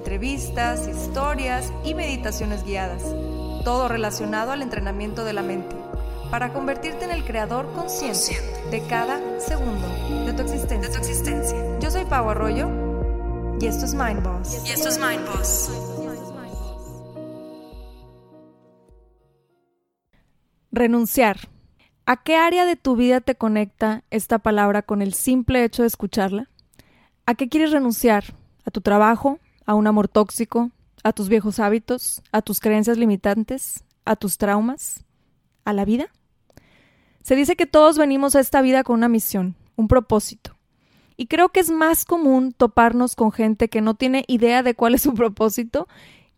entrevistas, 0.00 0.88
historias 0.88 1.74
y 1.84 1.92
meditaciones 1.92 2.64
guiadas, 2.64 3.02
todo 3.64 3.86
relacionado 3.86 4.50
al 4.50 4.62
entrenamiento 4.62 5.26
de 5.26 5.34
la 5.34 5.42
mente, 5.42 5.76
para 6.30 6.54
convertirte 6.54 7.04
en 7.04 7.10
el 7.10 7.22
creador 7.22 7.70
consciente 7.74 8.40
de 8.70 8.80
cada 8.88 9.20
segundo 9.38 9.86
de 10.24 10.32
tu 10.32 10.42
existencia. 10.42 11.78
Yo 11.80 11.90
soy 11.90 12.06
Pau 12.06 12.30
Arroyo 12.30 12.70
y 13.60 13.66
esto 13.66 13.84
es 13.84 13.92
Mind 13.92 14.22
Boss. 14.22 14.66
Y 14.66 14.70
esto 14.70 14.88
es 14.88 14.98
Mind 14.98 15.26
Boss. 15.26 15.70
Renunciar. 20.72 21.36
¿A 22.06 22.22
qué 22.22 22.36
área 22.36 22.64
de 22.64 22.76
tu 22.76 22.96
vida 22.96 23.20
te 23.20 23.34
conecta 23.34 24.02
esta 24.08 24.38
palabra 24.38 24.80
con 24.80 25.02
el 25.02 25.12
simple 25.12 25.62
hecho 25.62 25.82
de 25.82 25.88
escucharla? 25.88 26.48
¿A 27.26 27.34
qué 27.34 27.50
quieres 27.50 27.70
renunciar? 27.70 28.24
¿A 28.64 28.70
tu 28.70 28.80
trabajo? 28.80 29.38
¿A 29.66 29.74
un 29.74 29.86
amor 29.86 30.08
tóxico? 30.08 30.70
¿A 31.02 31.12
tus 31.12 31.28
viejos 31.28 31.60
hábitos? 31.60 32.22
¿A 32.32 32.42
tus 32.42 32.60
creencias 32.60 32.98
limitantes? 32.98 33.84
¿A 34.04 34.16
tus 34.16 34.38
traumas? 34.38 35.04
¿A 35.64 35.72
la 35.72 35.84
vida? 35.84 36.06
Se 37.22 37.36
dice 37.36 37.56
que 37.56 37.66
todos 37.66 37.98
venimos 37.98 38.34
a 38.34 38.40
esta 38.40 38.62
vida 38.62 38.82
con 38.82 38.96
una 38.96 39.08
misión, 39.08 39.54
un 39.76 39.88
propósito. 39.88 40.56
Y 41.16 41.26
creo 41.26 41.50
que 41.50 41.60
es 41.60 41.70
más 41.70 42.04
común 42.04 42.52
toparnos 42.52 43.14
con 43.14 43.30
gente 43.30 43.68
que 43.68 43.82
no 43.82 43.94
tiene 43.94 44.24
idea 44.26 44.62
de 44.62 44.74
cuál 44.74 44.94
es 44.94 45.02
su 45.02 45.14
propósito 45.14 45.86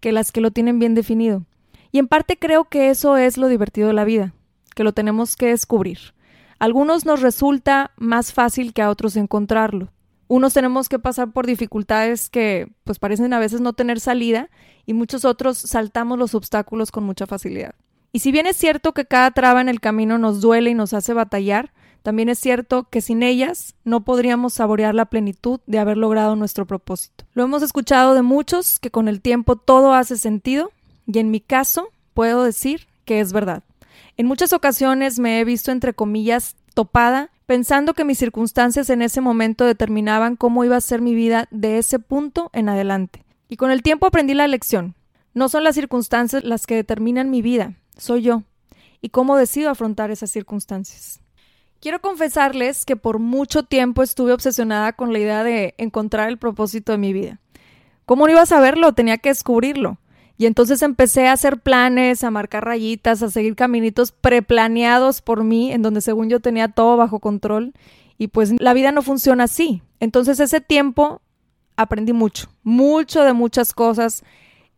que 0.01 0.13
las 0.13 0.33
que 0.33 0.41
lo 0.41 0.51
tienen 0.51 0.81
bien 0.81 0.95
definido. 0.95 1.45
Y 1.93 1.99
en 1.99 2.09
parte 2.09 2.39
creo 2.39 2.65
que 2.65 2.91
eso 2.91 3.17
es 3.17 3.37
lo 3.37 3.47
divertido 3.49 3.87
de 3.87 3.95
la 3.95 4.05
vida, 4.05 4.35
que 4.75 4.83
lo 4.83 4.93
tenemos 4.93 5.37
que 5.37 5.47
descubrir. 5.47 6.15
A 6.59 6.65
algunos 6.65 7.05
nos 7.05 7.21
resulta 7.23 7.93
más 7.97 8.33
fácil 8.33 8.73
que 8.73 8.83
a 8.83 8.91
otros 8.91 9.17
encontrarlo. 9.17 9.93
Unos 10.33 10.55
tenemos 10.55 10.89
que 10.89 10.99
pasar 10.99 11.31
por 11.31 11.45
dificultades 11.47 12.31
que 12.31 12.73
pues 12.85 12.99
parecen 12.99 13.35
a 13.35 13.39
veces 13.39 13.61
no 13.61 13.75
tener 13.75 14.01
salida 14.01 14.49
y 14.87 14.95
muchos 14.95 15.27
otros 15.27 15.59
saltamos 15.59 16.19
los 16.19 16.35
obstáculos 16.35 16.91
con 16.91 17.05
mucha 17.05 17.27
facilidad. 17.27 17.75
Y 18.13 18.21
si 18.21 18.33
bien 18.33 18.47
es 18.47 18.57
cierto 18.57 18.95
que 18.95 19.05
cada 19.05 19.31
traba 19.33 19.61
en 19.61 19.69
el 19.69 19.79
camino 19.79 20.17
nos 20.17 20.41
duele 20.41 20.71
y 20.71 20.75
nos 20.75 20.95
hace 20.95 21.13
batallar, 21.13 21.75
también 22.03 22.31
es 22.31 22.39
cierto 22.39 22.85
que 22.89 23.03
sin 23.03 23.23
ellas 23.23 23.75
no 23.85 24.07
podríamos 24.07 24.55
saborear 24.55 24.95
la 24.95 25.05
plenitud 25.05 25.61
de 25.67 25.79
haber 25.79 25.99
logrado 25.99 26.35
nuestro 26.35 26.67
propósito. 26.67 27.27
Lo 27.35 27.43
hemos 27.43 27.63
escuchado 27.63 28.15
de 28.15 28.23
muchos 28.23 28.79
que 28.79 28.91
con 28.91 29.09
el 29.09 29.21
tiempo 29.21 29.57
todo 29.57 29.93
hace 29.93 30.17
sentido 30.17 30.73
y 31.07 31.19
en 31.19 31.31
mi 31.31 31.41
caso 31.41 31.91
puedo 32.15 32.43
decir 32.43 32.87
que 33.05 33.21
es 33.21 33.35
verdad. 33.35 33.65
En 34.17 34.25
muchas 34.25 34.55
ocasiones 34.55 35.19
me 35.19 35.41
he 35.41 35.45
visto 35.45 35.73
entre 35.73 35.93
comillas 35.93 36.57
topada 36.73 37.29
pensando 37.53 37.93
que 37.93 38.07
mis 38.07 38.17
circunstancias 38.17 38.89
en 38.89 39.03
ese 39.03 39.21
momento 39.21 39.67
determinaban 39.67 40.37
cómo 40.37 40.65
iba 40.65 40.79
a 40.79 40.81
ser 40.81 41.03
mi 41.03 41.15
vida 41.15 41.49
de 41.51 41.77
ese 41.77 41.99
punto 41.99 42.49
en 42.55 42.71
adelante. 42.71 43.27
Y 43.47 43.59
con 43.59 43.71
el 43.71 43.83
tiempo 43.83 44.07
aprendí 44.07 44.33
la 44.33 44.49
lección. 44.49 44.95
No 45.35 45.51
son 45.51 45.63
las 45.63 45.75
circunstancias 45.75 46.45
las 46.45 46.67
que 46.67 46.77
determinan 46.77 47.29
mi 47.29 47.43
vida, 47.43 47.75
soy 47.99 48.23
yo. 48.23 48.45
Y 49.03 49.11
cómo 49.11 49.37
decido 49.37 49.69
afrontar 49.69 50.11
esas 50.11 50.31
circunstancias. 50.31 51.21
Quiero 51.79 52.01
confesarles 52.01 52.87
que 52.87 52.97
por 52.97 53.19
mucho 53.19 53.65
tiempo 53.65 54.03
estuve 54.03 54.33
obsesionada 54.33 54.95
con 54.95 55.13
la 55.13 55.19
idea 55.19 55.45
de 55.45 55.75
encontrar 55.77 56.31
el 56.31 56.39
propósito 56.39 56.93
de 56.93 56.99
mi 56.99 57.13
vida. 57.13 57.39
¿Cómo 58.07 58.25
no 58.25 58.33
iba 58.33 58.41
a 58.41 58.47
saberlo? 58.47 58.95
Tenía 58.95 59.19
que 59.19 59.29
descubrirlo. 59.29 59.99
Y 60.43 60.47
entonces 60.47 60.83
empecé 60.83 61.29
a 61.29 61.35
hacer 61.35 61.61
planes, 61.61 62.25
a 62.25 62.33
marcar 62.33 62.65
rayitas, 62.65 63.23
a 63.23 63.31
seguir 63.31 63.55
caminitos 63.55 64.11
preplaneados 64.11 65.23
por 65.23 65.45
mí, 65.45 65.71
en 65.71 65.83
donde 65.83 66.01
según 66.01 66.29
yo 66.29 66.41
tenía 66.41 66.67
todo 66.67 66.97
bajo 66.97 67.21
control. 67.21 67.75
Y 68.19 68.27
pues 68.27 68.53
la 68.61 68.75
vida 68.75 68.91
no 68.91 69.03
funciona 69.03 69.45
así. 69.45 69.83
Entonces 70.01 70.41
ese 70.41 70.61
tiempo 70.61 71.23
aprendí 71.77 72.13
mucho, 72.13 72.49
mucho 72.65 73.23
de 73.23 73.35
muchas 73.35 73.73
cosas 73.73 74.25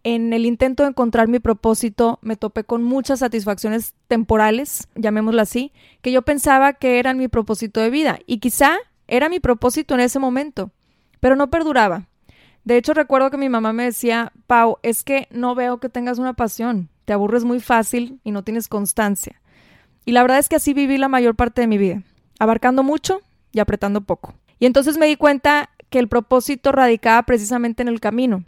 en 0.02 0.34
el 0.34 0.44
intento 0.44 0.82
de 0.82 0.90
encontrar 0.90 1.28
mi 1.28 1.38
propósito 1.38 2.18
me 2.20 2.36
topé 2.36 2.64
con 2.64 2.82
muchas 2.82 3.20
satisfacciones 3.20 3.94
temporales, 4.06 4.88
llamémoslo 4.96 5.40
así, 5.40 5.72
que 6.02 6.12
yo 6.12 6.20
pensaba 6.20 6.74
que 6.74 6.98
eran 6.98 7.16
mi 7.16 7.28
propósito 7.28 7.80
de 7.80 7.88
vida 7.88 8.18
y 8.26 8.36
quizá 8.36 8.76
era 9.08 9.30
mi 9.30 9.40
propósito 9.40 9.94
en 9.94 10.00
ese 10.00 10.18
momento, 10.18 10.72
pero 11.20 11.36
no 11.36 11.48
perduraba. 11.48 12.06
De 12.64 12.76
hecho, 12.78 12.94
recuerdo 12.94 13.30
que 13.30 13.36
mi 13.36 13.48
mamá 13.48 13.72
me 13.72 13.84
decía, 13.84 14.32
Pau, 14.46 14.78
es 14.82 15.04
que 15.04 15.28
no 15.30 15.54
veo 15.54 15.80
que 15.80 15.90
tengas 15.90 16.18
una 16.18 16.32
pasión, 16.32 16.88
te 17.04 17.12
aburres 17.12 17.44
muy 17.44 17.60
fácil 17.60 18.20
y 18.24 18.30
no 18.30 18.42
tienes 18.42 18.68
constancia. 18.68 19.40
Y 20.06 20.12
la 20.12 20.22
verdad 20.22 20.38
es 20.38 20.48
que 20.48 20.56
así 20.56 20.72
viví 20.72 20.96
la 20.96 21.08
mayor 21.08 21.34
parte 21.34 21.60
de 21.60 21.66
mi 21.66 21.76
vida, 21.76 22.02
abarcando 22.38 22.82
mucho 22.82 23.20
y 23.52 23.60
apretando 23.60 24.00
poco. 24.00 24.34
Y 24.58 24.66
entonces 24.66 24.96
me 24.96 25.06
di 25.06 25.16
cuenta 25.16 25.70
que 25.90 25.98
el 25.98 26.08
propósito 26.08 26.72
radicaba 26.72 27.22
precisamente 27.24 27.82
en 27.82 27.88
el 27.88 28.00
camino, 28.00 28.44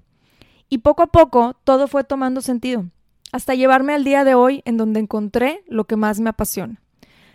y 0.69 0.79
poco 0.79 1.03
a 1.03 1.07
poco 1.09 1.57
todo 1.65 1.87
fue 1.87 2.03
tomando 2.03 2.41
sentido, 2.41 2.87
hasta 3.33 3.55
llevarme 3.55 3.95
al 3.95 4.05
día 4.05 4.25
de 4.25 4.35
hoy 4.35 4.63
en 4.65 4.77
donde 4.77 5.01
encontré 5.01 5.63
lo 5.69 5.85
que 5.85 5.97
más 5.97 6.21
me 6.21 6.31
apasiona. 6.31 6.81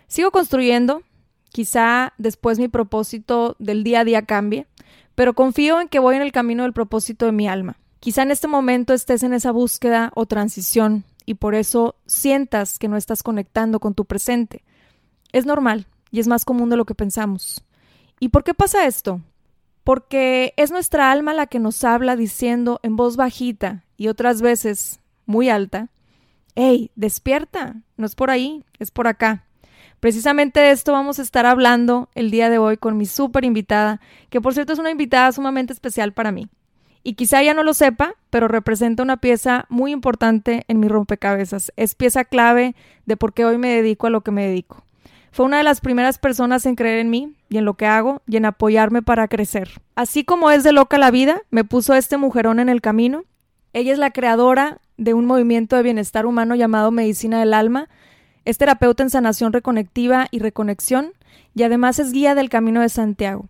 Sigo 0.06 0.30
construyendo, 0.30 1.02
quizá 1.50 2.12
después 2.18 2.58
mi 2.58 2.68
propósito 2.68 3.56
del 3.58 3.84
día 3.84 4.00
a 4.00 4.04
día 4.04 4.22
cambie, 4.22 4.66
pero 5.14 5.34
confío 5.34 5.80
en 5.80 5.88
que 5.88 5.98
voy 5.98 6.16
en 6.16 6.22
el 6.22 6.32
camino 6.32 6.62
del 6.62 6.72
propósito 6.72 7.26
de 7.26 7.32
mi 7.32 7.48
alma. 7.48 7.76
Quizá 8.00 8.22
en 8.22 8.30
este 8.30 8.48
momento 8.48 8.94
estés 8.94 9.22
en 9.22 9.32
esa 9.32 9.52
búsqueda 9.52 10.10
o 10.14 10.26
transición 10.26 11.04
y 11.24 11.34
por 11.34 11.54
eso 11.54 11.94
sientas 12.06 12.78
que 12.78 12.88
no 12.88 12.96
estás 12.96 13.22
conectando 13.22 13.80
con 13.80 13.94
tu 13.94 14.04
presente. 14.04 14.64
Es 15.32 15.46
normal 15.46 15.86
y 16.10 16.20
es 16.20 16.28
más 16.28 16.44
común 16.44 16.68
de 16.68 16.76
lo 16.76 16.84
que 16.84 16.94
pensamos. 16.94 17.64
¿Y 18.18 18.28
por 18.28 18.44
qué 18.44 18.54
pasa 18.54 18.86
esto? 18.86 19.20
porque 19.84 20.54
es 20.56 20.70
nuestra 20.70 21.10
alma 21.10 21.34
la 21.34 21.46
que 21.46 21.58
nos 21.58 21.82
habla 21.84 22.16
diciendo 22.16 22.80
en 22.82 22.96
voz 22.96 23.16
bajita 23.16 23.84
y 23.96 24.08
otras 24.08 24.42
veces 24.42 25.00
muy 25.26 25.48
alta, 25.48 25.88
¡Hey, 26.54 26.90
despierta! 26.96 27.76
No 27.96 28.04
es 28.04 28.14
por 28.14 28.30
ahí, 28.30 28.62
es 28.78 28.90
por 28.90 29.06
acá. 29.06 29.46
Precisamente 30.02 30.58
de 30.58 30.72
esto 30.72 30.90
vamos 30.90 31.20
a 31.20 31.22
estar 31.22 31.46
hablando 31.46 32.08
el 32.16 32.32
día 32.32 32.50
de 32.50 32.58
hoy 32.58 32.76
con 32.76 32.96
mi 32.96 33.06
súper 33.06 33.44
invitada, 33.44 34.00
que 34.30 34.40
por 34.40 34.52
cierto 34.52 34.72
es 34.72 34.80
una 34.80 34.90
invitada 34.90 35.30
sumamente 35.30 35.72
especial 35.72 36.12
para 36.12 36.32
mí. 36.32 36.48
Y 37.04 37.14
quizá 37.14 37.40
ya 37.40 37.54
no 37.54 37.62
lo 37.62 37.72
sepa, 37.72 38.16
pero 38.28 38.48
representa 38.48 39.04
una 39.04 39.18
pieza 39.18 39.64
muy 39.68 39.92
importante 39.92 40.64
en 40.66 40.80
mi 40.80 40.88
rompecabezas. 40.88 41.72
Es 41.76 41.94
pieza 41.94 42.24
clave 42.24 42.74
de 43.06 43.16
por 43.16 43.32
qué 43.32 43.44
hoy 43.44 43.58
me 43.58 43.68
dedico 43.68 44.08
a 44.08 44.10
lo 44.10 44.22
que 44.22 44.32
me 44.32 44.44
dedico. 44.44 44.82
Fue 45.30 45.46
una 45.46 45.58
de 45.58 45.62
las 45.62 45.80
primeras 45.80 46.18
personas 46.18 46.66
en 46.66 46.74
creer 46.74 46.98
en 46.98 47.08
mí 47.08 47.36
y 47.48 47.58
en 47.58 47.64
lo 47.64 47.74
que 47.74 47.86
hago 47.86 48.22
y 48.26 48.38
en 48.38 48.46
apoyarme 48.46 49.02
para 49.02 49.28
crecer. 49.28 49.70
Así 49.94 50.24
como 50.24 50.50
es 50.50 50.64
de 50.64 50.72
loca 50.72 50.98
la 50.98 51.12
vida, 51.12 51.42
me 51.52 51.62
puso 51.62 51.94
este 51.94 52.16
mujerón 52.16 52.58
en 52.58 52.68
el 52.68 52.80
camino. 52.80 53.22
Ella 53.72 53.92
es 53.92 54.00
la 54.00 54.10
creadora 54.10 54.80
de 54.96 55.14
un 55.14 55.26
movimiento 55.26 55.76
de 55.76 55.84
bienestar 55.84 56.26
humano 56.26 56.56
llamado 56.56 56.90
Medicina 56.90 57.38
del 57.38 57.54
Alma. 57.54 57.88
Es 58.44 58.58
terapeuta 58.58 59.02
en 59.02 59.10
sanación 59.10 59.52
reconectiva 59.52 60.26
y 60.30 60.40
reconexión 60.40 61.12
y 61.54 61.62
además 61.62 61.98
es 61.98 62.12
guía 62.12 62.34
del 62.34 62.48
Camino 62.50 62.80
de 62.80 62.88
Santiago. 62.88 63.46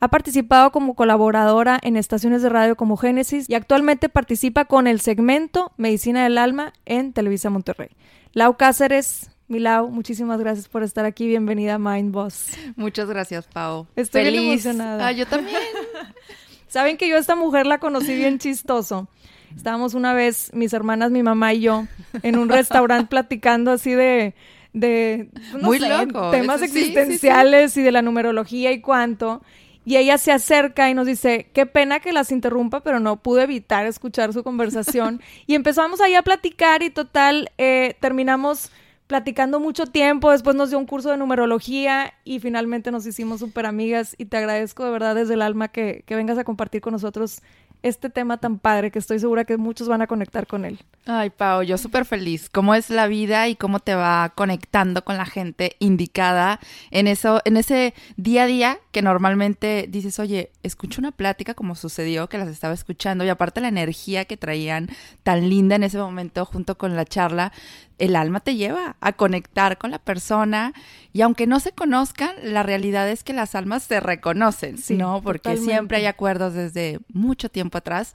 Ha 0.00 0.08
participado 0.08 0.72
como 0.72 0.94
colaboradora 0.94 1.78
en 1.80 1.96
estaciones 1.96 2.42
de 2.42 2.48
radio 2.48 2.74
como 2.74 2.96
Génesis 2.96 3.48
y 3.48 3.54
actualmente 3.54 4.08
participa 4.08 4.64
con 4.64 4.88
el 4.88 5.00
segmento 5.00 5.70
Medicina 5.76 6.24
del 6.24 6.38
Alma 6.38 6.72
en 6.86 7.12
Televisa 7.12 7.50
Monterrey. 7.50 7.90
Lau 8.32 8.56
Cáceres, 8.56 9.30
Milau, 9.46 9.90
muchísimas 9.90 10.40
gracias 10.40 10.66
por 10.66 10.82
estar 10.82 11.04
aquí. 11.04 11.28
Bienvenida 11.28 11.74
a 11.74 11.78
Mind 11.78 12.10
Boss. 12.12 12.46
Muchas 12.74 13.08
gracias, 13.08 13.46
Pau. 13.46 13.86
Estoy 13.94 14.24
Feliz. 14.24 14.64
emocionada. 14.64 15.06
Ah, 15.06 15.12
yo 15.12 15.26
también. 15.26 15.56
Saben 16.66 16.96
que 16.96 17.08
yo 17.08 17.16
a 17.16 17.20
esta 17.20 17.36
mujer 17.36 17.66
la 17.66 17.78
conocí 17.78 18.14
bien 18.14 18.38
chistoso. 18.40 19.08
Estábamos 19.56 19.94
una 19.94 20.14
vez, 20.14 20.50
mis 20.54 20.72
hermanas, 20.72 21.10
mi 21.10 21.22
mamá 21.22 21.54
y 21.54 21.60
yo, 21.60 21.86
en 22.22 22.38
un 22.38 22.48
restaurante 22.48 23.08
platicando 23.08 23.70
así 23.70 23.92
de, 23.92 24.34
de 24.72 25.28
Muy 25.60 25.78
loco. 25.78 26.30
temas 26.30 26.62
existenciales 26.62 27.76
y 27.76 27.82
de 27.82 27.92
la 27.92 28.02
numerología 28.02 28.72
y 28.72 28.80
cuánto. 28.80 29.42
Y 29.84 29.96
ella 29.96 30.16
se 30.16 30.30
acerca 30.30 30.88
y 30.90 30.94
nos 30.94 31.06
dice, 31.06 31.48
qué 31.52 31.66
pena 31.66 31.98
que 31.98 32.12
las 32.12 32.30
interrumpa, 32.30 32.80
pero 32.80 33.00
no 33.00 33.16
pude 33.16 33.42
evitar 33.42 33.84
escuchar 33.86 34.32
su 34.32 34.44
conversación. 34.44 35.20
y 35.46 35.54
empezamos 35.54 36.00
ahí 36.00 36.14
a 36.14 36.22
platicar 36.22 36.82
y 36.82 36.90
total, 36.90 37.50
eh, 37.58 37.96
terminamos 38.00 38.70
platicando 39.12 39.60
mucho 39.60 39.84
tiempo, 39.86 40.30
después 40.30 40.56
nos 40.56 40.70
dio 40.70 40.78
un 40.78 40.86
curso 40.86 41.10
de 41.10 41.18
numerología 41.18 42.14
y 42.24 42.40
finalmente 42.40 42.90
nos 42.90 43.06
hicimos 43.06 43.40
súper 43.40 43.66
amigas 43.66 44.14
y 44.16 44.24
te 44.24 44.38
agradezco 44.38 44.86
de 44.86 44.90
verdad 44.90 45.14
desde 45.14 45.34
el 45.34 45.42
alma 45.42 45.68
que, 45.68 46.02
vengas 46.08 46.38
a 46.38 46.44
compartir 46.44 46.80
con 46.80 46.94
nosotros 46.94 47.42
este 47.82 48.10
tema 48.10 48.38
tan 48.38 48.58
padre 48.58 48.90
que 48.90 48.98
estoy 48.98 49.18
segura 49.18 49.44
que 49.44 49.56
muchos 49.56 49.88
van 49.88 50.02
a 50.02 50.06
conectar 50.06 50.46
con 50.46 50.64
él. 50.64 50.78
Ay, 51.06 51.30
Pau, 51.30 51.62
yo 51.62 51.78
súper 51.78 52.04
feliz. 52.04 52.48
¿Cómo 52.48 52.74
es 52.74 52.90
la 52.90 53.08
vida 53.08 53.48
y 53.48 53.56
cómo 53.56 53.80
te 53.80 53.94
va 53.94 54.32
conectando 54.34 55.04
con 55.04 55.16
la 55.16 55.26
gente 55.26 55.76
indicada 55.80 56.60
en 56.90 57.08
eso, 57.08 57.40
en 57.44 57.56
ese 57.56 57.94
día 58.16 58.44
a 58.44 58.46
día 58.46 58.78
que 58.92 59.02
normalmente 59.02 59.86
dices, 59.88 60.18
oye, 60.20 60.50
escucho 60.62 61.00
una 61.00 61.10
plática 61.10 61.54
como 61.54 61.74
sucedió, 61.74 62.28
que 62.28 62.38
las 62.38 62.48
estaba 62.48 62.74
escuchando, 62.74 63.24
y 63.24 63.28
aparte 63.30 63.60
la 63.60 63.68
energía 63.68 64.26
que 64.26 64.36
traían 64.36 64.88
tan 65.22 65.48
linda 65.48 65.76
en 65.76 65.82
ese 65.82 65.98
momento 65.98 66.44
junto 66.44 66.78
con 66.78 66.94
la 66.94 67.04
charla, 67.04 67.52
el 67.98 68.16
alma 68.16 68.40
te 68.40 68.56
lleva 68.56 68.96
a 69.00 69.12
conectar 69.12 69.78
con 69.78 69.92
la 69.92 70.00
persona 70.00 70.72
y 71.12 71.20
aunque 71.20 71.46
no 71.46 71.60
se 71.60 71.70
conozcan, 71.70 72.34
la 72.42 72.64
realidad 72.64 73.08
es 73.08 73.22
que 73.22 73.32
las 73.32 73.54
almas 73.54 73.84
se 73.84 74.00
reconocen, 74.00 74.76
¿no? 74.90 75.22
Porque 75.22 75.56
siempre 75.56 75.98
hay 75.98 76.06
acuerdos 76.06 76.54
desde 76.54 76.98
mucho 77.12 77.48
tiempo 77.48 77.71
atrás 77.78 78.14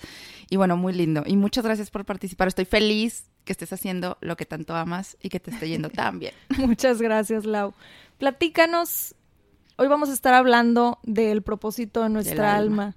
y 0.49 0.55
bueno, 0.55 0.77
muy 0.77 0.93
lindo. 0.93 1.23
Y 1.25 1.37
muchas 1.37 1.63
gracias 1.63 1.89
por 1.89 2.05
participar. 2.05 2.47
Estoy 2.47 2.65
feliz 2.65 3.25
que 3.45 3.53
estés 3.53 3.71
haciendo 3.73 4.17
lo 4.21 4.35
que 4.35 4.45
tanto 4.45 4.75
amas 4.75 5.17
y 5.21 5.29
que 5.29 5.39
te 5.39 5.51
esté 5.51 5.69
yendo 5.69 5.89
tan 5.89 6.19
bien. 6.19 6.33
muchas 6.57 7.01
gracias, 7.01 7.45
Lau. 7.45 7.73
Platícanos. 8.17 9.15
Hoy 9.77 9.87
vamos 9.87 10.09
a 10.09 10.13
estar 10.13 10.33
hablando 10.33 10.99
del 11.03 11.43
propósito 11.43 12.01
de 12.01 12.09
nuestra 12.09 12.55
alma 12.55 12.95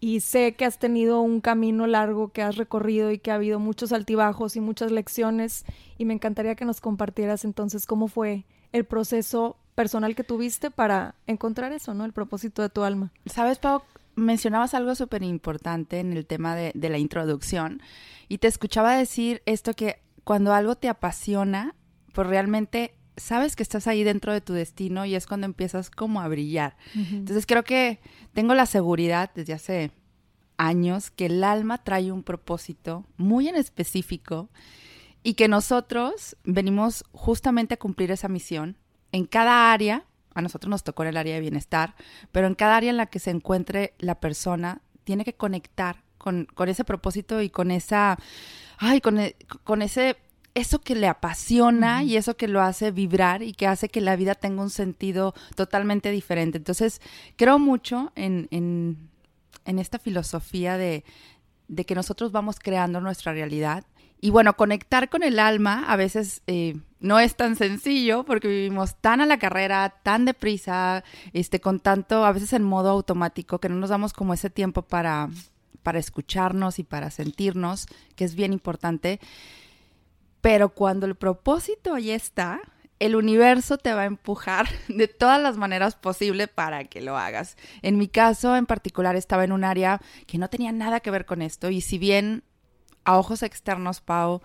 y 0.00 0.18
sé 0.20 0.54
que 0.54 0.64
has 0.64 0.78
tenido 0.78 1.20
un 1.20 1.40
camino 1.40 1.86
largo 1.86 2.32
que 2.32 2.42
has 2.42 2.56
recorrido 2.56 3.12
y 3.12 3.18
que 3.18 3.30
ha 3.30 3.36
habido 3.36 3.60
muchos 3.60 3.92
altibajos 3.92 4.56
y 4.56 4.60
muchas 4.60 4.90
lecciones 4.90 5.64
y 5.98 6.06
me 6.06 6.14
encantaría 6.14 6.56
que 6.56 6.64
nos 6.64 6.80
compartieras 6.80 7.44
entonces 7.44 7.86
cómo 7.86 8.08
fue 8.08 8.44
el 8.72 8.84
proceso 8.84 9.56
personal 9.74 10.14
que 10.14 10.24
tuviste 10.24 10.70
para 10.70 11.14
encontrar 11.26 11.72
eso, 11.72 11.94
¿no? 11.94 12.04
El 12.04 12.12
propósito 12.12 12.62
de 12.62 12.68
tu 12.68 12.82
alma. 12.82 13.12
Sabes, 13.26 13.58
Pau, 13.58 13.82
mencionabas 14.14 14.74
algo 14.74 14.94
súper 14.94 15.22
importante 15.22 16.00
en 16.00 16.12
el 16.12 16.26
tema 16.26 16.54
de, 16.56 16.72
de 16.74 16.88
la 16.88 16.98
introducción 16.98 17.82
y 18.28 18.38
te 18.38 18.48
escuchaba 18.48 18.96
decir 18.96 19.42
esto 19.46 19.74
que 19.74 20.00
cuando 20.24 20.52
algo 20.52 20.76
te 20.76 20.88
apasiona, 20.88 21.74
pues 22.12 22.26
realmente 22.26 22.94
sabes 23.16 23.56
que 23.56 23.62
estás 23.62 23.86
ahí 23.86 24.04
dentro 24.04 24.32
de 24.32 24.40
tu 24.40 24.52
destino 24.52 25.04
y 25.04 25.14
es 25.14 25.26
cuando 25.26 25.46
empiezas 25.46 25.90
como 25.90 26.20
a 26.20 26.28
brillar. 26.28 26.76
Entonces 26.94 27.46
creo 27.46 27.64
que 27.64 28.00
tengo 28.32 28.54
la 28.54 28.66
seguridad 28.66 29.30
desde 29.34 29.52
hace 29.52 29.92
años 30.56 31.10
que 31.10 31.26
el 31.26 31.44
alma 31.44 31.78
trae 31.78 32.12
un 32.12 32.22
propósito 32.22 33.04
muy 33.16 33.48
en 33.48 33.56
específico 33.56 34.48
y 35.22 35.34
que 35.34 35.48
nosotros 35.48 36.36
venimos 36.44 37.04
justamente 37.12 37.74
a 37.74 37.78
cumplir 37.78 38.10
esa 38.10 38.28
misión 38.28 38.76
en 39.12 39.26
cada 39.26 39.72
área. 39.72 40.04
A 40.34 40.42
nosotros 40.42 40.70
nos 40.70 40.84
tocó 40.84 41.02
en 41.02 41.10
el 41.10 41.16
área 41.16 41.34
de 41.34 41.40
bienestar, 41.40 41.94
pero 42.30 42.46
en 42.46 42.54
cada 42.54 42.76
área 42.76 42.90
en 42.90 42.96
la 42.96 43.06
que 43.06 43.18
se 43.18 43.30
encuentre 43.30 43.94
la 43.98 44.20
persona 44.20 44.80
tiene 45.04 45.24
que 45.24 45.34
conectar 45.34 46.02
con, 46.18 46.46
con 46.54 46.68
ese 46.68 46.84
propósito 46.84 47.42
y 47.42 47.50
con 47.50 47.70
esa, 47.70 48.18
ay, 48.78 49.00
con, 49.00 49.18
e, 49.18 49.36
con 49.64 49.82
ese 49.82 50.16
eso 50.54 50.80
que 50.80 50.94
le 50.94 51.08
apasiona 51.08 52.04
y 52.04 52.16
eso 52.16 52.36
que 52.36 52.48
lo 52.48 52.60
hace 52.60 52.90
vibrar 52.90 53.42
y 53.42 53.52
que 53.52 53.66
hace 53.66 53.88
que 53.88 54.00
la 54.00 54.16
vida 54.16 54.34
tenga 54.34 54.62
un 54.62 54.70
sentido 54.70 55.34
totalmente 55.54 56.10
diferente. 56.10 56.58
Entonces, 56.58 57.00
creo 57.36 57.58
mucho 57.58 58.12
en, 58.16 58.48
en, 58.50 59.08
en 59.64 59.78
esta 59.78 59.98
filosofía 59.98 60.76
de, 60.76 61.04
de, 61.68 61.84
que 61.86 61.94
nosotros 61.94 62.32
vamos 62.32 62.58
creando 62.58 63.00
nuestra 63.00 63.32
realidad. 63.32 63.84
Y 64.24 64.30
bueno, 64.30 64.56
conectar 64.56 65.08
con 65.08 65.24
el 65.24 65.40
alma 65.40 65.84
a 65.88 65.96
veces 65.96 66.42
eh, 66.46 66.76
no 67.00 67.18
es 67.18 67.34
tan 67.34 67.56
sencillo 67.56 68.22
porque 68.24 68.46
vivimos 68.46 68.94
tan 68.94 69.20
a 69.20 69.26
la 69.26 69.40
carrera, 69.40 69.96
tan 70.04 70.24
deprisa, 70.24 71.02
este, 71.32 71.60
con 71.60 71.80
tanto, 71.80 72.24
a 72.24 72.30
veces 72.30 72.52
en 72.52 72.62
modo 72.62 72.90
automático, 72.90 73.58
que 73.58 73.68
no 73.68 73.74
nos 73.74 73.90
damos 73.90 74.12
como 74.12 74.32
ese 74.32 74.48
tiempo 74.48 74.82
para, 74.82 75.28
para 75.82 75.98
escucharnos 75.98 76.78
y 76.78 76.84
para 76.84 77.10
sentirnos, 77.10 77.88
que 78.14 78.24
es 78.24 78.36
bien 78.36 78.52
importante. 78.52 79.18
Pero 80.40 80.68
cuando 80.68 81.06
el 81.06 81.16
propósito 81.16 81.92
ahí 81.92 82.12
está, 82.12 82.60
el 83.00 83.16
universo 83.16 83.76
te 83.76 83.92
va 83.92 84.02
a 84.02 84.06
empujar 84.06 84.68
de 84.88 85.08
todas 85.08 85.42
las 85.42 85.56
maneras 85.56 85.96
posibles 85.96 86.46
para 86.46 86.84
que 86.84 87.00
lo 87.00 87.18
hagas. 87.18 87.56
En 87.82 87.98
mi 87.98 88.06
caso 88.06 88.54
en 88.54 88.66
particular 88.66 89.16
estaba 89.16 89.42
en 89.42 89.50
un 89.50 89.64
área 89.64 90.00
que 90.28 90.38
no 90.38 90.48
tenía 90.48 90.70
nada 90.70 91.00
que 91.00 91.10
ver 91.10 91.26
con 91.26 91.42
esto 91.42 91.70
y 91.70 91.80
si 91.80 91.98
bien 91.98 92.44
a 93.04 93.18
ojos 93.18 93.42
externos, 93.42 94.00
Pau, 94.00 94.40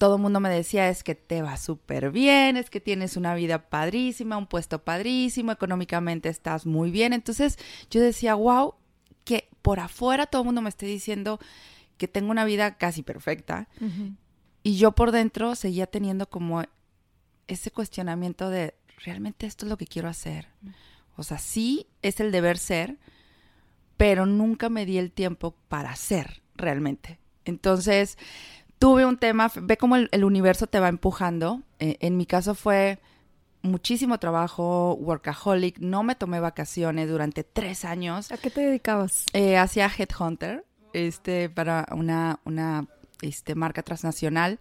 todo 0.00 0.16
el 0.16 0.22
mundo 0.22 0.40
me 0.40 0.48
decía 0.48 0.88
es 0.88 1.04
que 1.04 1.14
te 1.14 1.42
va 1.42 1.58
súper 1.58 2.10
bien, 2.10 2.56
es 2.56 2.70
que 2.70 2.80
tienes 2.80 3.18
una 3.18 3.34
vida 3.34 3.68
padrísima, 3.68 4.38
un 4.38 4.46
puesto 4.46 4.82
padrísimo, 4.82 5.52
económicamente 5.52 6.30
estás 6.30 6.64
muy 6.64 6.90
bien. 6.90 7.12
Entonces 7.12 7.58
yo 7.90 8.00
decía, 8.00 8.34
wow, 8.34 8.76
que 9.24 9.50
por 9.60 9.78
afuera 9.78 10.24
todo 10.24 10.40
el 10.42 10.46
mundo 10.46 10.62
me 10.62 10.70
esté 10.70 10.86
diciendo 10.86 11.38
que 11.98 12.08
tengo 12.08 12.30
una 12.30 12.46
vida 12.46 12.78
casi 12.78 13.02
perfecta. 13.02 13.68
Y 14.62 14.76
yo 14.78 14.92
por 14.92 15.12
dentro 15.12 15.54
seguía 15.54 15.86
teniendo 15.86 16.30
como 16.30 16.62
ese 17.46 17.70
cuestionamiento 17.70 18.48
de, 18.48 18.74
¿realmente 19.04 19.46
esto 19.46 19.66
es 19.66 19.70
lo 19.70 19.76
que 19.76 19.86
quiero 19.86 20.08
hacer? 20.08 20.48
O 21.16 21.22
sea, 21.22 21.36
sí 21.36 21.86
es 22.00 22.20
el 22.20 22.32
deber 22.32 22.56
ser, 22.56 22.96
pero 23.98 24.24
nunca 24.24 24.70
me 24.70 24.86
di 24.86 24.96
el 24.96 25.12
tiempo 25.12 25.54
para 25.68 25.94
ser 25.94 26.42
realmente. 26.54 27.18
Entonces, 27.44 28.18
tuve 28.78 29.04
un 29.04 29.18
tema, 29.18 29.50
ve 29.60 29.76
cómo 29.76 29.96
el, 29.96 30.24
universo 30.24 30.66
te 30.66 30.80
va 30.80 30.88
empujando. 30.88 31.62
Eh, 31.78 31.96
en 32.00 32.16
mi 32.16 32.26
caso 32.26 32.54
fue 32.54 32.98
muchísimo 33.62 34.18
trabajo, 34.18 34.94
workaholic, 34.94 35.78
no 35.78 36.02
me 36.02 36.14
tomé 36.14 36.40
vacaciones 36.40 37.08
durante 37.08 37.44
tres 37.44 37.84
años. 37.84 38.32
¿A 38.32 38.38
qué 38.38 38.50
te 38.50 38.62
dedicabas? 38.62 39.26
Eh, 39.32 39.58
hacía 39.58 39.90
Headhunter, 39.96 40.64
este, 40.92 41.50
para 41.50 41.86
una, 41.92 42.40
una 42.44 42.86
este, 43.22 43.54
marca 43.54 43.82
transnacional. 43.82 44.58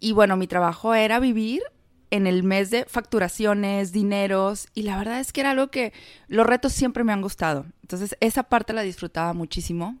Y 0.00 0.12
bueno, 0.12 0.36
mi 0.36 0.46
trabajo 0.46 0.94
era 0.94 1.20
vivir 1.20 1.62
en 2.10 2.26
el 2.26 2.42
mes 2.42 2.70
de 2.70 2.84
facturaciones, 2.86 3.92
dineros, 3.92 4.68
y 4.74 4.82
la 4.82 4.96
verdad 4.98 5.20
es 5.20 5.32
que 5.32 5.42
era 5.42 5.52
algo 5.52 5.68
que 5.68 5.92
los 6.26 6.46
retos 6.46 6.72
siempre 6.72 7.04
me 7.04 7.12
han 7.12 7.22
gustado. 7.22 7.66
Entonces, 7.82 8.16
esa 8.20 8.42
parte 8.44 8.72
la 8.72 8.82
disfrutaba 8.82 9.32
muchísimo. 9.32 9.96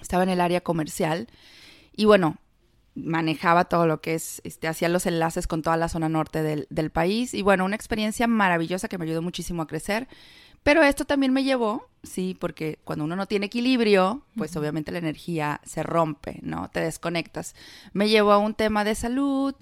Estaba 0.00 0.22
en 0.22 0.28
el 0.28 0.40
área 0.40 0.60
comercial 0.60 1.28
y 1.96 2.04
bueno, 2.04 2.38
manejaba 2.94 3.64
todo 3.66 3.86
lo 3.86 4.00
que 4.00 4.14
es, 4.14 4.40
este, 4.44 4.68
hacía 4.68 4.88
los 4.88 5.06
enlaces 5.06 5.46
con 5.46 5.62
toda 5.62 5.76
la 5.76 5.88
zona 5.88 6.08
norte 6.08 6.42
del, 6.42 6.66
del 6.70 6.90
país 6.90 7.34
y 7.34 7.42
bueno, 7.42 7.64
una 7.64 7.76
experiencia 7.76 8.26
maravillosa 8.26 8.88
que 8.88 8.98
me 8.98 9.04
ayudó 9.04 9.22
muchísimo 9.22 9.62
a 9.62 9.66
crecer. 9.66 10.08
Pero 10.62 10.82
esto 10.82 11.04
también 11.04 11.32
me 11.32 11.44
llevó, 11.44 11.88
sí, 12.02 12.36
porque 12.38 12.78
cuando 12.84 13.04
uno 13.04 13.16
no 13.16 13.26
tiene 13.26 13.46
equilibrio, 13.46 14.26
pues 14.36 14.56
obviamente 14.56 14.92
la 14.92 14.98
energía 14.98 15.60
se 15.64 15.82
rompe, 15.82 16.40
¿no? 16.42 16.68
Te 16.70 16.80
desconectas. 16.80 17.54
Me 17.92 18.08
llevó 18.08 18.32
a 18.32 18.38
un 18.38 18.54
tema 18.54 18.84
de 18.84 18.94
salud 18.94 19.54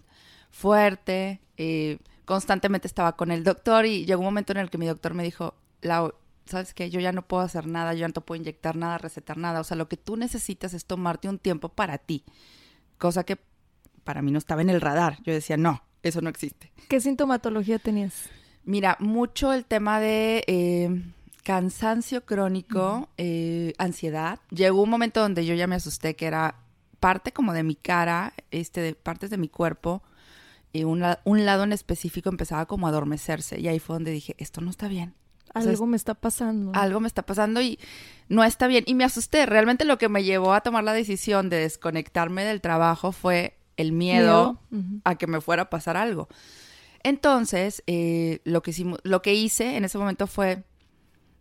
fuerte, 0.51 1.41
eh, 1.59 1.99
constantemente 2.25 2.89
estaba 2.89 3.15
con 3.15 3.31
el 3.31 3.45
doctor 3.45 3.87
y 3.87 4.05
llegó 4.05 4.21
un 4.21 4.27
momento 4.27 4.53
en 4.53 4.59
el 4.59 4.71
que 4.71 4.79
mi 4.79 4.87
doctor 4.87 5.15
me 5.15 5.23
dijo, 5.23 5.55
Lau, 5.83 6.15
¿sabes 6.47 6.75
qué? 6.75 6.91
Yo 6.91 7.01
ya 7.01 7.13
no 7.13 7.23
puedo 7.23 7.43
hacer 7.43 7.67
nada, 7.67 7.93
yo 7.95 8.01
ya 8.01 8.09
no 8.09 8.15
te 8.15 8.21
puedo 8.21 8.41
inyectar 8.41 8.77
nada, 8.77 8.99
recetar 8.99 9.37
nada. 9.37 9.61
O 9.61 9.65
sea, 9.65 9.77
lo 9.77 9.89
que 9.89 9.97
tú 9.97 10.17
necesitas 10.17 10.75
es 10.75 10.87
tomarte 10.87 11.29
un 11.29 11.39
tiempo 11.39 11.69
para 11.69 11.99
ti. 11.99 12.25
Cosa 12.99 13.25
que 13.25 13.39
para 14.05 14.23
mí 14.23 14.31
no 14.31 14.39
estaba 14.39 14.63
en 14.63 14.71
el 14.71 14.81
radar. 14.81 15.19
Yo 15.25 15.33
decía, 15.33 15.57
no, 15.57 15.83
eso 16.03 16.21
no 16.23 16.31
existe. 16.31 16.73
¿Qué 16.89 17.01
sintomatología 17.01 17.79
tenías? 17.79 18.31
Mira, 18.65 18.97
mucho 19.01 19.53
el 19.53 19.65
tema 19.65 20.01
de 20.01 20.45
eh, 20.47 21.03
cansancio 21.43 22.25
crónico, 22.25 23.09
eh, 23.17 23.75
ansiedad. 23.79 24.41
Llegó 24.51 24.83
un 24.83 24.91
momento 24.91 25.21
donde 25.21 25.45
yo 25.45 25.55
ya 25.55 25.67
me 25.67 25.77
asusté 25.77 26.17
que 26.17 26.27
era 26.27 26.57
parte 27.01 27.33
como 27.33 27.53
de 27.53 27.63
mi 27.63 27.75
cara, 27.75 28.33
este, 28.51 28.81
de 28.81 28.95
partes 28.95 29.31
de 29.31 29.37
mi 29.37 29.49
cuerpo, 29.49 30.03
y 30.73 30.85
un, 30.85 31.05
un 31.25 31.45
lado 31.45 31.65
en 31.65 31.73
específico 31.73 32.29
empezaba 32.29 32.67
como 32.67 32.87
a 32.87 32.91
adormecerse. 32.91 33.61
Y 33.61 33.69
ahí 33.69 33.79
fue 33.79 33.95
donde 33.97 34.11
dije, 34.11 34.35
esto 34.39 34.61
no 34.61 34.71
está 34.71 34.89
bien. 34.89 35.15
Algo 35.57 35.87
me 35.87 35.97
está 35.97 36.15
pasando. 36.15 36.73
Algo 36.75 37.01
me 37.01 37.09
está 37.09 37.23
pasando 37.25 37.61
y 37.61 37.79
no 38.29 38.45
está 38.45 38.67
bien. 38.67 38.85
Y 38.87 38.95
me 38.95 39.05
asusté. 39.05 39.47
Realmente 39.47 39.85
lo 39.85 39.99
que 39.99 40.09
me 40.09 40.25
llevó 40.25 40.53
a 40.53 40.61
tomar 40.61 40.85
la 40.85 40.93
decisión 40.93 41.49
de 41.49 41.59
desconectarme 41.59 42.45
del 42.45 42.61
trabajo 42.61 43.13
fue 43.13 43.59
el 43.77 43.93
miedo, 43.93 44.61
a 45.05 45.15
que 45.17 45.27
me 45.27 45.41
fuera 45.41 45.65
a 45.65 45.71
pasar 45.71 45.97
algo. 45.97 46.29
Entonces, 47.03 47.83
eh, 47.87 48.41
lo, 48.45 48.63
que 48.63 48.71
hicimos, 48.71 48.99
lo 49.05 49.23
que 49.23 49.35
hice 49.35 49.77
en 49.77 49.85
ese 49.85 49.99
momento 49.99 50.27
fue, 50.27 50.65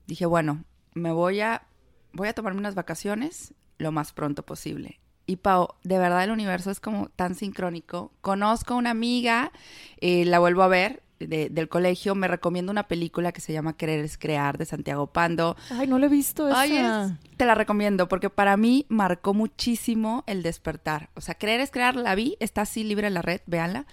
dije, 0.05 0.25
bueno, 0.25 0.63
me 0.93 1.12
voy 1.12 1.41
a, 1.41 1.65
voy 2.13 2.27
a 2.27 2.34
tomarme 2.34 2.60
unas 2.60 2.75
vacaciones 2.75 3.53
lo 3.77 3.91
más 3.91 4.13
pronto 4.13 4.45
posible. 4.45 5.00
Y 5.25 5.38
Pau, 5.38 5.69
de 5.84 5.98
verdad 5.98 6.24
el 6.24 6.31
universo 6.31 6.69
es 6.69 6.79
como 6.79 7.10
tan 7.10 7.36
sincrónico. 7.36 8.12
Conozco 8.22 8.75
a 8.75 8.77
una 8.77 8.91
amiga, 8.91 9.51
eh, 10.00 10.24
la 10.25 10.39
vuelvo 10.39 10.62
a 10.62 10.67
ver 10.67 11.01
del 11.27 11.70
colegio, 11.70 12.15
me 12.15 12.27
recomiendo 12.27 12.72
una 12.72 12.88
película 12.88 13.32
que 13.32 13.41
se 13.41 13.53
llama 13.53 13.77
Querer 13.77 14.00
es 14.00 14.17
Crear 14.17 14.58
de 14.58 14.65
Santiago 14.65 15.08
Pando. 15.08 15.55
Ay, 15.70 15.88
no 15.88 16.00
la 16.00 16.05
he 16.05 16.10
visto 16.10 16.48
esa. 16.48 17.17
te 17.38 17.46
la 17.46 17.55
recomiendo 17.55 18.08
porque 18.08 18.29
para 18.29 18.58
mí 18.58 18.86
marcó 18.89 19.34
muchísimo 19.34 20.24
el 20.27 20.44
despertar. 20.44 21.10
O 21.15 21.22
sea, 21.22 21.36
Querer 21.36 21.60
es 21.60 21.72
Crear 21.72 21.96
la 21.96 22.15
vi, 22.15 22.38
está 22.39 22.62
así 22.62 22.84
libre 22.84 23.08
en 23.08 23.13
la 23.13 23.22
red, 23.22 23.41
véanla. 23.46 23.86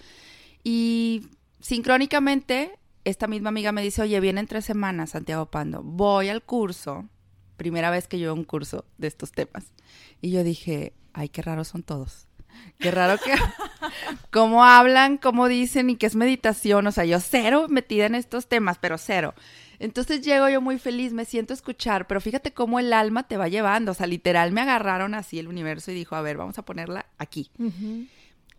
Y 0.65 1.29
sincrónicamente, 1.61 2.79
esta 3.05 3.27
misma 3.27 3.49
amiga 3.49 3.73
me 3.73 3.83
dice, 3.83 4.03
oye, 4.03 4.21
viene 4.21 4.41
en 4.41 4.47
tres 4.47 4.65
semanas 4.65 5.11
Santiago 5.11 5.47
Pando, 5.47 5.83
voy 5.83 6.29
al 6.29 6.43
curso 6.43 7.09
primera 7.57 7.91
vez 7.91 8.09
que 8.09 8.19
yo 8.19 8.35
un 8.35 8.45
curso 8.45 8.85
de 8.99 9.07
estos 9.07 9.33
temas. 9.33 9.73
Y 10.21 10.31
yo 10.31 10.43
dije, 10.43 10.95
ay, 11.13 11.29
qué 11.29 11.43
raros 11.43 11.69
son 11.69 11.83
todos. 11.83 12.27
Qué 12.79 12.91
raro 12.91 13.19
que 13.19 13.33
cómo 14.31 14.65
hablan, 14.65 15.19
cómo 15.19 15.49
dicen 15.49 15.91
y 15.91 15.97
qué 15.97 16.07
es 16.07 16.17
meditación. 16.17 16.87
O 16.87 16.93
sea, 16.93 17.05
yo 17.05 17.21
cero 17.21 17.67
metida 17.69 18.07
en 18.07 18.15
estos 18.15 18.49
temas, 18.49 18.79
pero 18.79 18.99
cero. 18.99 19.35
Entonces 19.79 20.23
llego 20.23 20.49
yo 20.49 20.61
muy 20.61 20.79
feliz, 20.79 21.13
me 21.13 21.25
siento 21.25 21.53
a 21.53 21.57
escuchar, 21.57 22.07
pero 22.07 22.21
fíjate 22.21 22.53
cómo 22.53 22.79
el 22.79 22.93
alma 22.93 23.27
te 23.27 23.37
va 23.37 23.49
llevando. 23.49 23.93
O 23.93 23.95
sea, 23.95 24.07
literal 24.07 24.53
me 24.53 24.61
agarraron 24.61 25.15
así 25.15 25.39
el 25.39 25.49
universo 25.49 25.91
y 25.91 25.95
dijo, 25.95 26.15
a 26.15 26.23
ver, 26.23 26.37
vamos 26.37 26.59
a 26.59 26.65
ponerla 26.65 27.07
aquí. 27.19 27.51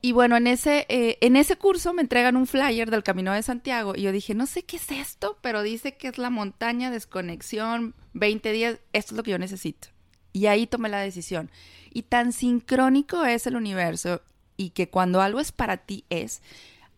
Y 0.01 0.11
bueno, 0.11 0.35
en 0.35 0.47
ese, 0.47 0.85
eh, 0.89 1.17
en 1.21 1.37
ese 1.37 1.55
curso 1.55 1.93
me 1.93 2.01
entregan 2.01 2.35
un 2.35 2.45
flyer 2.45 2.91
del 2.91 3.03
Camino 3.03 3.31
de 3.31 3.41
Santiago 3.41 3.93
y 3.95 4.01
yo 4.01 4.11
dije, 4.11 4.35
no 4.35 4.47
sé 4.47 4.63
qué 4.63 4.75
es 4.75 4.91
esto, 4.91 5.37
pero 5.39 5.63
dice 5.63 5.95
que 5.95 6.09
es 6.09 6.17
la 6.17 6.29
montaña, 6.29 6.91
desconexión, 6.91 7.95
20 8.11 8.51
días, 8.51 8.79
esto 8.91 9.13
es 9.13 9.17
lo 9.17 9.23
que 9.23 9.31
yo 9.31 9.39
necesito. 9.39 9.87
Y 10.33 10.47
ahí 10.47 10.67
tomé 10.67 10.89
la 10.89 10.99
decisión. 10.99 11.49
Y 11.93 12.03
tan 12.03 12.33
sincrónico 12.33 13.23
es 13.23 13.47
el 13.47 13.55
universo 13.55 14.21
y 14.57 14.71
que 14.71 14.89
cuando 14.89 15.21
algo 15.21 15.39
es 15.39 15.51
para 15.51 15.77
ti 15.77 16.05
es, 16.09 16.41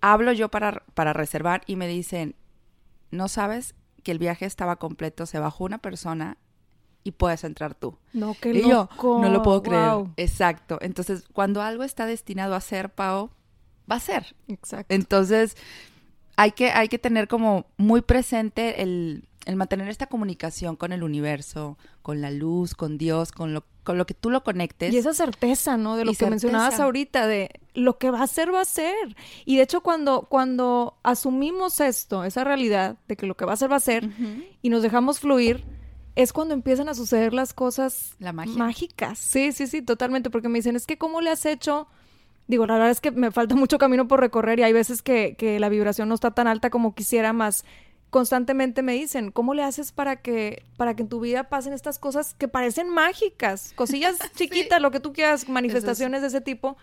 hablo 0.01 0.31
yo 0.31 0.49
para, 0.49 0.83
para 0.93 1.13
reservar 1.13 1.61
y 1.67 1.75
me 1.75 1.87
dicen, 1.87 2.35
no 3.11 3.27
sabes 3.27 3.75
que 4.03 4.11
el 4.11 4.19
viaje 4.19 4.45
estaba 4.45 4.77
completo, 4.77 5.25
se 5.25 5.39
bajó 5.39 5.65
una 5.65 5.79
persona 5.79 6.37
y 7.03 7.11
puedes 7.11 7.43
entrar 7.43 7.75
tú. 7.75 7.97
No, 8.13 8.35
qué 8.39 8.51
y 8.51 8.67
yo, 8.67 8.89
no 9.01 9.29
lo 9.29 9.43
puedo 9.43 9.61
creer. 9.61 9.89
Wow. 9.91 10.13
Exacto. 10.17 10.79
Entonces, 10.81 11.25
cuando 11.33 11.61
algo 11.61 11.83
está 11.83 12.05
destinado 12.05 12.55
a 12.55 12.61
ser, 12.61 12.89
Pau, 12.89 13.29
va 13.89 13.97
a 13.97 13.99
ser. 13.99 14.35
Exacto. 14.47 14.93
Entonces, 14.93 15.55
hay 16.35 16.51
que, 16.51 16.71
hay 16.71 16.87
que 16.87 16.99
tener 16.99 17.27
como 17.27 17.65
muy 17.77 18.01
presente 18.01 18.81
el, 18.81 19.27
el 19.45 19.55
mantener 19.55 19.87
esta 19.89 20.07
comunicación 20.07 20.75
con 20.75 20.91
el 20.91 21.03
universo, 21.03 21.77
con 22.01 22.21
la 22.21 22.31
luz, 22.31 22.73
con 22.73 22.97
Dios, 22.97 23.31
con 23.31 23.53
lo, 23.53 23.65
con 23.85 23.97
lo 23.97 24.05
que 24.05 24.13
tú 24.13 24.29
lo 24.29 24.43
conectes. 24.43 24.93
Y 24.93 24.97
esa 24.97 25.13
certeza, 25.13 25.77
¿no? 25.77 25.95
De 25.95 26.03
lo 26.03 26.13
que 26.13 26.29
mencionabas 26.29 26.81
ahorita, 26.81 27.27
de 27.27 27.51
lo 27.73 27.97
que 27.97 28.09
va 28.11 28.23
a 28.23 28.27
ser, 28.27 28.53
va 28.53 28.59
a 28.61 28.65
ser. 28.65 29.15
Y 29.45 29.55
de 29.55 29.63
hecho, 29.63 29.81
cuando, 29.81 30.23
cuando 30.29 30.97
asumimos 31.03 31.79
esto, 31.79 32.25
esa 32.25 32.43
realidad 32.43 32.97
de 33.07 33.15
que 33.15 33.25
lo 33.25 33.37
que 33.37 33.45
va 33.45 33.53
a 33.53 33.57
ser, 33.57 33.71
va 33.71 33.77
a 33.77 33.79
ser, 33.79 34.09
y 34.61 34.69
nos 34.69 34.81
dejamos 34.81 35.21
fluir, 35.21 35.63
es 36.15 36.33
cuando 36.33 36.53
empiezan 36.53 36.89
a 36.89 36.93
suceder 36.93 37.33
las 37.33 37.53
cosas 37.53 38.15
La 38.19 38.33
magia. 38.33 38.57
mágicas. 38.57 39.19
Sí, 39.19 39.51
sí, 39.51 39.67
sí, 39.67 39.81
totalmente. 39.81 40.29
Porque 40.29 40.49
me 40.49 40.59
dicen, 40.59 40.75
es 40.75 40.85
que 40.87 40.97
¿cómo 40.97 41.21
le 41.21 41.29
has 41.29 41.45
hecho? 41.45 41.87
Digo, 42.47 42.65
la 42.65 42.73
verdad 42.73 42.89
es 42.91 43.01
que 43.01 43.11
me 43.11 43.31
falta 43.31 43.55
mucho 43.55 43.77
camino 43.77 44.07
por 44.07 44.19
recorrer 44.19 44.59
y 44.59 44.63
hay 44.63 44.73
veces 44.73 45.01
que, 45.01 45.35
que 45.37 45.59
la 45.59 45.69
vibración 45.69 46.09
no 46.09 46.15
está 46.15 46.31
tan 46.31 46.47
alta 46.47 46.69
como 46.69 46.93
quisiera, 46.95 47.33
más 47.33 47.65
constantemente 48.15 48.81
me 48.81 48.93
dicen, 48.93 49.29
¿cómo 49.29 49.53
le 49.53 49.61
haces 49.61 49.91
para 49.91 50.21
que, 50.21 50.63
para 50.77 50.95
que 50.95 51.01
en 51.01 51.09
tu 51.09 51.19
vida 51.19 51.49
pasen 51.49 51.73
estas 51.73 51.99
cosas 51.99 52.33
que 52.33 52.47
parecen 52.47 52.87
mágicas? 52.87 53.73
Cosillas 53.75 54.15
chiquitas, 54.37 54.81
lo 54.81 54.89
que 54.89 55.01
tú 55.01 55.11
quieras, 55.11 55.49
manifestaciones 55.49 56.21
de 56.21 56.29
ese 56.29 56.39
tipo. 56.39 56.77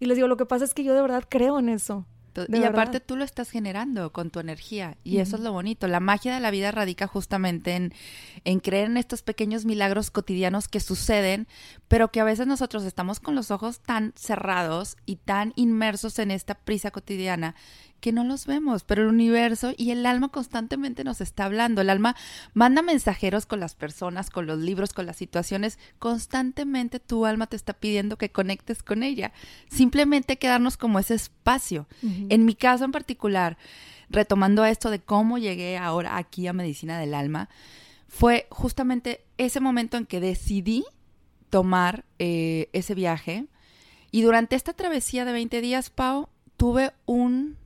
Y 0.00 0.06
les 0.06 0.16
digo, 0.16 0.26
lo 0.26 0.36
que 0.36 0.44
pasa 0.44 0.64
es 0.64 0.74
que 0.74 0.82
yo 0.82 0.92
de 0.92 1.02
verdad 1.02 1.22
creo 1.28 1.60
en 1.60 1.68
eso. 1.68 2.04
De 2.34 2.46
y 2.48 2.60
verdad. 2.60 2.70
aparte 2.70 2.98
tú 2.98 3.14
lo 3.14 3.22
estás 3.22 3.48
generando 3.48 4.12
con 4.12 4.30
tu 4.30 4.40
energía 4.40 4.96
y 5.04 5.18
eso 5.18 5.36
es 5.36 5.42
lo 5.42 5.52
bonito. 5.52 5.86
La 5.86 6.00
magia 6.00 6.34
de 6.34 6.40
la 6.40 6.50
vida 6.50 6.72
radica 6.72 7.06
justamente 7.06 7.76
en, 7.76 7.94
en 8.44 8.58
creer 8.58 8.86
en 8.86 8.96
estos 8.96 9.22
pequeños 9.22 9.66
milagros 9.66 10.10
cotidianos 10.10 10.66
que 10.66 10.80
suceden, 10.80 11.46
pero 11.86 12.10
que 12.10 12.18
a 12.18 12.24
veces 12.24 12.48
nosotros 12.48 12.82
estamos 12.82 13.20
con 13.20 13.36
los 13.36 13.52
ojos 13.52 13.78
tan 13.78 14.12
cerrados 14.16 14.96
y 15.06 15.16
tan 15.16 15.52
inmersos 15.54 16.18
en 16.18 16.32
esta 16.32 16.56
prisa 16.56 16.90
cotidiana 16.90 17.54
que 18.00 18.12
no 18.12 18.24
los 18.24 18.46
vemos, 18.46 18.84
pero 18.84 19.02
el 19.02 19.08
universo 19.08 19.72
y 19.76 19.90
el 19.90 20.06
alma 20.06 20.28
constantemente 20.28 21.04
nos 21.04 21.20
está 21.20 21.44
hablando. 21.44 21.80
El 21.80 21.90
alma 21.90 22.16
manda 22.54 22.82
mensajeros 22.82 23.46
con 23.46 23.60
las 23.60 23.74
personas, 23.74 24.30
con 24.30 24.46
los 24.46 24.58
libros, 24.58 24.92
con 24.92 25.06
las 25.06 25.16
situaciones. 25.16 25.78
Constantemente 25.98 27.00
tu 27.00 27.26
alma 27.26 27.46
te 27.46 27.56
está 27.56 27.72
pidiendo 27.72 28.16
que 28.18 28.30
conectes 28.30 28.82
con 28.82 29.02
ella. 29.02 29.32
Simplemente 29.68 30.34
hay 30.34 30.36
que 30.36 30.48
darnos 30.48 30.76
como 30.76 30.98
ese 30.98 31.14
espacio. 31.14 31.86
En 32.28 32.44
mi 32.44 32.54
caso 32.54 32.84
en 32.84 32.92
particular, 32.92 33.56
retomando 34.08 34.64
esto 34.64 34.90
de 34.90 35.00
cómo 35.00 35.38
llegué 35.38 35.78
ahora 35.78 36.16
aquí 36.16 36.46
a 36.46 36.52
Medicina 36.52 36.98
del 36.98 37.14
Alma, 37.14 37.48
fue 38.08 38.46
justamente 38.50 39.24
ese 39.36 39.60
momento 39.60 39.96
en 39.96 40.06
que 40.06 40.20
decidí 40.20 40.84
tomar 41.50 42.04
eh, 42.18 42.68
ese 42.72 42.94
viaje. 42.94 43.46
Y 44.10 44.22
durante 44.22 44.56
esta 44.56 44.72
travesía 44.72 45.24
de 45.24 45.32
20 45.32 45.60
días, 45.60 45.90
Pau, 45.90 46.28
tuve 46.56 46.92
un, 47.04 47.56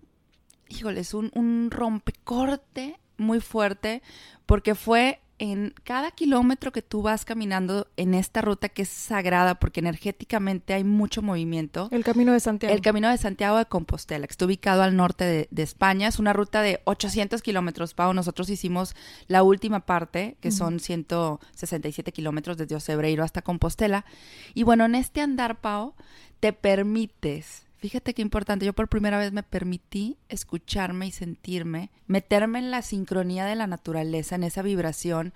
híjoles, 0.70 1.14
un, 1.14 1.30
un 1.34 1.70
rompecorte 1.70 2.98
muy 3.16 3.40
fuerte, 3.40 4.02
porque 4.46 4.74
fue 4.74 5.20
en 5.40 5.72
cada 5.84 6.10
kilómetro 6.10 6.70
que 6.70 6.82
tú 6.82 7.00
vas 7.00 7.24
caminando 7.24 7.88
en 7.96 8.12
esta 8.12 8.42
ruta 8.42 8.68
que 8.68 8.82
es 8.82 8.90
sagrada, 8.90 9.54
porque 9.54 9.80
energéticamente 9.80 10.74
hay 10.74 10.84
mucho 10.84 11.22
movimiento. 11.22 11.88
El 11.92 12.04
camino 12.04 12.34
de 12.34 12.40
Santiago. 12.40 12.74
El 12.74 12.82
Camino 12.82 13.08
de 13.08 13.16
Santiago 13.16 13.56
de 13.56 13.64
Compostela, 13.64 14.26
que 14.26 14.32
está 14.32 14.44
ubicado 14.44 14.82
al 14.82 14.96
norte 14.96 15.24
de, 15.24 15.48
de 15.50 15.62
España. 15.62 16.08
Es 16.08 16.18
una 16.18 16.34
ruta 16.34 16.60
de 16.60 16.82
800 16.84 17.40
kilómetros, 17.40 17.94
Pau. 17.94 18.12
Nosotros 18.12 18.50
hicimos 18.50 18.94
la 19.28 19.42
última 19.42 19.80
parte, 19.86 20.36
que 20.40 20.50
son 20.50 20.78
167 20.78 22.12
kilómetros 22.12 22.58
desde 22.58 22.74
Ocebreiro 22.74 23.24
hasta 23.24 23.40
Compostela. 23.40 24.04
Y 24.52 24.64
bueno, 24.64 24.84
en 24.84 24.94
este 24.94 25.22
andar, 25.22 25.62
Pau, 25.62 25.94
te 26.40 26.52
permites, 26.52 27.66
fíjate 27.80 28.14
qué 28.14 28.22
importante, 28.22 28.66
yo 28.66 28.72
por 28.72 28.88
primera 28.88 29.18
vez 29.18 29.32
me 29.32 29.42
permití 29.42 30.18
escucharme 30.28 31.06
y 31.06 31.10
sentirme, 31.10 31.90
meterme 32.06 32.58
en 32.58 32.70
la 32.70 32.82
sincronía 32.82 33.44
de 33.46 33.56
la 33.56 33.66
naturaleza, 33.66 34.34
en 34.34 34.44
esa 34.44 34.62
vibración, 34.62 35.32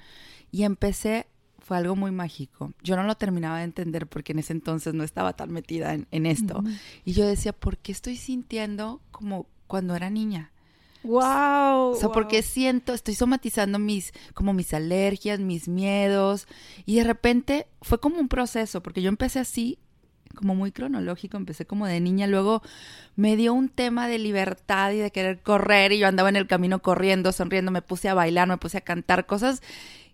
y 0.52 0.64
empecé 0.64 1.26
fue 1.64 1.78
algo 1.78 1.96
muy 1.96 2.10
mágico. 2.10 2.74
Yo 2.82 2.94
no 2.94 3.04
lo 3.04 3.14
terminaba 3.14 3.58
de 3.58 3.64
entender 3.64 4.06
porque 4.06 4.32
en 4.32 4.40
ese 4.40 4.52
entonces 4.52 4.92
no 4.92 5.02
estaba 5.02 5.32
tan 5.32 5.50
metida 5.50 5.94
en, 5.94 6.06
en 6.10 6.26
esto. 6.26 6.62
Y 7.06 7.14
yo 7.14 7.26
decía, 7.26 7.54
¿por 7.54 7.78
qué 7.78 7.90
estoy 7.90 8.16
sintiendo 8.16 9.00
como 9.10 9.46
cuando 9.66 9.96
era 9.96 10.10
niña? 10.10 10.52
Wow. 11.04 11.92
O 11.92 11.96
sea, 11.98 12.10
porque 12.10 12.42
siento, 12.42 12.94
estoy 12.94 13.14
somatizando 13.14 13.78
mis, 13.78 14.12
como 14.32 14.52
mis 14.52 14.72
alergias, 14.74 15.38
mis 15.40 15.68
miedos. 15.68 16.46
Y 16.86 16.96
de 16.96 17.04
repente 17.04 17.66
fue 17.82 18.00
como 18.00 18.18
un 18.18 18.28
proceso, 18.28 18.82
porque 18.82 19.02
yo 19.02 19.08
empecé 19.08 19.38
así, 19.38 19.78
como 20.34 20.54
muy 20.54 20.72
cronológico, 20.72 21.36
empecé 21.36 21.66
como 21.66 21.86
de 21.86 22.00
niña, 22.00 22.26
luego 22.26 22.62
me 23.16 23.36
dio 23.36 23.54
un 23.54 23.68
tema 23.68 24.08
de 24.08 24.18
libertad 24.18 24.92
y 24.92 24.98
de 24.98 25.10
querer 25.10 25.40
correr 25.42 25.92
y 25.92 25.98
yo 25.98 26.06
andaba 26.08 26.28
en 26.28 26.36
el 26.36 26.46
camino 26.46 26.80
corriendo, 26.80 27.32
sonriendo, 27.32 27.70
me 27.70 27.82
puse 27.82 28.08
a 28.08 28.14
bailar, 28.14 28.48
me 28.48 28.58
puse 28.58 28.78
a 28.78 28.82
cantar 28.82 29.26
cosas 29.26 29.62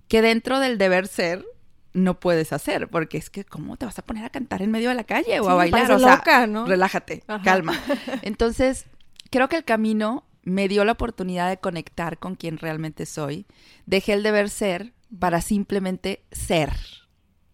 que 0.08 0.22
dentro 0.22 0.58
del 0.60 0.78
deber 0.78 1.06
ser 1.06 1.44
no 1.92 2.20
puedes 2.20 2.52
hacer, 2.52 2.88
porque 2.88 3.18
es 3.18 3.30
que 3.30 3.44
¿cómo 3.44 3.76
te 3.76 3.84
vas 3.86 3.98
a 3.98 4.02
poner 4.02 4.24
a 4.24 4.30
cantar 4.30 4.62
en 4.62 4.70
medio 4.70 4.90
de 4.90 4.94
la 4.94 5.04
calle 5.04 5.40
o 5.40 5.44
Sí, 5.44 5.50
a 5.50 5.54
bailar? 5.54 5.90
O 5.92 5.98
sea, 5.98 6.16
loca, 6.16 6.46
¿no? 6.46 6.66
relájate, 6.66 7.24
Ajá. 7.26 7.42
calma. 7.42 7.78
Entonces, 8.22 8.86
creo 9.30 9.48
que 9.48 9.56
el 9.56 9.64
camino 9.64 10.24
me 10.42 10.68
dio 10.68 10.84
la 10.84 10.92
oportunidad 10.92 11.48
de 11.48 11.58
conectar 11.58 12.18
con 12.18 12.34
quien 12.36 12.58
realmente 12.58 13.06
soy. 13.06 13.46
Dejé 13.86 14.12
el 14.14 14.22
deber 14.22 14.48
ser 14.50 14.92
para 15.18 15.40
simplemente 15.40 16.22
ser. 16.32 16.72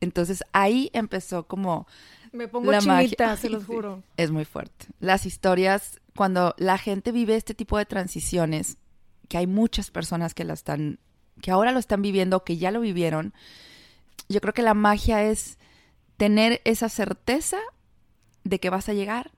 Entonces, 0.01 0.45
ahí 0.53 0.91
empezó 0.93 1.47
como 1.47 1.87
Me 2.37 2.49
pongo 2.49 2.71
la 2.71 2.79
chinita, 2.81 3.27
magia. 3.27 3.37
se 3.37 3.51
los 3.51 3.65
Sí, 3.67 3.67
juro. 3.67 4.03
es 4.17 4.31
muy 4.31 4.45
fuerte. 4.45 4.87
Las 5.01 5.27
historias, 5.27 6.01
cuando 6.15 6.55
la 6.59 6.79
gente 6.79 7.13
vive 7.13 7.37
este 7.37 7.55
tipo 7.55 7.79
de 7.79 7.87
transiciones, 7.87 8.79
que 9.29 9.39
hay 9.39 9.47
muchas 9.47 9.91
personas 9.91 10.35
que 10.35 10.45
la 10.45 10.53
están, 10.55 10.99
que 11.41 11.51
ahora 11.51 11.73
lo 11.73 11.79
están 11.79 12.03
viviendo, 12.03 12.45
que 12.45 12.57
ya 12.59 12.71
lo 12.71 12.81
vivieron, 12.81 13.35
yo 14.29 14.41
creo 14.41 14.55
que 14.55 14.63
la 14.63 14.75
magia 14.75 15.23
es 15.25 15.59
tener 16.17 16.61
esa 16.65 16.89
certeza 16.89 17.59
de 18.45 18.59
que 18.61 18.71
vas 18.71 18.89
a 18.89 18.93
llegar 18.95 19.33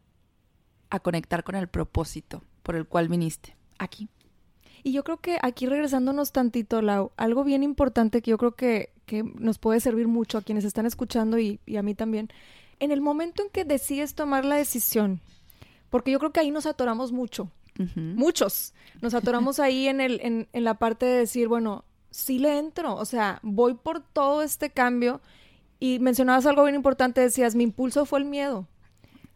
a 0.90 1.00
conectar 1.00 1.44
con 1.44 1.54
el 1.54 1.68
propósito 1.68 2.42
por 2.62 2.76
el 2.76 2.86
cual 2.86 3.08
viniste 3.08 3.56
aquí. 3.78 4.08
Y 4.84 4.92
yo 4.92 5.02
creo 5.04 5.18
que 5.18 5.38
aquí 5.42 5.66
regresándonos 5.66 6.32
tantito, 6.32 6.82
Lau, 6.82 7.10
algo 7.16 7.44
bien 7.44 7.62
importante 7.62 8.22
que 8.22 8.30
yo 8.30 8.38
creo 8.38 8.54
que, 8.54 8.92
que 9.06 9.22
nos 9.22 9.58
puede 9.58 9.80
servir 9.80 10.06
mucho 10.08 10.38
a 10.38 10.42
quienes 10.42 10.64
están 10.64 10.86
escuchando 10.86 11.38
y, 11.38 11.60
y 11.66 11.76
a 11.76 11.82
mí 11.82 11.94
también, 11.94 12.28
en 12.80 12.90
el 12.92 13.00
momento 13.00 13.42
en 13.42 13.50
que 13.50 13.64
decides 13.64 14.14
tomar 14.14 14.44
la 14.44 14.56
decisión, 14.56 15.20
porque 15.90 16.10
yo 16.10 16.18
creo 16.18 16.32
que 16.32 16.40
ahí 16.40 16.50
nos 16.50 16.66
atoramos 16.66 17.12
mucho, 17.12 17.50
muchos, 17.94 18.74
nos 19.00 19.14
atoramos 19.14 19.60
ahí 19.60 19.88
en, 19.88 20.00
el, 20.00 20.20
en, 20.22 20.48
en 20.52 20.64
la 20.64 20.74
parte 20.74 21.06
de 21.06 21.18
decir, 21.18 21.48
bueno, 21.48 21.84
sí 22.10 22.38
le 22.38 22.58
entro, 22.58 22.94
o 22.94 23.04
sea, 23.04 23.40
voy 23.42 23.74
por 23.74 24.00
todo 24.00 24.42
este 24.42 24.70
cambio 24.70 25.20
y 25.80 25.98
mencionabas 25.98 26.46
algo 26.46 26.64
bien 26.64 26.74
importante, 26.74 27.20
decías, 27.20 27.54
mi 27.54 27.64
impulso 27.64 28.04
fue 28.06 28.20
el 28.20 28.24
miedo. 28.24 28.66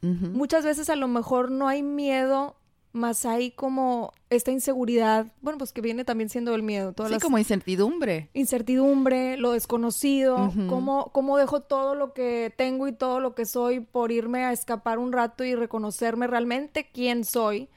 Muchas 0.02 0.64
veces 0.64 0.90
a 0.90 0.96
lo 0.96 1.06
mejor 1.06 1.52
no 1.52 1.68
hay 1.68 1.84
miedo, 1.84 2.56
más 2.92 3.24
hay 3.24 3.50
como 3.52 4.12
esta 4.30 4.50
inseguridad, 4.50 5.26
bueno, 5.40 5.58
pues 5.58 5.72
que 5.72 5.80
viene 5.80 6.04
también 6.04 6.28
siendo 6.28 6.54
el 6.54 6.62
miedo, 6.62 6.92
todas 6.92 7.10
Sí, 7.10 7.14
las 7.14 7.22
como 7.22 7.38
incertidumbre. 7.38 8.28
incertidumbre, 8.34 9.36
lo 9.36 9.52
desconocido, 9.52 10.52
cómo, 10.68 11.10
cómo 11.12 11.38
dejo 11.38 11.60
todo 11.60 11.94
lo 11.94 12.12
que 12.12 12.52
tengo 12.56 12.88
y 12.88 12.92
todo 12.92 13.20
lo 13.20 13.34
que 13.34 13.46
soy 13.46 13.80
por 13.80 14.12
irme 14.12 14.44
a 14.44 14.52
escapar 14.52 14.98
un 14.98 15.12
rato 15.12 15.44
y 15.44 15.54
reconocerme 15.54 16.26
realmente 16.26 16.90
quién 16.92 17.24
soy. 17.24 17.68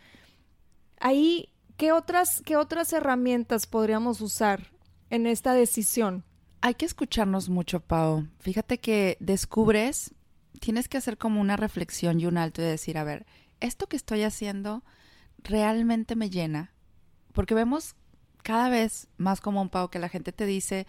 Ahí, 0.99 1.49
¿qué 1.77 1.91
otras, 1.91 2.41
qué 2.45 2.55
otras 2.55 2.93
herramientas 2.93 3.67
podríamos 3.67 4.21
usar 4.21 4.71
en 5.09 5.27
esta 5.27 5.53
decisión? 5.53 6.23
Hay 6.61 6.75
que 6.75 6.85
escucharnos 6.85 7.49
mucho, 7.49 7.79
Pau. 7.79 8.27
Fíjate 8.39 8.79
que 8.79 9.17
descubres, 9.19 10.15
tienes 10.59 10.87
que 10.89 10.97
hacer 10.97 11.17
como 11.17 11.41
una 11.41 11.57
reflexión 11.57 12.19
y 12.19 12.25
un 12.25 12.37
alto 12.37 12.61
y 12.61 12.65
decir, 12.65 12.97
a 12.97 13.03
ver, 13.03 13.25
esto 13.59 13.87
que 13.87 13.95
estoy 13.95 14.23
haciendo 14.23 14.83
realmente 15.43 16.15
me 16.15 16.29
llena. 16.29 16.71
Porque 17.33 17.53
vemos 17.53 17.95
cada 18.45 18.69
vez 18.69 19.07
más 19.17 19.41
común, 19.41 19.69
Pau, 19.69 19.89
que 19.89 19.97
la 19.97 20.07
gente 20.07 20.31
te 20.31 20.45
dice 20.45 20.85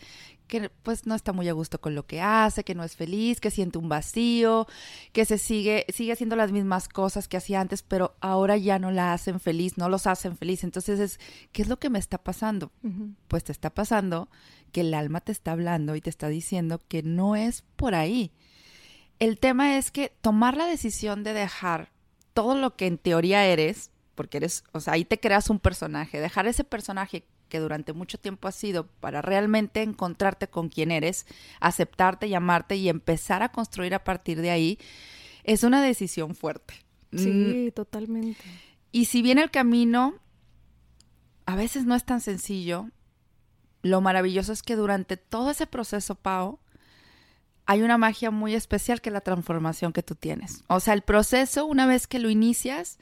que 0.46 0.68
pues 0.82 1.06
no 1.06 1.14
está 1.14 1.32
muy 1.32 1.48
a 1.48 1.54
gusto 1.54 1.80
con 1.80 1.94
lo 1.94 2.06
que 2.06 2.20
hace, 2.20 2.64
que 2.64 2.74
no 2.74 2.84
es 2.84 2.96
feliz, 2.96 3.40
que 3.40 3.50
siente 3.50 3.78
un 3.78 3.88
vacío, 3.88 4.66
que 5.12 5.24
se 5.24 5.38
sigue, 5.38 5.86
sigue 5.88 6.12
haciendo 6.12 6.36
las 6.36 6.52
mismas 6.52 6.86
cosas 6.86 7.28
que 7.28 7.38
hacía 7.38 7.62
antes, 7.62 7.82
pero 7.82 8.14
ahora 8.20 8.58
ya 8.58 8.78
no 8.78 8.90
la 8.90 9.14
hacen 9.14 9.40
feliz, 9.40 9.78
no 9.78 9.88
los 9.88 10.06
hacen 10.06 10.36
feliz. 10.36 10.64
Entonces 10.64 11.00
es, 11.00 11.18
¿qué 11.52 11.62
es 11.62 11.68
lo 11.68 11.78
que 11.78 11.88
me 11.88 11.98
está 11.98 12.18
pasando? 12.18 12.72
Pues 13.26 13.42
te 13.42 13.52
está 13.52 13.70
pasando 13.70 14.28
que 14.70 14.82
el 14.82 14.92
alma 14.92 15.22
te 15.22 15.32
está 15.32 15.52
hablando 15.52 15.96
y 15.96 16.02
te 16.02 16.10
está 16.10 16.28
diciendo 16.28 16.78
que 16.86 17.02
no 17.02 17.36
es 17.36 17.62
por 17.76 17.94
ahí. 17.94 18.32
El 19.18 19.40
tema 19.40 19.78
es 19.78 19.90
que 19.90 20.12
tomar 20.20 20.58
la 20.58 20.66
decisión 20.66 21.24
de 21.24 21.32
dejar 21.32 21.95
todo 22.36 22.54
lo 22.54 22.76
que 22.76 22.86
en 22.86 22.98
teoría 22.98 23.46
eres, 23.46 23.90
porque 24.14 24.36
eres, 24.36 24.62
o 24.72 24.80
sea, 24.80 24.92
ahí 24.92 25.06
te 25.06 25.18
creas 25.18 25.48
un 25.48 25.58
personaje, 25.58 26.20
dejar 26.20 26.46
ese 26.46 26.64
personaje 26.64 27.24
que 27.48 27.60
durante 27.60 27.94
mucho 27.94 28.18
tiempo 28.18 28.46
has 28.46 28.54
sido 28.56 28.88
para 29.00 29.22
realmente 29.22 29.80
encontrarte 29.80 30.46
con 30.46 30.68
quien 30.68 30.90
eres, 30.90 31.24
aceptarte, 31.60 32.28
llamarte 32.28 32.76
y 32.76 32.90
empezar 32.90 33.42
a 33.42 33.52
construir 33.52 33.94
a 33.94 34.04
partir 34.04 34.42
de 34.42 34.50
ahí, 34.50 34.78
es 35.44 35.62
una 35.62 35.80
decisión 35.80 36.34
fuerte. 36.34 36.74
Sí, 37.16 37.30
mm. 37.30 37.70
totalmente. 37.70 38.44
Y 38.92 39.06
si 39.06 39.22
bien 39.22 39.38
el 39.38 39.50
camino 39.50 40.16
a 41.46 41.56
veces 41.56 41.86
no 41.86 41.94
es 41.94 42.04
tan 42.04 42.20
sencillo, 42.20 42.90
lo 43.80 44.02
maravilloso 44.02 44.52
es 44.52 44.62
que 44.62 44.76
durante 44.76 45.16
todo 45.16 45.52
ese 45.52 45.66
proceso, 45.66 46.16
Pau, 46.16 46.58
hay 47.66 47.82
una 47.82 47.98
magia 47.98 48.30
muy 48.30 48.54
especial 48.54 49.00
que 49.00 49.10
es 49.10 49.12
la 49.12 49.20
transformación 49.20 49.92
que 49.92 50.02
tú 50.02 50.14
tienes. 50.14 50.62
O 50.68 50.80
sea, 50.80 50.94
el 50.94 51.02
proceso, 51.02 51.66
una 51.66 51.86
vez 51.86 52.06
que 52.06 52.18
lo 52.18 52.30
inicias, 52.30 52.98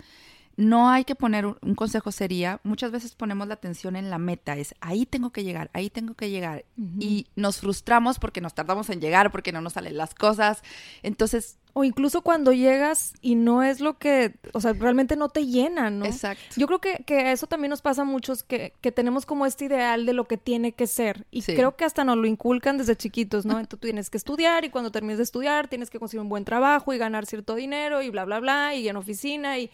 no 0.56 0.88
hay 0.88 1.04
que 1.04 1.14
poner 1.14 1.46
un, 1.46 1.74
consejo 1.74 2.12
sería, 2.12 2.60
muchas 2.62 2.92
veces 2.92 3.14
ponemos 3.14 3.48
la 3.48 3.54
atención 3.54 3.96
en 3.96 4.10
la 4.10 4.18
meta, 4.18 4.56
es 4.56 4.74
ahí 4.80 5.06
tengo 5.06 5.30
que 5.30 5.42
llegar, 5.42 5.70
ahí 5.72 5.90
tengo 5.90 6.14
que 6.14 6.30
llegar. 6.30 6.64
Y 7.00 7.26
nos 7.34 7.58
frustramos 7.58 8.18
porque 8.18 8.40
nos 8.40 8.54
tardamos 8.54 8.88
en 8.90 9.00
llegar, 9.00 9.32
porque 9.32 9.52
no 9.52 9.60
nos 9.60 9.74
salen 9.74 9.96
las 9.96 10.14
cosas. 10.14 10.62
Entonces... 11.02 11.58
O 11.76 11.82
incluso 11.82 12.22
cuando 12.22 12.52
llegas 12.52 13.14
y 13.20 13.34
no 13.34 13.64
es 13.64 13.80
lo 13.80 13.98
que, 13.98 14.36
o 14.52 14.60
sea, 14.60 14.74
realmente 14.74 15.16
no 15.16 15.28
te 15.28 15.44
llena, 15.44 15.90
¿no? 15.90 16.04
Exacto. 16.04 16.54
Yo 16.56 16.68
creo 16.68 16.80
que, 16.80 17.02
que 17.04 17.32
eso 17.32 17.48
también 17.48 17.70
nos 17.70 17.82
pasa 17.82 18.02
a 18.02 18.04
muchos, 18.04 18.44
que, 18.44 18.74
que, 18.80 18.92
tenemos 18.92 19.26
como 19.26 19.44
este 19.44 19.64
ideal 19.64 20.06
de 20.06 20.12
lo 20.12 20.28
que 20.28 20.36
tiene 20.36 20.70
que 20.70 20.86
ser. 20.86 21.26
Y 21.32 21.42
creo 21.42 21.74
que 21.74 21.84
hasta 21.84 22.04
nos 22.04 22.16
lo 22.16 22.28
inculcan 22.28 22.78
desde 22.78 22.94
chiquitos, 22.94 23.44
¿no? 23.44 23.54
Entonces 23.54 23.70
tú 23.70 23.78
tienes 23.78 24.08
que 24.08 24.18
estudiar 24.18 24.64
y 24.64 24.70
cuando 24.70 24.92
termines 24.92 25.16
de 25.16 25.24
estudiar 25.24 25.66
tienes 25.66 25.90
que 25.90 25.98
conseguir 25.98 26.20
un 26.20 26.28
buen 26.28 26.44
trabajo 26.44 26.92
y 26.92 26.98
ganar 26.98 27.26
cierto 27.26 27.56
dinero 27.56 28.02
y 28.02 28.10
bla, 28.10 28.24
bla, 28.24 28.38
bla, 28.38 28.76
y 28.76 28.88
en 28.88 28.94
oficina 28.94 29.58
y 29.58 29.68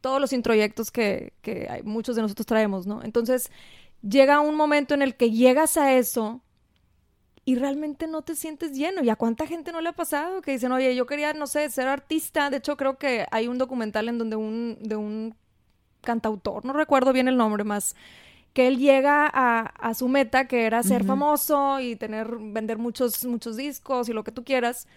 todos 0.00 0.20
los 0.20 0.32
introyectos 0.32 0.90
que, 0.90 1.32
que 1.42 1.66
hay, 1.68 1.82
muchos 1.82 2.16
de 2.16 2.22
nosotros 2.22 2.46
traemos, 2.46 2.86
¿no? 2.86 3.02
Entonces, 3.02 3.50
llega 4.02 4.40
un 4.40 4.54
momento 4.54 4.94
en 4.94 5.02
el 5.02 5.16
que 5.16 5.30
llegas 5.30 5.76
a 5.76 5.94
eso 5.94 6.42
y 7.44 7.54
realmente 7.54 8.08
no 8.08 8.22
te 8.22 8.34
sientes 8.34 8.72
lleno. 8.72 9.02
¿Y 9.02 9.08
a 9.08 9.16
cuánta 9.16 9.46
gente 9.46 9.72
no 9.72 9.80
le 9.80 9.90
ha 9.90 9.92
pasado? 9.92 10.42
Que 10.42 10.52
dicen, 10.52 10.72
oye, 10.72 10.94
yo 10.96 11.06
quería, 11.06 11.32
no 11.32 11.46
sé, 11.46 11.70
ser 11.70 11.86
artista. 11.86 12.50
De 12.50 12.56
hecho, 12.58 12.76
creo 12.76 12.98
que 12.98 13.26
hay 13.30 13.46
un 13.46 13.56
documental 13.56 14.08
en 14.08 14.18
donde 14.18 14.36
un, 14.36 14.78
de 14.80 14.96
un 14.96 15.34
cantautor, 16.00 16.64
no 16.64 16.72
recuerdo 16.72 17.12
bien 17.12 17.28
el 17.28 17.36
nombre 17.36 17.64
más, 17.64 17.94
que 18.52 18.68
él 18.68 18.78
llega 18.78 19.30
a, 19.32 19.60
a 19.60 19.94
su 19.94 20.08
meta, 20.08 20.48
que 20.48 20.64
era 20.64 20.82
ser 20.82 21.04
famoso 21.04 21.78
y 21.78 21.94
tener, 21.94 22.36
vender 22.38 22.78
muchos, 22.78 23.24
muchos 23.26 23.56
discos 23.56 24.08
y 24.08 24.12
lo 24.12 24.24
que 24.24 24.32
tú 24.32 24.44
quieras. 24.44 24.88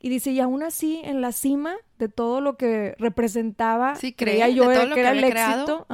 Y 0.00 0.10
dice, 0.10 0.30
y 0.30 0.40
aún 0.40 0.62
así, 0.62 1.00
en 1.04 1.20
la 1.20 1.32
cima 1.32 1.74
de 1.98 2.08
todo 2.08 2.40
lo 2.40 2.56
que 2.56 2.94
representaba, 2.98 3.94
creía 4.16 4.48
yo 4.48 4.68
que, 4.68 5.00
era 5.00 5.12
el 5.12 5.24
éxito, 5.24 5.86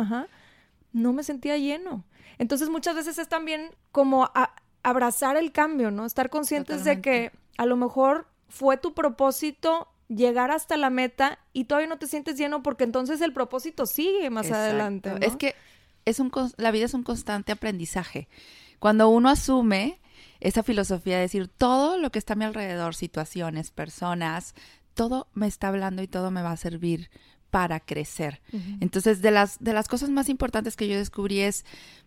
no 0.92 1.12
me 1.12 1.22
sentía 1.22 1.56
lleno. 1.56 2.04
Entonces, 2.38 2.68
muchas 2.68 2.94
veces 2.94 3.18
es 3.18 3.28
también 3.28 3.70
como 3.92 4.30
abrazar 4.82 5.36
el 5.36 5.52
cambio, 5.52 5.90
¿no? 5.90 6.04
Estar 6.04 6.30
conscientes 6.30 6.84
de 6.84 7.00
que 7.00 7.32
a 7.56 7.66
lo 7.66 7.76
mejor 7.76 8.26
fue 8.48 8.76
tu 8.76 8.94
propósito 8.94 9.88
llegar 10.08 10.50
hasta 10.50 10.76
la 10.76 10.90
meta 10.90 11.38
y 11.52 11.64
todavía 11.64 11.88
no 11.88 11.98
te 11.98 12.06
sientes 12.06 12.36
lleno 12.36 12.62
porque 12.62 12.84
entonces 12.84 13.20
el 13.20 13.32
propósito 13.32 13.86
sigue 13.86 14.30
más 14.30 14.50
adelante. 14.50 15.12
Es 15.20 15.36
que 15.36 15.54
es 16.04 16.20
un, 16.20 16.30
la 16.56 16.70
vida 16.70 16.84
es 16.84 16.94
un 16.94 17.02
constante 17.02 17.52
aprendizaje. 17.52 18.28
Cuando 18.78 19.08
uno 19.08 19.30
asume 19.30 20.00
esa 20.44 20.62
filosofía 20.62 21.16
de 21.16 21.22
decir 21.22 21.48
todo 21.48 21.96
lo 21.96 22.12
que 22.12 22.18
está 22.18 22.34
a 22.34 22.36
mi 22.36 22.44
alrededor, 22.44 22.94
situaciones, 22.94 23.70
personas, 23.70 24.54
todo 24.92 25.26
me 25.32 25.46
está 25.46 25.68
hablando 25.68 26.02
y 26.02 26.06
todo 26.06 26.30
me 26.30 26.42
va 26.42 26.52
a 26.52 26.56
servir 26.58 27.10
para 27.50 27.80
crecer. 27.80 28.42
Entonces, 28.80 29.22
de 29.22 29.30
las, 29.30 29.58
de 29.58 29.72
las 29.72 29.88
cosas 29.88 30.10
más 30.10 30.28
importantes 30.28 30.76
que 30.76 30.86
yo 30.86 30.96
descubrí 30.96 31.40
es 31.40 31.64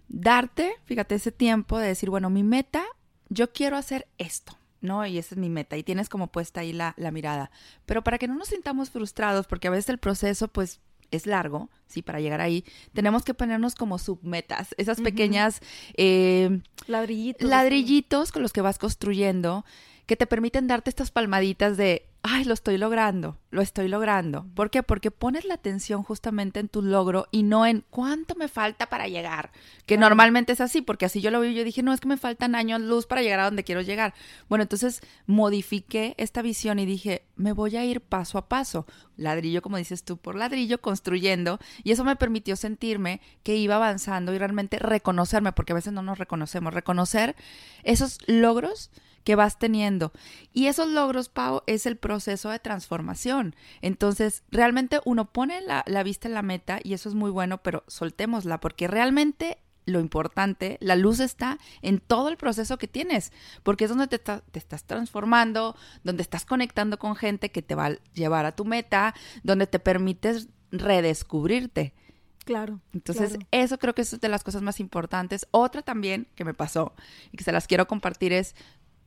darte, 0.07 0.73
fíjate, 0.85 1.15
ese 1.15 1.31
tiempo 1.31 1.79
de 1.79 1.87
decir, 1.87 2.11
bueno, 2.11 2.29
mi 2.29 2.43
meta, 2.43 2.83
yo 3.29 3.51
quiero 3.51 3.75
hacer 3.75 4.07
esto. 4.17 4.57
¿no? 4.81 5.03
Y 5.07 5.17
esa 5.17 5.33
es 5.33 5.39
mi 5.39 5.49
meta. 5.49 5.75
Y 5.75 5.83
tienes 5.83 6.07
como 6.07 6.27
puesta 6.27 6.61
ahí 6.61 6.71
la, 6.71 6.93
la 6.97 7.09
mirada. 7.09 7.49
Pero 7.87 8.03
para 8.03 8.19
que 8.19 8.27
no 8.27 8.35
nos 8.35 8.49
sintamos 8.49 8.91
frustrados, 8.91 9.47
porque 9.47 9.67
a 9.67 9.71
veces 9.71 9.89
el 9.89 9.97
proceso, 9.97 10.47
pues, 10.47 10.79
es 11.11 11.25
largo, 11.25 11.69
sí, 11.87 12.01
para 12.01 12.19
llegar 12.19 12.41
ahí, 12.41 12.63
tenemos 12.93 13.23
que 13.23 13.33
ponernos 13.33 13.75
como 13.75 13.97
submetas, 13.97 14.75
esas 14.77 15.01
pequeñas 15.01 15.61
eh, 15.95 16.61
ladrillitos, 16.87 17.49
ladrillitos 17.49 18.31
con 18.31 18.41
los 18.41 18.53
que 18.53 18.61
vas 18.61 18.77
construyendo, 18.77 19.65
que 20.05 20.15
te 20.15 20.27
permiten 20.27 20.67
darte 20.67 20.89
estas 20.89 21.11
palmaditas 21.11 21.77
de, 21.77 22.06
ay, 22.29 22.43
lo 22.43 22.53
estoy 22.53 22.77
logrando, 22.77 23.39
lo 23.51 23.61
estoy 23.61 23.87
logrando. 23.87 24.45
¿Por 24.53 24.69
qué? 24.69 24.83
Porque 24.83 25.11
pones 25.11 25.45
la 25.45 25.53
atención 25.53 26.03
justamente 26.03 26.59
en 26.59 26.67
tu 26.67 26.81
logro 26.81 27.27
y 27.31 27.43
no 27.43 27.65
en 27.65 27.85
cuánto 27.89 28.35
me 28.35 28.49
falta 28.49 28.89
para 28.89 29.07
llegar, 29.07 29.51
que 29.85 29.97
normalmente 29.97 30.51
es 30.51 30.59
así, 30.59 30.81
porque 30.81 31.05
así 31.05 31.21
yo 31.21 31.31
lo 31.31 31.39
vi, 31.39 31.53
yo 31.53 31.63
dije, 31.63 31.83
no, 31.83 31.93
es 31.93 32.01
que 32.01 32.07
me 32.07 32.17
faltan 32.17 32.55
años 32.55 32.81
luz 32.81 33.05
para 33.05 33.21
llegar 33.21 33.39
a 33.39 33.45
donde 33.45 33.63
quiero 33.63 33.81
llegar. 33.81 34.13
Bueno, 34.49 34.63
entonces 34.63 35.01
modifiqué 35.25 36.15
esta 36.17 36.41
visión 36.41 36.79
y 36.79 36.85
dije, 36.85 37.23
me 37.37 37.53
voy 37.53 37.77
a 37.77 37.85
ir 37.85 38.01
paso 38.01 38.37
a 38.37 38.49
paso, 38.49 38.85
ladrillo, 39.15 39.61
como 39.61 39.77
dices 39.77 40.03
tú, 40.03 40.17
por 40.17 40.35
ladrillo, 40.35 40.81
construyendo, 40.81 41.59
y 41.83 41.91
eso 41.91 42.03
me 42.03 42.17
permitió 42.17 42.57
sentirme 42.57 43.21
que 43.43 43.55
iba 43.55 43.75
avanzando 43.75 44.33
y 44.33 44.37
realmente 44.37 44.79
reconocerme, 44.79 45.53
porque 45.53 45.71
a 45.71 45.75
veces 45.75 45.93
no 45.93 46.01
nos 46.01 46.17
reconocemos, 46.17 46.73
reconocer 46.73 47.35
esos 47.83 48.19
logros 48.27 48.91
que 49.27 49.35
vas 49.35 49.59
teniendo. 49.59 50.13
Y 50.53 50.67
esos 50.67 50.87
logros, 50.87 51.27
Pau, 51.27 51.61
es 51.67 51.85
el 51.85 51.97
proceso 51.97 52.49
de 52.49 52.59
transformación. 52.59 53.57
Entonces, 53.81 54.45
realmente 54.51 55.01
uno 55.03 55.25
pone 55.33 55.59
la, 55.59 56.03
vista 56.03 56.29
en 56.29 56.33
la 56.33 56.43
meta 56.43 56.79
y 56.81 56.93
eso 56.93 57.09
es 57.09 57.15
muy 57.15 57.29
bueno, 57.29 57.57
pero 57.57 57.83
soltémosla 57.87 58.61
porque 58.61 58.87
realmente 58.87 59.57
lo 59.83 59.99
importante, 59.99 60.77
la 60.79 60.95
luz 60.95 61.19
está 61.19 61.57
en 61.81 61.99
todo 61.99 62.29
el 62.29 62.37
proceso 62.37 62.77
que 62.77 62.87
tienes, 62.87 63.33
porque 63.63 63.83
es 63.83 63.89
donde 63.89 64.07
te, 64.07 64.17
te, 64.17 64.41
estás 64.53 64.85
transformando, 64.85 65.75
donde 66.05 66.23
estás 66.23 66.45
conectando 66.45 66.97
con 66.97 67.17
gente 67.17 67.51
que 67.51 67.61
te 67.61 67.75
va 67.75 67.87
a 67.87 67.97
llevar 68.13 68.45
a 68.45 68.55
tu 68.55 68.63
meta, 68.63 69.13
donde 69.43 69.67
te 69.67 69.79
permites 69.79 70.47
redescubrirte. 70.71 71.93
Claro. 72.47 72.79
Entonces, 72.93 73.37
eso 73.51 73.77
creo 73.77 73.93
que 73.93 74.03
es 74.03 74.21
de 74.21 74.29
las 74.29 74.41
cosas 74.45 74.61
más 74.61 74.79
importantes. 74.79 75.45
Otra 75.51 75.81
también 75.81 76.29
que 76.33 76.45
me 76.45 76.53
pasó 76.53 76.93
y 77.33 77.35
que 77.35 77.43
se 77.43 77.51
las 77.51 77.67
quiero 77.67 77.87
compartir 77.87 78.31
es, 78.31 78.55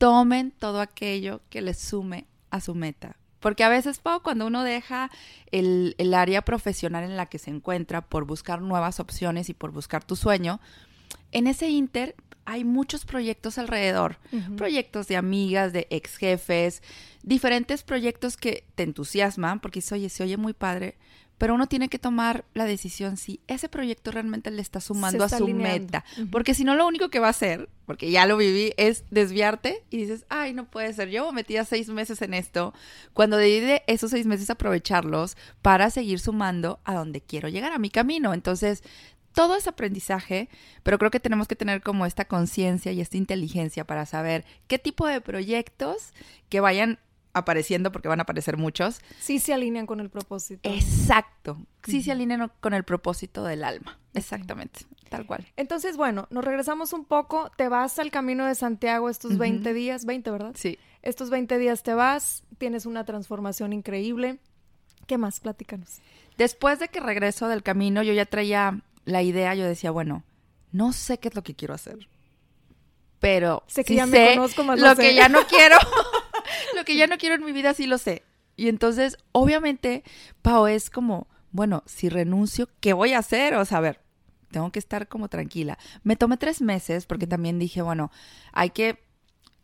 tomen 0.01 0.49
todo 0.49 0.81
aquello 0.81 1.41
que 1.51 1.61
les 1.61 1.77
sume 1.77 2.25
a 2.49 2.59
su 2.59 2.73
meta. 2.73 3.17
Porque 3.39 3.63
a 3.63 3.69
veces, 3.69 4.01
cuando 4.23 4.47
uno 4.47 4.63
deja 4.63 5.11
el, 5.51 5.95
área 6.15 6.41
profesional 6.41 7.03
en 7.03 7.15
la 7.17 7.27
que 7.27 7.37
se 7.37 7.51
encuentra 7.51 8.01
por 8.01 8.25
buscar 8.25 8.63
nuevas 8.63 8.99
opciones 8.99 9.49
y 9.49 9.53
por 9.53 9.69
buscar 9.69 10.03
tu 10.03 10.15
sueño, 10.15 10.59
en 11.31 11.47
ese 11.47 11.69
inter 11.69 12.15
hay 12.45 12.63
muchos 12.63 13.05
proyectos 13.05 13.57
alrededor, 13.57 14.17
proyectos 14.57 15.07
de 15.07 15.15
amigas, 15.15 15.73
de 15.73 15.87
ex 15.89 16.17
jefes, 16.17 16.81
diferentes 17.23 17.83
proyectos 17.83 18.35
que 18.35 18.65
te 18.75 18.83
entusiasman, 18.83 19.59
porque 19.59 19.81
oye, 19.91 20.09
se 20.09 20.23
oye 20.23 20.37
muy 20.37 20.53
padre, 20.53 20.97
pero 21.37 21.55
uno 21.55 21.65
tiene 21.65 21.89
que 21.89 21.97
tomar 21.97 22.45
la 22.53 22.65
decisión 22.65 23.17
si 23.17 23.39
ese 23.47 23.67
proyecto 23.67 24.11
realmente 24.11 24.51
le 24.51 24.61
está 24.61 24.79
sumando 24.79 25.23
a 25.23 25.29
su 25.29 25.47
meta. 25.47 26.03
Porque 26.31 26.53
si 26.53 26.63
no, 26.63 26.75
lo 26.75 26.85
único 26.85 27.09
que 27.09 27.17
va 27.17 27.27
a 27.27 27.31
hacer, 27.31 27.67
porque 27.87 28.11
ya 28.11 28.27
lo 28.27 28.37
viví, 28.37 28.73
es 28.77 29.05
desviarte 29.09 29.83
y 29.89 29.97
dices, 29.97 30.25
ay, 30.29 30.53
no 30.53 30.69
puede 30.69 30.93
ser, 30.93 31.09
yo 31.09 31.31
metía 31.31 31.65
seis 31.65 31.89
meses 31.89 32.21
en 32.21 32.35
esto, 32.35 32.75
cuando 33.13 33.37
debí 33.37 33.81
esos 33.87 34.11
seis 34.11 34.27
meses 34.27 34.51
aprovecharlos 34.51 35.35
para 35.63 35.89
seguir 35.89 36.19
sumando 36.19 36.79
a 36.83 36.93
donde 36.93 37.21
quiero 37.21 37.49
llegar, 37.49 37.71
a 37.71 37.79
mi 37.79 37.89
camino. 37.89 38.35
Entonces, 38.35 38.83
todo 39.33 39.55
es 39.55 39.67
aprendizaje, 39.67 40.49
pero 40.83 40.97
creo 40.97 41.11
que 41.11 41.19
tenemos 41.19 41.47
que 41.47 41.55
tener 41.55 41.81
como 41.81 42.05
esta 42.05 42.25
conciencia 42.25 42.91
y 42.91 43.01
esta 43.01 43.17
inteligencia 43.17 43.85
para 43.85 44.05
saber 44.05 44.45
qué 44.67 44.79
tipo 44.79 45.07
de 45.07 45.21
proyectos 45.21 46.13
que 46.49 46.59
vayan 46.59 46.99
apareciendo 47.33 47.91
porque 47.91 48.07
van 48.07 48.19
a 48.19 48.23
aparecer 48.23 48.57
muchos. 48.57 48.99
Sí 49.19 49.39
se 49.39 49.53
alinean 49.53 49.85
con 49.85 49.99
el 49.99 50.09
propósito. 50.09 50.69
Exacto. 50.69 51.57
Sí 51.83 52.03
se 52.03 52.11
alinean 52.11 52.51
con 52.59 52.73
el 52.73 52.83
propósito 52.83 53.43
del 53.43 53.63
alma. 53.63 53.99
Exactamente. 54.13 54.81
Tal 55.09 55.25
cual. 55.25 55.47
Entonces, 55.57 55.97
bueno, 55.97 56.27
nos 56.29 56.43
regresamos 56.43 56.93
un 56.93 57.05
poco. 57.05 57.51
Te 57.57 57.69
vas 57.69 57.99
al 57.99 58.11
camino 58.11 58.45
de 58.45 58.55
Santiago 58.55 59.09
estos 59.09 59.37
20 59.37 59.73
días, 59.73 60.05
20, 60.05 60.31
¿verdad? 60.31 60.51
Sí. 60.55 60.77
Estos 61.01 61.29
20 61.29 61.57
días 61.57 61.83
te 61.83 61.93
vas, 61.93 62.43
tienes 62.57 62.85
una 62.85 63.05
transformación 63.05 63.73
increíble. 63.73 64.39
¿Qué 65.07 65.17
más? 65.17 65.39
Platícanos. 65.39 65.99
Después 66.37 66.79
de 66.79 66.87
que 66.87 66.99
regreso 66.99 67.47
del 67.47 67.63
camino, 67.63 68.03
yo 68.03 68.13
ya 68.13 68.25
traía 68.25 68.81
la 69.05 69.21
idea, 69.21 69.55
yo 69.55 69.65
decía, 69.65 69.91
bueno, 69.91 70.23
no 70.71 70.93
sé 70.93 71.17
qué 71.19 71.29
es 71.29 71.35
lo 71.35 71.43
que 71.43 71.55
quiero 71.55 71.73
hacer. 71.73 72.07
Pero 73.19 73.63
sé 73.67 73.83
que 73.83 73.93
sí 73.93 73.97
ya 73.97 74.05
me 74.05 74.29
sé 74.29 74.35
conozco 74.35 74.63
más 74.63 74.79
lo 74.79 74.95
que 74.95 75.13
ya 75.13 75.29
no 75.29 75.45
quiero. 75.47 75.77
lo 76.75 76.83
que 76.85 76.95
ya 76.95 77.07
no 77.07 77.17
quiero 77.17 77.35
en 77.35 77.45
mi 77.45 77.51
vida 77.51 77.73
sí 77.73 77.85
lo 77.85 77.97
sé. 77.97 78.23
Y 78.55 78.67
entonces, 78.67 79.17
obviamente, 79.31 80.03
Pau 80.41 80.67
es 80.67 80.89
como, 80.89 81.27
bueno, 81.51 81.83
si 81.85 82.09
renuncio, 82.09 82.69
¿qué 82.79 82.93
voy 82.93 83.13
a 83.13 83.19
hacer? 83.19 83.55
O 83.55 83.65
sea, 83.65 83.77
a 83.77 83.81
ver, 83.81 83.99
tengo 84.51 84.71
que 84.71 84.79
estar 84.79 85.07
como 85.07 85.29
tranquila. 85.29 85.77
Me 86.03 86.15
tomé 86.15 86.37
tres 86.37 86.61
meses 86.61 87.05
porque 87.05 87.27
también 87.27 87.59
dije, 87.59 87.81
bueno, 87.81 88.11
hay 88.53 88.71
que 88.71 89.03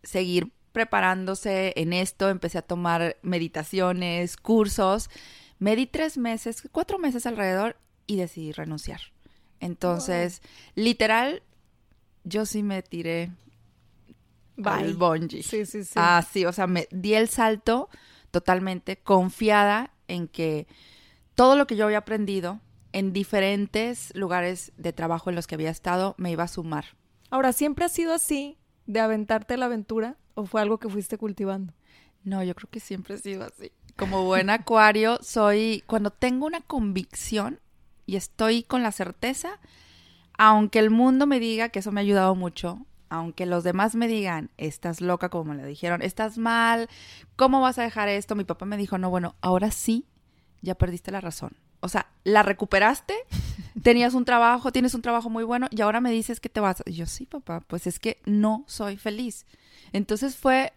seguir 0.04 0.52
preparándose 0.71 1.73
en 1.76 1.93
esto. 1.93 2.30
Empecé 2.30 2.60
a 2.60 2.63
tomar 2.63 3.17
meditaciones, 3.21 4.38
cursos. 4.38 5.10
Me 5.60 5.76
di 5.76 5.88
tres 5.88 6.17
meses, 6.17 6.62
cuatro 6.71 7.00
meses 7.00 7.26
alrededor 7.26 7.78
y 8.06 8.17
decidí 8.17 8.52
renunciar. 8.52 9.02
Entonces, 9.60 10.41
literal, 10.76 11.43
yo 12.24 12.46
sí 12.46 12.63
me 12.63 12.82
tiré 12.84 13.32
Bye. 14.56 14.74
al 14.74 14.93
bungee. 14.96 15.43
Sí, 15.43 15.65
sí, 15.65 15.84
sí. 15.84 15.93
Ah, 15.96 16.26
sí, 16.30 16.46
o 16.46 16.52
sea, 16.52 16.67
me 16.67 16.88
di 16.91 17.13
el 17.13 17.30
salto 17.30 17.89
totalmente 18.32 18.98
confiada 18.98 19.91
en 20.08 20.28
que 20.28 20.67
todo 21.36 21.56
lo 21.56 21.67
que 21.67 21.76
yo 21.76 21.86
había 21.86 22.00
aprendido 22.00 22.60
en 22.93 23.13
diferentes 23.13 24.12
lugares 24.15 24.72
de 24.78 24.93
trabajo 24.93 25.30
en 25.30 25.36
los 25.36 25.48
que 25.48 25.56
había 25.56 25.70
estado 25.70 26.15
me 26.17 26.32
iba 26.32 26.43
a 26.43 26.48
sumar. 26.48 26.86
Ahora, 27.30 27.54
¿siempre 27.54 27.86
ha 27.86 27.89
sido 27.89 28.13
así 28.13 28.58
de 28.86 29.00
aventarte 29.00 29.58
la 29.58 29.65
aventura 29.65 30.17
o 30.34 30.46
fue 30.46 30.62
algo 30.62 30.80
que 30.80 30.89
fuiste 30.89 31.17
cultivando? 31.17 31.74
No, 32.24 32.43
yo 32.43 32.56
creo 32.56 32.70
que 32.70 32.80
siempre 32.80 33.15
he 33.15 33.17
sido 33.17 33.43
así. 33.43 33.72
Como 33.96 34.24
buen 34.26 34.50
acuario, 34.50 35.20
soy 35.22 35.84
cuando 35.88 36.12
tengo 36.12 36.46
una 36.46 36.62
convicción 36.62 37.60
y 38.08 38.15
estoy 38.15 38.63
con 38.63 38.82
la 38.82 38.91
certeza, 38.91 39.60
aunque 40.38 40.80
el 40.80 40.89
mundo 40.89 41.28
me 41.28 41.39
diga 41.39 41.70
que 41.70 41.80
eso 41.80 41.91
me 41.91 42.00
ha 42.00 42.04
ayudado 42.04 42.34
mucho, 42.34 42.86
aunque 43.10 43.46
los 43.46 43.63
demás 43.63 43.96
me 43.96 44.08
digan, 44.08 44.50
estás 44.58 45.02
loca, 45.02 45.30
como 45.30 45.54
me 45.54 45.62
lo 45.62 45.67
dijeron, 45.67 46.02
estás 46.02 46.38
mal, 46.38 46.89
¿cómo 47.36 47.62
vas 47.62 47.78
a 47.78 47.84
dejar 47.84 48.10
esto? 48.10 48.36
Mi 48.36 48.43
papá 48.43 48.65
me 48.65 48.78
dijo, 48.78 48.98
no, 48.98 49.10
bueno, 49.10 49.36
ahora 49.41 49.72
sí, 49.72 50.06
ya 50.62 50.76
perdiste 50.76 51.12
la 51.12 51.22
razón. 51.22 51.58
O 51.80 51.89
sea, 51.89 52.08
la 52.24 52.43
recuperaste, 52.43 53.13
tenías 53.84 54.13
un 54.13 54.26
trabajo, 54.26 54.72
tienes 54.72 54.93
un 54.93 55.02
trabajo 55.02 55.30
muy 55.30 55.43
bueno 55.43 55.67
y 55.70 55.82
ahora 55.82 56.02
me 56.02 56.12
dices 56.12 56.39
que 56.39 56.50
te 56.50 56.60
vas. 56.60 56.82
Y 56.86 56.93
yo, 56.93 57.06
sí, 57.06 57.26
papá, 57.26 57.62
pues 57.62 57.88
es 57.88 58.00
que 58.00 58.20
no 58.26 58.63
soy 58.67 58.98
feliz. 58.98 59.46
Entonces 59.93 60.38
fue 60.38 60.74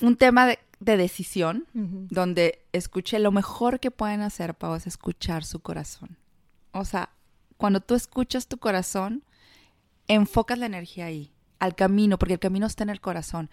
un 0.00 0.16
tema 0.16 0.46
de, 0.46 0.58
de 0.80 0.96
decisión 0.96 1.66
donde 1.72 2.64
escuché 2.72 3.18
lo 3.18 3.32
mejor 3.32 3.80
que 3.80 3.90
pueden 3.90 4.20
hacer, 4.20 4.54
Pau, 4.54 4.74
es 4.74 4.86
escuchar 4.86 5.44
su 5.44 5.60
corazón. 5.60 6.16
O 6.78 6.84
sea, 6.84 7.10
cuando 7.56 7.80
tú 7.80 7.94
escuchas 7.94 8.46
tu 8.46 8.58
corazón, 8.58 9.22
enfocas 10.08 10.58
la 10.58 10.66
energía 10.66 11.06
ahí, 11.06 11.32
al 11.58 11.74
camino, 11.74 12.18
porque 12.18 12.34
el 12.34 12.40
camino 12.40 12.66
está 12.66 12.82
en 12.84 12.90
el 12.90 13.00
corazón. 13.00 13.50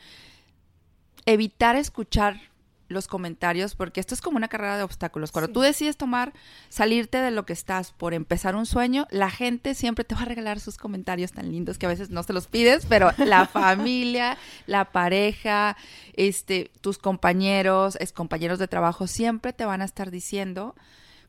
Evitar 1.25 1.75
escuchar 1.75 2.41
los 2.89 3.07
comentarios, 3.07 3.75
porque 3.75 3.99
esto 4.01 4.13
es 4.13 4.21
como 4.21 4.37
una 4.37 4.49
carrera 4.49 4.77
de 4.77 4.83
obstáculos. 4.83 5.31
Cuando 5.31 5.47
Sí. 5.47 5.53
tú 5.53 5.61
decides 5.61 5.97
tomar, 5.97 6.33
salirte 6.69 7.17
de 7.19 7.31
lo 7.31 7.43
que 7.45 7.53
estás 7.53 7.91
por 7.91 8.13
empezar 8.13 8.55
un 8.55 8.65
sueño, 8.67 9.07
la 9.09 9.31
gente 9.31 9.73
siempre 9.73 10.03
te 10.03 10.13
va 10.13 10.21
a 10.23 10.25
regalar 10.25 10.59
sus 10.59 10.77
comentarios 10.77 11.31
tan 11.31 11.49
lindos 11.49 11.77
que 11.79 11.85
a 11.87 11.89
veces 11.89 12.09
no 12.11 12.21
se 12.23 12.33
los 12.33 12.47
pides, 12.47 12.85
pero 12.87 13.09
la 13.17 13.47
familia, 13.47 14.37
la 14.67 14.91
pareja, 14.91 15.75
este, 16.13 16.71
tus 16.81 16.97
compañeros, 16.99 17.95
es 17.99 18.11
compañeros 18.11 18.59
de 18.59 18.67
trabajo, 18.67 19.07
siempre 19.07 19.53
te 19.53 19.65
van 19.65 19.81
a 19.81 19.85
estar 19.85 20.11
diciendo 20.11 20.75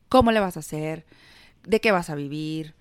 cómo 0.09 0.31
le 0.31 0.41
vas 0.41 0.57
a 0.57 0.59
hacer, 0.59 1.05
de 1.65 1.79
qué 1.81 1.91
vas 1.91 2.09
a 2.09 2.15
vivir. 2.15 2.75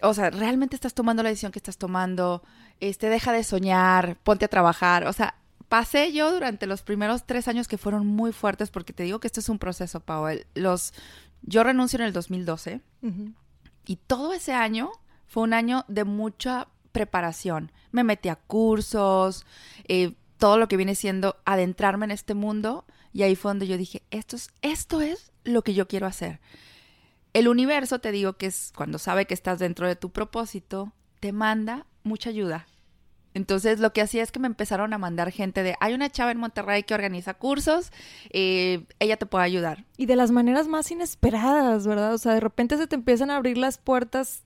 O 0.00 0.14
sea, 0.14 0.30
realmente 0.30 0.76
estás 0.76 0.94
tomando 0.94 1.22
la 1.22 1.28
decisión 1.30 1.52
que 1.52 1.58
estás 1.58 1.76
tomando, 1.78 2.42
este, 2.80 3.08
deja 3.08 3.32
de 3.32 3.42
soñar, 3.44 4.16
ponte 4.22 4.44
a 4.44 4.48
trabajar. 4.48 5.06
O 5.06 5.12
sea, 5.12 5.34
pasé 5.68 6.12
yo 6.12 6.32
durante 6.32 6.66
los 6.66 6.82
primeros 6.82 7.24
tres 7.26 7.48
años 7.48 7.68
que 7.68 7.78
fueron 7.78 8.06
muy 8.06 8.32
fuertes, 8.32 8.70
porque 8.70 8.92
te 8.92 9.02
digo 9.02 9.18
que 9.20 9.26
esto 9.26 9.40
es 9.40 9.48
un 9.48 9.58
proceso, 9.58 10.00
Powell. 10.00 10.46
Los, 10.54 10.94
yo 11.42 11.64
renuncio 11.64 11.98
en 11.98 12.04
el 12.06 12.12
2012 12.12 12.80
Ujú. 13.02 13.32
y 13.86 13.96
todo 13.96 14.32
ese 14.34 14.52
año 14.52 14.90
fue 15.26 15.42
un 15.42 15.52
año 15.52 15.84
de 15.88 16.04
mucha 16.04 16.68
preparación. 16.92 17.72
Me 17.90 18.04
metí 18.04 18.28
a 18.28 18.36
cursos, 18.36 19.44
eh, 19.88 20.14
todo 20.38 20.58
lo 20.58 20.68
que 20.68 20.76
viene 20.76 20.94
siendo 20.94 21.36
adentrarme 21.44 22.04
en 22.04 22.12
este 22.12 22.34
mundo. 22.34 22.84
Y 23.12 23.22
ahí 23.24 23.36
fue 23.36 23.50
donde 23.50 23.66
yo 23.66 23.76
dije, 23.76 24.02
esto 24.10 24.36
es, 24.36 24.50
esto 24.62 25.00
es 25.00 25.32
lo 25.44 25.62
que 25.62 25.74
yo 25.74 25.88
quiero 25.88 26.06
hacer. 26.06 26.40
El 27.38 27.46
universo, 27.46 28.00
te 28.00 28.10
digo 28.10 28.32
que 28.32 28.46
es 28.46 28.72
cuando 28.74 28.98
sabe 28.98 29.26
que 29.26 29.32
estás 29.32 29.60
dentro 29.60 29.86
de 29.86 29.94
tu 29.94 30.10
propósito, 30.10 30.92
te 31.20 31.30
manda 31.30 31.86
mucha 32.02 32.30
ayuda. 32.30 32.66
Entonces 33.32 33.78
lo 33.78 33.92
que 33.92 34.00
hacía 34.00 34.24
es 34.24 34.32
que 34.32 34.40
me 34.40 34.48
empezaron 34.48 34.92
a 34.92 34.98
mandar 34.98 35.30
gente 35.30 35.62
de, 35.62 35.76
hay 35.78 35.94
una 35.94 36.10
chava 36.10 36.32
en 36.32 36.38
Monterrey 36.38 36.82
que 36.82 36.94
organiza 36.94 37.34
cursos, 37.34 37.92
eh, 38.30 38.86
ella 38.98 39.18
te 39.18 39.26
puede 39.26 39.44
ayudar. 39.44 39.84
Y 39.96 40.06
de 40.06 40.16
las 40.16 40.32
maneras 40.32 40.66
más 40.66 40.90
inesperadas, 40.90 41.86
¿verdad? 41.86 42.12
O 42.12 42.18
sea, 42.18 42.34
de 42.34 42.40
repente 42.40 42.76
se 42.76 42.88
te 42.88 42.96
empiezan 42.96 43.30
a 43.30 43.36
abrir 43.36 43.56
las 43.56 43.78
puertas 43.78 44.42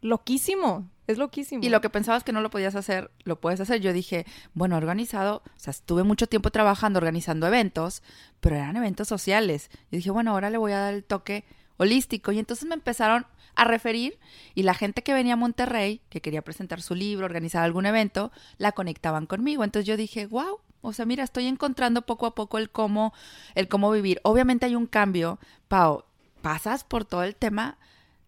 loquísimo. 0.00 0.88
Es 1.08 1.18
loquísimo. 1.18 1.64
Y 1.64 1.68
lo 1.68 1.80
que 1.80 1.90
pensabas 1.90 2.22
que 2.22 2.32
no 2.32 2.42
lo 2.42 2.50
podías 2.50 2.76
hacer, 2.76 3.10
lo 3.24 3.40
puedes 3.40 3.58
hacer. 3.58 3.80
Yo 3.80 3.92
dije, 3.92 4.24
bueno, 4.54 4.76
organizado, 4.76 5.42
o 5.44 5.58
sea, 5.58 5.72
estuve 5.72 6.04
mucho 6.04 6.28
tiempo 6.28 6.52
trabajando 6.52 6.98
organizando 6.98 7.48
eventos, 7.48 8.04
pero 8.38 8.54
eran 8.54 8.76
eventos 8.76 9.08
sociales. 9.08 9.68
Yo 9.90 9.96
dije, 9.96 10.12
bueno, 10.12 10.30
ahora 10.30 10.48
le 10.48 10.58
voy 10.58 10.70
a 10.70 10.78
dar 10.78 10.94
el 10.94 11.02
toque 11.02 11.44
holístico. 11.80 12.30
Y 12.30 12.38
entonces 12.38 12.68
me 12.68 12.74
empezaron 12.74 13.26
a 13.54 13.64
referir 13.64 14.18
y 14.54 14.62
la 14.62 14.74
gente 14.74 15.02
que 15.02 15.14
venía 15.14 15.34
a 15.34 15.36
Monterrey, 15.36 16.02
que 16.08 16.20
quería 16.20 16.42
presentar 16.42 16.82
su 16.82 16.94
libro, 16.94 17.24
organizar 17.24 17.64
algún 17.64 17.86
evento, 17.86 18.30
la 18.58 18.72
conectaban 18.72 19.26
conmigo. 19.26 19.64
Entonces 19.64 19.86
yo 19.86 19.96
dije, 19.96 20.26
wow, 20.26 20.60
o 20.82 20.92
sea, 20.92 21.06
mira, 21.06 21.24
estoy 21.24 21.46
encontrando 21.46 22.02
poco 22.02 22.26
a 22.26 22.34
poco 22.34 22.58
el 22.58 22.70
cómo, 22.70 23.12
el 23.54 23.68
cómo 23.68 23.90
vivir. 23.90 24.20
Obviamente 24.24 24.66
hay 24.66 24.76
un 24.76 24.86
cambio, 24.86 25.38
Pau, 25.68 26.04
pasas 26.42 26.84
por 26.84 27.04
todo 27.04 27.22
el 27.22 27.34
tema 27.34 27.78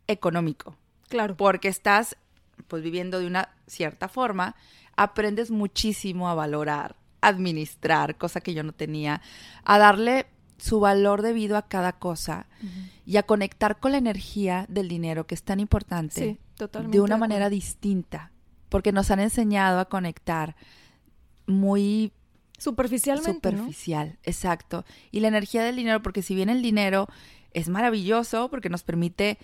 económico 0.06 0.76
Claro. 1.08 1.36
porque 1.36 1.68
estás 1.68 2.16
pues 2.68 2.82
viviendo 2.82 3.18
de 3.20 3.26
una 3.26 3.50
cierta 3.66 4.08
forma, 4.08 4.56
aprendes 4.96 5.50
muchísimo 5.50 6.28
a 6.28 6.34
valorar, 6.34 6.96
administrar, 7.20 8.16
cosa 8.16 8.40
que 8.40 8.54
yo 8.54 8.62
no 8.62 8.72
tenía, 8.72 9.20
a 9.64 9.78
darle 9.78 10.26
su 10.62 10.78
valor 10.78 11.22
debido 11.22 11.56
a 11.56 11.62
cada 11.62 11.92
cosa 11.92 12.46
y 13.04 13.16
a 13.16 13.24
conectar 13.24 13.80
con 13.80 13.92
la 13.92 13.98
energía 13.98 14.66
del 14.68 14.88
dinero 14.88 15.26
que 15.26 15.34
es 15.34 15.42
tan 15.42 15.58
importante 15.58 16.38
Sí, 16.58 16.66
de 16.88 17.00
una 17.00 17.16
manera 17.16 17.50
distinta, 17.50 18.30
porque 18.68 18.92
nos 18.92 19.10
han 19.10 19.18
enseñado 19.18 19.80
a 19.80 19.86
conectar 19.86 20.54
muy 21.46 22.12
Superficialmente, 22.58 23.50
¿no? 23.50 23.58
superficial, 23.58 24.18
exacto. 24.22 24.84
Y 25.10 25.18
la 25.18 25.28
energía 25.28 25.64
del 25.64 25.74
dinero, 25.74 26.00
porque 26.00 26.22
si 26.22 26.36
bien 26.36 26.48
el 26.48 26.62
dinero 26.62 27.08
es 27.54 27.68
maravilloso, 27.68 28.48
porque 28.48 28.68
nos 28.68 28.84
permite 28.84 29.38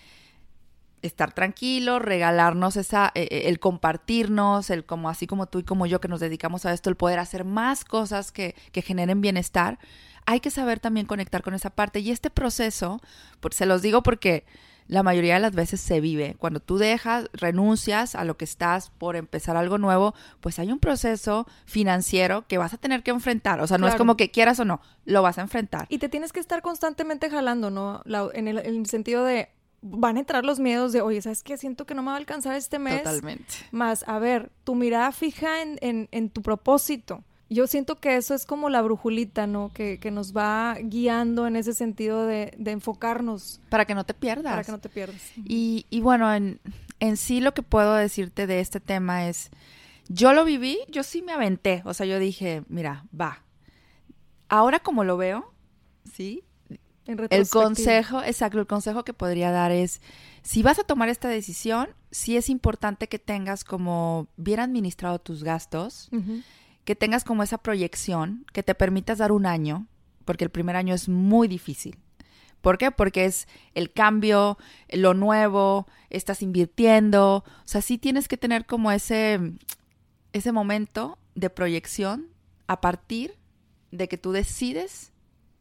estar 1.02 1.32
tranquilos, 1.32 2.02
regalarnos 2.02 2.76
esa, 2.76 3.11
eh, 3.14 3.28
eh, 3.30 3.42
el 3.46 3.58
compartirnos, 3.58 4.70
el 4.70 4.84
como 4.84 5.08
así 5.08 5.26
como 5.26 5.46
tú 5.46 5.58
y 5.61 5.64
como 5.64 5.87
yo 5.87 6.00
que 6.00 6.08
nos 6.08 6.20
dedicamos 6.20 6.66
a 6.66 6.72
esto, 6.72 6.90
el 6.90 6.96
poder 6.96 7.18
hacer 7.18 7.44
más 7.44 7.84
cosas 7.84 8.32
que, 8.32 8.54
que 8.72 8.82
generen 8.82 9.20
bienestar, 9.20 9.78
hay 10.26 10.40
que 10.40 10.50
saber 10.50 10.78
también 10.80 11.06
conectar 11.06 11.42
con 11.42 11.54
esa 11.54 11.70
parte. 11.70 12.00
Y 12.00 12.11
este 12.11 12.30
proceso, 12.30 13.00
por- 13.40 13.54
se 13.54 13.66
los 13.66 13.80
digo 13.82 14.02
porque 14.02 14.44
la 14.87 15.02
mayoría 15.02 15.34
de 15.34 15.40
las 15.40 15.54
veces 15.54 15.80
se 15.82 16.00
vive. 16.00 16.34
Cuando 16.38 16.61
tú 16.61 16.78
dejas, 16.78 17.28
renuncias 17.34 18.14
a 18.14 18.24
lo 18.24 18.37
que 18.38 18.44
estás 18.46 18.88
por 18.90 19.16
empezar 19.16 19.56
algo 19.56 19.76
nuevo, 19.76 20.14
pues 20.40 20.58
hay 20.58 20.72
un 20.72 20.78
proceso 20.78 21.46
financiero 21.66 22.46
que 22.48 22.56
vas 22.58 22.72
a 22.72 22.78
tener 22.78 23.02
que 23.02 23.11
enfrentar. 23.11 23.61
O 23.61 23.66
sea, 23.66 23.76
no 23.78 23.87
es 23.87 23.92
como 23.98 24.16
que 24.16 24.30
quieras 24.30 24.58
o 24.61 24.64
no, 24.64 24.80
lo 25.04 25.20
vas 25.22 25.37
a 25.38 25.42
enfrentar. 25.42 25.87
Y 25.90 25.98
te 25.98 26.08
tienes 26.08 26.32
que 26.32 26.40
estar 26.40 26.62
constantemente 26.62 27.28
jalando, 27.30 27.70
¿no? 27.70 28.00
La- 28.06 28.28
en, 28.32 28.48
el, 28.48 28.58
en 28.58 28.76
el 28.76 28.87
sentido 28.87 29.24
de, 29.24 29.50
van 29.83 30.17
a 30.17 30.21
entrar 30.21 30.45
los 30.45 30.59
miedos 30.59 30.93
de, 30.93 31.01
oye, 31.03 31.23
¿sabes 31.23 31.43
qué? 31.43 31.57
Siento 31.57 31.87
que 31.87 31.95
no 31.95 32.03
me 32.03 32.09
va 32.09 32.14
a 32.14 32.19
alcanzar 32.19 32.55
este 32.57 32.79
mes. 32.79 33.03
Totalmente. 33.03 33.55
Más, 33.71 34.05
a 34.09 34.19
ver, 34.19 34.51
tu 34.64 34.75
mirada 34.75 35.12
fija 35.12 35.62
en, 35.62 35.79
en, 35.81 36.09
en 36.11 36.31
tu 36.31 36.43
propósito. 36.43 37.23
Yo 37.51 37.67
siento 37.67 37.99
que 37.99 38.17
eso 38.17 38.35
es 38.35 38.45
como 38.45 38.69
la 38.69 38.83
brujulita, 38.83 39.47
¿no? 39.47 39.73
Que, 39.73 39.99
que 39.99 40.11
nos 40.11 40.37
va 40.37 40.77
guiando 40.83 41.47
en 41.47 41.57
ese 41.57 41.73
sentido 41.73 42.27
de, 42.27 42.53
de 42.59 42.73
enfocarnos 42.73 43.61
Para 43.71 43.87
que 43.87 43.95
no 43.95 44.05
te 44.05 44.12
pierdas. 44.12 44.53
para 44.53 44.64
que 44.64 44.73
no 44.73 44.81
te 44.81 44.91
pierdas. 44.91 45.23
Y, 45.47 45.87
y 45.88 46.01
bueno, 46.03 46.35
en, 46.35 46.61
en 47.01 47.17
sí 47.17 47.41
lo 47.41 47.55
que 47.55 47.62
puedo 47.62 47.95
decirte 47.95 48.47
de 48.47 48.61
este 48.61 48.81
tema 48.81 49.29
es, 49.29 49.49
yo 50.09 50.35
lo 50.35 50.45
viví, 50.45 50.79
yo 50.88 51.03
sí 51.03 51.23
me 51.23 51.33
aventé, 51.33 51.83
o 51.87 51.95
sea, 51.95 52.05
yo 52.05 52.19
dije, 52.19 52.64
mira, 52.69 53.07
va. 53.19 53.45
ahora 54.49 54.81
como 54.81 55.05
lo 55.05 55.17
veo, 55.17 55.53
¿sí? 56.12 56.45
El 57.09 57.49
consejo, 57.49 58.23
exacto, 58.23 58.61
el 58.61 58.66
consejo 58.66 59.05
que 59.05 59.14
podría 59.14 59.51
dar 59.51 59.73
es, 59.73 60.03
si 60.42 60.62
vas 60.62 60.79
a 60.79 60.85
tomar 60.85 61.09
esta 61.09 61.29
decisión, 61.29 61.88
sí 62.11 62.37
es 62.37 62.51
importante 62.51 63.09
que 63.09 63.18
tengas 63.18 63.64
como 63.64 64.29
bien 64.37 64.61
administrado 64.61 65.18
tus 65.18 65.42
gastos, 65.42 66.11
que 66.85 66.94
tengas 66.94 67.25
como 67.25 67.42
esa 67.42 67.59
proyección, 67.59 68.44
que 68.53 68.62
te 68.62 68.75
permitas 68.75 69.18
dar 69.18 69.33
un 69.33 69.47
año, 69.47 69.87
porque 70.27 70.44
el 70.44 70.51
primer 70.51 70.77
año 70.77 70.94
es 70.94 71.09
muy 71.09 71.49
difícil. 71.49 71.99
¿Por 72.61 72.77
qué? 72.77 72.90
Porque 72.90 73.25
es 73.25 73.47
el 73.75 73.92
cambio, 73.92 74.59
lo 74.90 75.14
nuevo, 75.14 75.87
estás 76.11 76.42
invirtiendo, 76.42 77.37
o 77.37 77.44
sea, 77.64 77.81
sí 77.81 77.97
tienes 77.97 78.29
que 78.29 78.37
tener 78.37 78.66
como 78.66 78.90
ese, 78.90 79.40
ese 80.33 80.53
momento 80.53 81.18
de 81.35 81.49
proyección 81.49 82.27
a 82.66 82.81
partir 82.81 83.37
de 83.92 84.09
que 84.09 84.18
tú 84.18 84.33
decides 84.33 85.12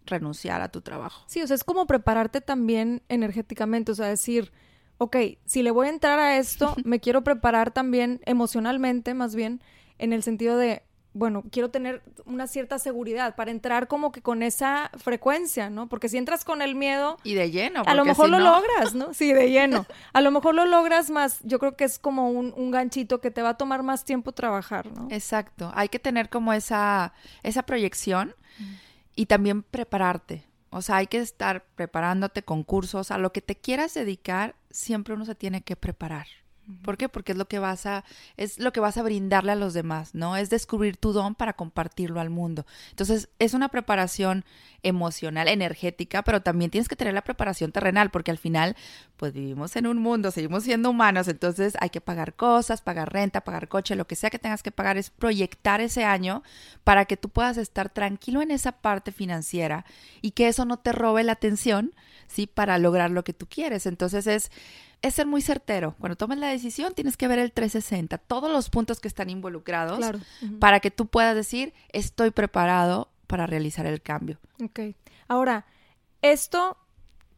renunciar 0.08 0.62
a 0.62 0.70
tu 0.70 0.82
trabajo. 0.82 1.24
Sí, 1.28 1.42
o 1.42 1.48
sea, 1.48 1.56
es 1.56 1.64
como 1.64 1.86
prepararte 1.86 2.42
también 2.42 3.04
energéticamente, 3.10 3.92
o 3.92 3.96
sea, 3.96 4.08
decir, 4.08 4.52
ok, 4.98 5.18
si 5.46 5.64
le 5.64 5.72
voy 5.72 5.88
a 5.88 5.92
entrar 5.92 6.20
a 6.20 6.38
esto, 6.38 6.76
me 6.84 7.00
quiero 7.00 7.24
preparar 7.24 7.72
también 7.72 8.22
emocionalmente, 8.26 9.14
más 9.14 9.36
bien, 9.36 9.62
en 10.00 10.14
el 10.14 10.24
sentido 10.24 10.58
de, 10.58 10.84
bueno, 11.14 11.44
quiero 11.52 11.72
tener 11.72 12.04
una 12.26 12.46
cierta 12.46 12.78
seguridad 12.78 13.36
para 13.36 13.50
entrar 13.50 13.88
como 13.88 14.12
que 14.12 14.22
con 14.22 14.44
esa 14.44 14.92
frecuencia, 14.98 15.70
¿no? 15.70 15.88
Porque 15.90 16.10
si 16.10 16.18
entras 16.18 16.46
con 16.46 16.62
el 16.62 16.76
miedo... 16.76 17.18
Y 17.24 17.34
de 17.34 17.50
lleno. 17.50 17.82
A 17.86 17.96
lo 17.96 18.06
mejor 18.06 18.30
lo 18.30 18.38
logras, 18.40 18.94
¿no? 18.94 19.14
Sí, 19.14 19.34
de 19.34 19.50
lleno. 19.50 19.86
A 20.14 20.22
lo 20.22 20.30
mejor 20.30 20.54
lo 20.54 20.66
logras 20.66 21.10
más, 21.10 21.40
yo 21.44 21.58
creo 21.58 21.76
que 21.76 21.86
es 21.86 21.98
como 21.98 22.30
un, 22.30 22.54
un, 22.56 22.70
ganchito 22.70 23.20
que 23.20 23.32
te 23.32 23.42
va 23.42 23.50
a 23.50 23.58
tomar 23.58 23.82
más 23.82 24.06
tiempo 24.06 24.32
trabajar, 24.32 24.92
¿no? 24.92 25.08
Exacto. 25.10 25.72
Hay 25.74 25.90
que 25.90 25.98
tener 25.98 26.30
como 26.30 26.54
esa, 26.54 27.14
esa 27.42 27.64
proyección 27.64 28.36
y 29.18 29.26
también 29.26 29.64
prepararte. 29.64 30.46
O 30.70 30.82
sea, 30.82 30.98
hay 30.98 31.08
que 31.08 31.18
estar 31.18 31.66
preparándote 31.76 32.44
con 32.44 32.64
cursos, 32.64 33.12
a 33.12 33.18
lo 33.18 33.34
que 33.34 33.42
te 33.42 33.58
quieras 33.58 33.94
dedicar, 33.94 34.56
siempre 34.70 35.16
uno 35.16 35.26
se 35.26 35.36
tiene 35.36 35.62
que 35.62 35.76
preparar. 35.76 36.28
¿Por 36.84 36.98
qué? 36.98 37.08
Porque 37.08 37.32
es 37.32 37.38
lo 37.38 37.48
que 37.48 37.60
vas 37.60 37.86
a 37.86 38.04
es 38.36 38.60
lo 38.60 38.74
que 38.74 38.82
vas 38.82 38.98
a 38.98 39.04
brindarle 39.04 39.54
a 39.54 39.56
los 39.56 39.74
demás, 39.74 40.14
¿no? 40.14 40.36
Es 40.36 40.50
descubrir 40.50 40.98
tu 40.98 41.14
don 41.14 41.34
para 41.34 41.54
compartirlo 41.54 42.20
al 42.20 42.30
mundo. 42.30 42.66
Entonces, 42.90 43.30
es 43.40 43.54
una 43.54 43.70
preparación 43.70 44.44
emocional, 44.84 45.48
energética, 45.48 46.24
pero 46.24 46.42
también 46.42 46.70
tienes 46.70 46.90
que 46.90 46.96
tener 46.96 47.14
la 47.14 47.24
preparación 47.24 47.72
terrenal, 47.72 48.10
porque 48.10 48.32
al 48.32 48.38
final 48.38 48.76
pues 49.16 49.34
vivimos 49.34 49.76
en 49.76 49.88
un 49.88 49.98
mundo, 49.98 50.30
seguimos 50.30 50.64
siendo 50.64 50.90
humanos, 50.90 51.28
entonces 51.28 51.76
hay 51.80 51.90
que 51.90 52.02
pagar 52.02 52.36
cosas, 52.36 52.82
pagar 52.82 53.12
renta, 53.12 53.42
pagar 53.42 53.68
coche, 53.68 53.96
lo 53.96 54.06
que 54.06 54.16
sea 54.16 54.30
que 54.30 54.40
tengas 54.40 54.62
que 54.62 54.72
pagar 54.72 54.98
es 54.98 55.10
proyectar 55.10 55.82
ese 55.82 56.04
año 56.04 56.44
para 56.84 57.06
que 57.06 57.18
tú 57.18 57.30
puedas 57.30 57.58
estar 57.58 57.90
tranquilo 57.90 58.42
en 58.42 58.52
esa 58.52 58.74
parte 58.74 59.12
financiera 59.12 59.86
y 60.22 60.32
que 60.32 60.48
eso 60.48 60.66
no 60.66 60.78
te 60.78 60.92
robe 60.92 61.24
la 61.24 61.34
atención, 61.34 61.94
¿sí? 62.28 62.46
Para 62.46 62.78
lograr 62.78 63.10
lo 63.10 63.24
que 63.24 63.34
tú 63.34 63.48
quieres. 63.50 63.86
Entonces 63.86 64.28
es 64.28 64.52
es 65.02 65.16
ser 65.16 65.28
muy 65.28 65.42
certero. 65.42 65.96
Cuando 66.00 66.16
tomes 66.16 66.38
la 66.38 66.48
decisión, 66.48 66.94
tienes 66.94 67.18
que 67.18 67.28
ver 67.28 67.40
el 67.40 67.52
360, 67.52 68.18
todos 68.18 68.52
los 68.52 68.70
puntos 68.70 69.00
que 69.00 69.08
están 69.08 69.30
involucrados, 69.30 70.00
para 70.60 70.80
que 70.80 70.92
tú 70.92 71.08
puedas 71.08 71.36
decir, 71.36 71.74
estoy 71.90 72.32
preparado 72.32 73.10
para 73.28 73.46
realizar 73.46 73.86
el 73.86 74.02
cambio. 74.02 74.40
Ok. 74.64 74.80
Ahora, 75.28 75.66
esto, 76.22 76.78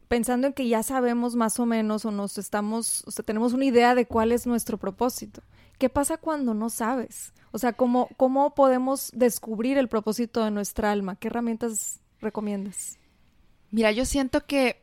pensando 0.08 0.46
en 0.46 0.52
que 0.52 0.68
ya 0.68 0.82
sabemos 0.82 1.36
más 1.36 1.58
o 1.60 1.66
menos 1.66 2.04
o 2.04 2.10
nos 2.10 2.38
estamos, 2.38 3.04
o 3.06 3.10
sea, 3.10 3.24
tenemos 3.24 3.52
una 3.52 3.64
idea 3.64 3.94
de 3.94 4.06
cuál 4.06 4.32
es 4.32 4.46
nuestro 4.46 4.78
propósito. 4.78 5.42
¿Qué 5.78 5.88
pasa 5.88 6.18
cuando 6.18 6.54
no 6.54 6.70
sabes? 6.70 7.32
O 7.52 7.58
sea, 7.58 7.72
¿cómo, 7.72 8.08
cómo 8.16 8.54
podemos 8.54 9.10
descubrir 9.14 9.78
el 9.78 9.88
propósito 9.88 10.44
de 10.44 10.50
nuestra 10.50 10.92
alma? 10.92 11.16
¿Qué 11.16 11.28
herramientas 11.28 12.00
recomiendas? 12.20 12.98
Mira, 13.70 13.90
yo 13.92 14.04
siento 14.04 14.44
que 14.46 14.79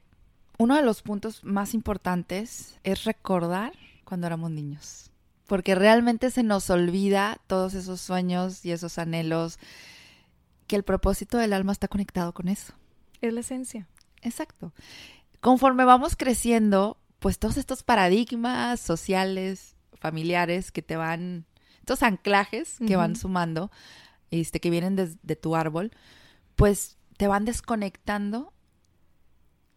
uno 0.58 0.76
de 0.76 0.82
los 0.82 1.02
puntos 1.02 1.43
más 1.43 1.74
importantes 1.74 2.80
es 2.84 3.04
recordar 3.04 3.74
cuando 4.04 4.28
éramos 4.28 4.52
niños, 4.52 5.12
porque 5.46 5.76
realmente 5.76 6.32
se 6.32 6.43
nos 6.43 6.70
olvida 6.70 7.39
todos 7.48 7.74
esos 7.76 8.02
sueños 8.02 8.65
y 8.65 8.72
esos 8.72 8.98
anhelos, 8.98 9.60
que 10.65 10.76
el 10.76 10.84
propósito 10.84 11.38
del 11.38 11.54
alma 11.54 11.72
está 11.72 11.88
conectado 11.88 12.34
con 12.34 12.48
eso. 12.48 12.74
Es 13.22 13.34
la 13.34 13.39
esencia. 13.39 13.88
Exacto. 14.22 14.74
Conforme 15.39 15.86
vamos 15.86 16.15
creciendo, 16.15 16.98
pues 17.20 17.39
todos 17.39 17.58
estos 17.58 17.84
paradigmas 17.84 18.80
sociales, 18.80 19.76
familiares 19.93 20.72
que 20.72 20.82
te 20.82 20.96
van, 20.96 21.46
estos 21.80 22.04
anclajes 22.04 22.78
que 22.86 22.96
van 22.96 23.15
sumando, 23.15 23.72
este, 24.32 24.60
que 24.60 24.70
vienen 24.70 24.96
de 24.96 25.36
tu 25.36 25.56
árbol, 25.56 25.91
pues 26.56 26.98
te 27.15 27.28
van 27.28 27.46
desconectando 27.46 28.54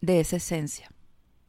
de 0.01 0.19
esa 0.19 0.37
esencia. 0.37 0.91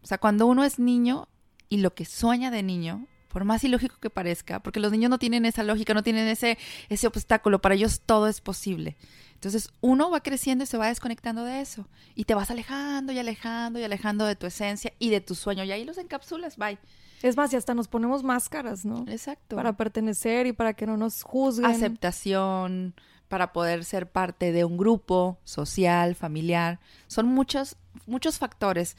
O 0.03 0.07
sea, 0.07 0.19
cuando 0.19 0.47
uno 0.47 0.65
es 0.65 0.79
niño 0.79 1.29
y 1.69 1.79
lo 1.79 1.95
que 1.95 2.05
sueña 2.05 2.51
de 2.51 2.63
niño, 2.63 3.07
por 3.29 3.45
más 3.45 3.65
ilógico 3.65 3.97
que 3.99 4.11
parezca, 4.11 4.61
porque 4.61 4.79
los 4.79 4.93
niños 4.93 5.11
no 5.11 5.19
tienen 5.19 5.47
esa 5.47 5.63
lógica, 5.63 5.95
no 5.95 6.03
tienen 6.03 6.29
ese, 6.29 6.59
ese 6.91 7.07
obstáculo, 7.07 7.61
para 7.61 7.75
ellos 7.75 8.03
todo 8.05 8.29
es 8.29 8.41
posible. 8.41 8.97
Entonces 9.35 9.71
uno 9.81 10.11
va 10.11 10.21
creciendo 10.21 10.65
y 10.65 10.67
se 10.67 10.77
va 10.77 10.89
desconectando 10.89 11.45
de 11.45 11.61
eso. 11.61 11.89
Y 12.15 12.25
te 12.25 12.35
vas 12.35 12.51
alejando 12.51 13.13
y 13.13 13.19
alejando 13.19 13.81
y 13.81 13.85
alejando 13.85 14.27
de 14.27 14.37
tu 14.37 14.47
esencia 14.47 14.93
y 14.99 15.11
de 15.11 15.21
tu 15.21 15.35
sueño. 15.35 15.65
Y 15.65 15.73
ahí 15.73 15.85
los 15.85 15.99
encapsulas, 15.99 16.57
bye. 16.59 16.79
Es 17.23 17.37
más, 17.37 17.53
y 17.53 17.57
hasta 17.57 17.75
nos 17.75 17.89
ponemos 17.89 18.23
máscaras, 18.23 18.85
¿no? 18.85 19.05
Exacto. 19.09 19.57
Para 19.57 19.77
pertenecer 19.77 20.47
y 20.47 20.53
para 20.53 20.75
que 20.75 20.87
no 20.87 20.97
nos 20.97 21.23
juzguen. 21.23 21.71
Aceptación, 21.71 22.95
para 23.33 23.55
poder 23.55 23.87
ser 23.87 24.11
parte 24.11 24.53
de 24.53 24.67
un 24.67 24.77
grupo 24.77 25.39
social, 25.45 26.15
familiar. 26.15 26.81
Son 27.07 27.25
muchos, 27.25 27.79
muchos 28.05 28.39
factores. 28.39 28.95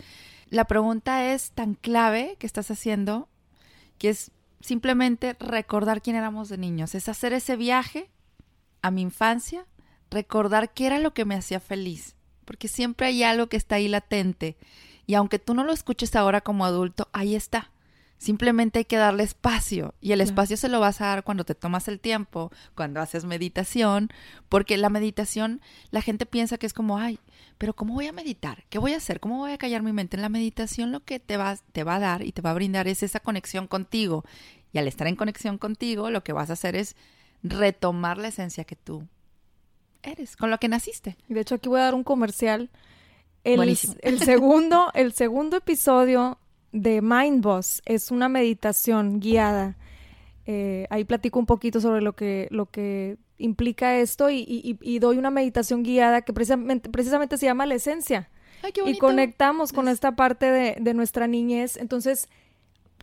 La 0.49 0.65
pregunta 0.65 1.31
es 1.31 1.51
tan 1.51 1.75
clave 1.75 2.35
que 2.39 2.47
estás 2.47 2.71
haciendo, 2.71 3.29
que 3.99 4.09
es 4.09 4.31
simplemente 4.59 5.35
recordar 5.39 6.01
quién 6.01 6.15
éramos 6.15 6.49
de 6.49 6.57
niños, 6.57 6.95
es 6.95 7.09
hacer 7.09 7.31
ese 7.31 7.57
viaje 7.57 8.09
a 8.81 8.89
mi 8.89 9.03
infancia, 9.03 9.67
recordar 10.09 10.73
qué 10.73 10.87
era 10.87 10.97
lo 10.97 11.13
que 11.13 11.25
me 11.25 11.35
hacía 11.35 11.59
feliz, 11.59 12.15
porque 12.43 12.67
siempre 12.67 13.05
hay 13.05 13.21
algo 13.21 13.49
que 13.49 13.57
está 13.57 13.75
ahí 13.75 13.87
latente 13.87 14.57
y 15.05 15.13
aunque 15.13 15.37
tú 15.37 15.53
no 15.53 15.63
lo 15.63 15.73
escuches 15.73 16.15
ahora 16.15 16.41
como 16.41 16.65
adulto, 16.65 17.07
ahí 17.13 17.35
está. 17.35 17.69
Simplemente 18.23 18.79
hay 18.79 18.85
que 18.85 18.95
darle 18.95 19.23
espacio 19.23 19.95
y 19.99 20.13
el 20.13 20.21
espacio 20.21 20.55
se 20.55 20.69
lo 20.69 20.79
vas 20.79 21.01
a 21.01 21.07
dar 21.07 21.25
cuando 21.25 21.43
te 21.43 21.55
tomas 21.55 21.89
el 21.89 21.99
tiempo, 21.99 22.53
cuando 22.73 23.01
haces 23.01 23.25
meditación, 23.25 24.07
porque 24.47 24.77
la 24.77 24.87
meditación, 24.87 25.59
la 25.91 26.01
gente 26.01 26.25
piensa 26.25 26.57
que 26.57 26.65
es 26.65 26.71
como, 26.71 26.97
ay, 26.97 27.19
pero 27.57 27.73
¿cómo 27.73 27.95
voy 27.95 28.07
a 28.07 28.13
meditar? 28.13 28.63
¿Qué 28.69 28.79
voy 28.79 28.93
a 28.93 28.97
hacer? 28.97 29.19
¿Cómo 29.19 29.39
voy 29.39 29.51
a 29.51 29.57
callar 29.57 29.83
mi 29.83 29.91
mente? 29.91 30.15
En 30.15 30.21
la 30.21 30.29
meditación 30.29 30.93
lo 30.93 31.01
que 31.01 31.19
te 31.19 31.35
va, 31.35 31.57
te 31.73 31.83
va 31.83 31.95
a 31.95 31.99
dar 31.99 32.23
y 32.23 32.31
te 32.31 32.41
va 32.41 32.51
a 32.51 32.53
brindar 32.53 32.87
es 32.87 33.03
esa 33.03 33.19
conexión 33.19 33.67
contigo. 33.67 34.23
Y 34.71 34.77
al 34.77 34.87
estar 34.87 35.07
en 35.07 35.17
conexión 35.17 35.57
contigo, 35.57 36.09
lo 36.09 36.23
que 36.23 36.31
vas 36.31 36.49
a 36.49 36.53
hacer 36.53 36.77
es 36.77 36.95
retomar 37.43 38.19
la 38.19 38.29
esencia 38.29 38.63
que 38.63 38.77
tú 38.77 39.05
eres, 40.01 40.37
con 40.37 40.49
lo 40.49 40.59
que 40.59 40.69
naciste. 40.69 41.17
De 41.27 41.41
hecho, 41.41 41.55
aquí 41.55 41.67
voy 41.67 41.81
a 41.81 41.83
dar 41.83 41.93
un 41.93 42.05
comercial. 42.05 42.69
El, 43.43 43.77
el 44.01 44.19
segundo, 44.21 44.91
el 44.93 45.11
segundo 45.11 45.57
episodio 45.57 46.39
de 46.73 47.01
Mind 47.01 47.41
Boss. 47.41 47.81
Es 47.85 48.11
una 48.11 48.27
meditación 48.27 49.21
guiada. 49.21 49.77
Eh, 50.45 50.87
ahí 50.89 51.05
platico 51.05 51.39
un 51.39 51.45
poquito 51.45 51.79
sobre 51.79 52.01
lo 52.01 52.13
que, 52.13 52.49
lo 52.51 52.65
que 52.65 53.17
implica 53.37 53.97
esto 53.97 54.29
y, 54.29 54.99
doy 54.99 55.17
una 55.17 55.31
meditación 55.31 55.83
guiada 55.83 56.21
que 56.21 56.33
precisamente, 56.33 56.89
precisamente 56.89 57.37
se 57.37 57.45
llama 57.45 57.65
la 57.65 57.75
esencia. 57.75 58.29
y 58.85 58.97
conectamos 58.97 59.71
con 59.71 59.87
esta 59.87 60.15
parte 60.15 60.51
de, 60.51 60.77
de, 60.79 60.93
nuestra 60.93 61.27
niñez. 61.27 61.77
Entonces, 61.77 62.29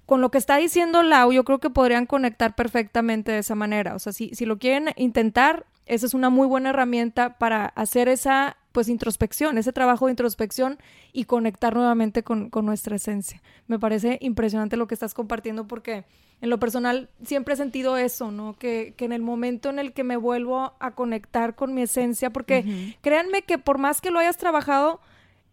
con 0.07 0.21
lo 0.21 0.31
que 0.31 0.39
está 0.39 0.57
diciendo 0.57 1.03
Lau, 1.03 1.33
yo 1.33 1.45
creo 1.45 1.61
que 1.61 1.71
podrían 1.71 2.07
conectar 2.07 2.55
perfectamente 2.55 3.33
de 3.33 3.39
esa 3.39 3.55
manera. 3.55 3.95
O 3.95 3.99
sea, 3.99 4.13
si, 4.13 4.35
si 4.35 4.45
lo 4.45 4.59
quieren 4.59 4.91
intentar, 4.97 5.67
esa 5.87 6.07
es 6.07 6.15
una 6.15 6.31
muy 6.31 6.47
buena 6.47 6.71
herramienta 6.71 7.39
para 7.39 7.67
hacer 7.67 8.09
esa 8.09 8.57
pues 8.73 8.89
introspección, 8.89 9.59
ese 9.59 9.73
trabajo 9.73 10.07
de 10.07 10.13
introspección 10.13 10.79
y 11.13 11.25
conectar 11.25 11.75
nuevamente 11.75 12.23
con, 12.23 12.51
nuestra 12.63 12.97
esencia. 12.97 13.43
Me 13.67 13.79
parece 13.79 14.19
impresionante 14.21 14.77
lo 14.77 14.87
que 14.87 14.95
estás 14.95 15.15
compartiendo 15.15 15.67
porque 15.67 16.05
en 16.41 16.51
lo 16.51 16.59
personal 16.59 17.11
siempre 17.25 17.55
he 17.55 17.57
sentido 17.57 17.97
eso, 17.97 18.31
¿no? 18.31 18.55
Que, 18.55 18.95
que 18.97 19.05
en 19.05 19.13
el 19.13 19.23
momento 19.23 19.71
en 19.71 19.79
el 19.79 19.93
que 19.93 20.05
me 20.05 20.17
vuelvo 20.17 20.75
a 20.79 20.93
conectar 20.93 21.55
con 21.55 21.75
mi 21.75 21.83
esencia, 21.83 22.31
porque 22.31 22.97
créanme 23.01 23.43
que 23.43 23.59
por 23.59 23.79
más 23.79 24.01
que 24.01 24.11
lo 24.11 24.19
hayas 24.19 24.37
trabajado, 24.37 25.01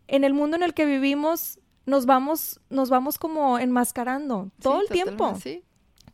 en 0.07 0.23
el 0.23 0.33
mundo 0.33 0.55
en 0.55 0.63
el 0.63 0.73
que 0.73 0.85
vivimos 0.85 1.59
nos 1.85 2.05
vamos, 2.05 2.59
nos 2.69 2.89
vamos 2.89 3.17
como 3.17 3.59
enmascarando 3.59 4.51
todo 4.61 4.81
el 4.81 4.87
tiempo. 4.89 5.35
Sí 5.41 5.63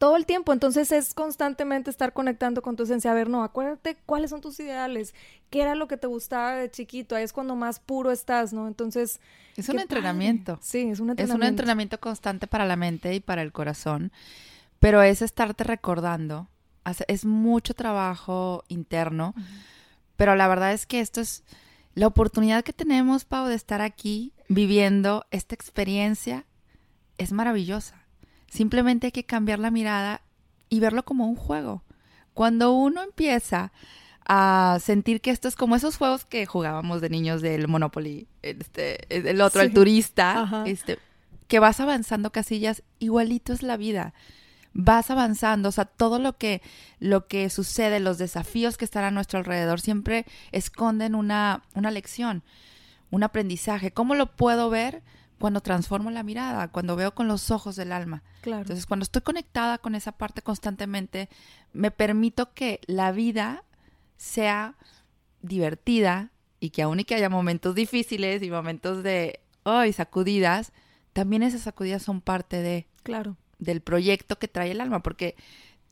todo 0.04 0.18
el 0.18 0.26
tiempo. 0.26 0.52
Entonces 0.52 0.92
es 0.92 1.14
constantemente 1.14 1.90
estar 1.90 2.12
conectando 2.12 2.62
con 2.62 2.76
tu 2.76 2.84
esencia. 2.84 3.12
A 3.12 3.14
ver, 3.14 3.30
no, 3.30 3.42
acuérdate 3.42 3.96
cuáles 4.06 4.32
son 4.32 4.42
tus 4.42 4.60
ideales, 4.60 5.16
qué 5.50 5.62
era 5.62 5.76
lo 5.76 5.88
que 5.88 5.96
te 5.96 6.08
gustaba 6.08 6.56
de 6.56 6.70
chiquito. 6.70 7.16
Ahí 7.16 7.24
es 7.24 7.32
cuando 7.32 7.56
más 7.56 7.80
puro 7.80 8.12
estás, 8.12 8.52
¿no? 8.52 8.68
Entonces. 8.68 9.22
Es 9.56 9.70
un 9.70 9.80
entrenamiento. 9.80 10.60
Sí, 10.62 10.80
es 10.80 11.00
un 11.00 11.12
entrenamiento. 11.12 11.24
Es 11.24 11.30
un 11.34 11.44
entrenamiento 11.44 12.00
constante 12.02 12.48
para 12.48 12.66
la 12.66 12.76
mente 12.76 13.16
y 13.16 13.22
para 13.22 13.44
el 13.44 13.54
corazón. 13.54 14.12
Pero 14.80 15.02
es 15.02 15.22
estarte 15.22 15.64
recordando. 15.64 16.50
Es 17.08 17.24
mucho 17.24 17.74
trabajo 17.74 18.66
interno. 18.68 19.34
Pero 20.18 20.36
la 20.36 20.50
verdad 20.50 20.74
es 20.74 20.86
que 20.86 21.00
esto 21.00 21.22
es 21.22 21.46
la 21.96 22.08
oportunidad 22.08 22.66
que 22.66 22.74
tenemos, 22.74 23.24
Pau, 23.24 23.48
de 23.48 23.56
estar 23.56 23.80
aquí 23.80 24.34
viviendo 24.50 25.26
esta 25.32 25.56
experiencia 25.56 26.46
es 27.18 27.32
maravillosa. 27.32 28.03
Simplemente 28.54 29.08
hay 29.08 29.12
que 29.12 29.24
cambiar 29.24 29.58
la 29.58 29.72
mirada 29.72 30.22
y 30.70 30.80
verlo 30.80 31.04
como 31.04 31.26
un 31.26 31.36
juego. 31.36 31.82
Cuando 32.36 32.72
uno 32.72 33.02
empieza 33.02 33.72
a 34.28 34.78
sentir 34.80 35.22
que 35.22 35.32
esto 35.32 35.48
es 35.48 35.56
como 35.56 35.76
esos 35.76 35.98
juegos 35.98 36.24
que 36.26 36.46
jugábamos 36.46 37.02
de 37.02 37.10
niños 37.10 37.42
del 37.42 37.68
Monopoly, 37.68 38.28
este, 38.44 39.08
el 39.10 39.42
otro, 39.42 39.64
el 39.64 39.74
turista, 39.74 40.64
este, 40.68 41.00
que 41.48 41.58
vas 41.58 41.80
avanzando 41.80 42.32
casillas, 42.32 42.84
igualito 43.00 43.54
es 43.54 43.64
la 43.64 43.76
vida. 43.76 44.14
Vas 44.74 45.10
avanzando, 45.10 45.70
o 45.70 45.72
sea, 45.72 45.86
todo 45.86 46.20
lo 46.20 46.38
que, 46.38 46.62
lo 47.00 47.26
que 47.26 47.50
sucede, 47.50 48.00
los 48.00 48.20
desafíos 48.20 48.78
que 48.78 48.86
están 48.86 49.04
a 49.04 49.10
nuestro 49.10 49.40
alrededor, 49.40 49.82
siempre 49.82 50.28
esconden 50.52 51.16
una, 51.16 51.64
una 51.74 51.90
lección, 51.90 52.44
un 53.10 53.24
aprendizaje. 53.24 53.90
¿Cómo 53.90 54.14
lo 54.14 54.36
puedo 54.36 54.70
ver? 54.70 55.02
Cuando 55.40 55.62
transformo 55.62 56.12
la 56.12 56.24
mirada, 56.24 56.70
cuando 56.70 56.96
veo 56.96 57.14
con 57.14 57.28
los 57.28 57.52
ojos 57.52 57.76
del 57.76 57.92
alma. 57.92 58.24
Claro. 58.42 58.62
Entonces, 58.62 58.86
cuando 58.86 59.04
estoy 59.04 59.22
conectada 59.22 59.78
con 59.78 59.96
esa 59.96 60.12
parte 60.14 60.42
constantemente, 60.42 61.30
me 61.74 61.92
permito 61.92 62.54
que 62.54 62.80
la 62.88 63.12
vida 63.12 63.64
sea 64.18 64.76
divertida 65.42 66.32
y 66.60 66.70
que 66.70 66.84
aun 66.84 67.00
y 67.00 67.04
que 67.04 67.16
haya 67.16 67.30
momentos 67.30 67.76
difíciles 67.76 68.42
y 68.42 68.50
momentos 68.50 69.04
de, 69.04 69.42
ay, 69.66 69.92
sacudidas, 69.92 70.72
también 71.12 71.44
esas 71.44 71.62
sacudidas 71.62 72.02
son 72.02 72.22
parte 72.22 72.62
de, 72.62 72.88
claro, 73.04 73.36
del 73.60 73.82
proyecto 73.82 74.40
que 74.40 74.48
trae 74.48 74.72
el 74.72 74.82
alma, 74.82 75.04
porque 75.04 75.36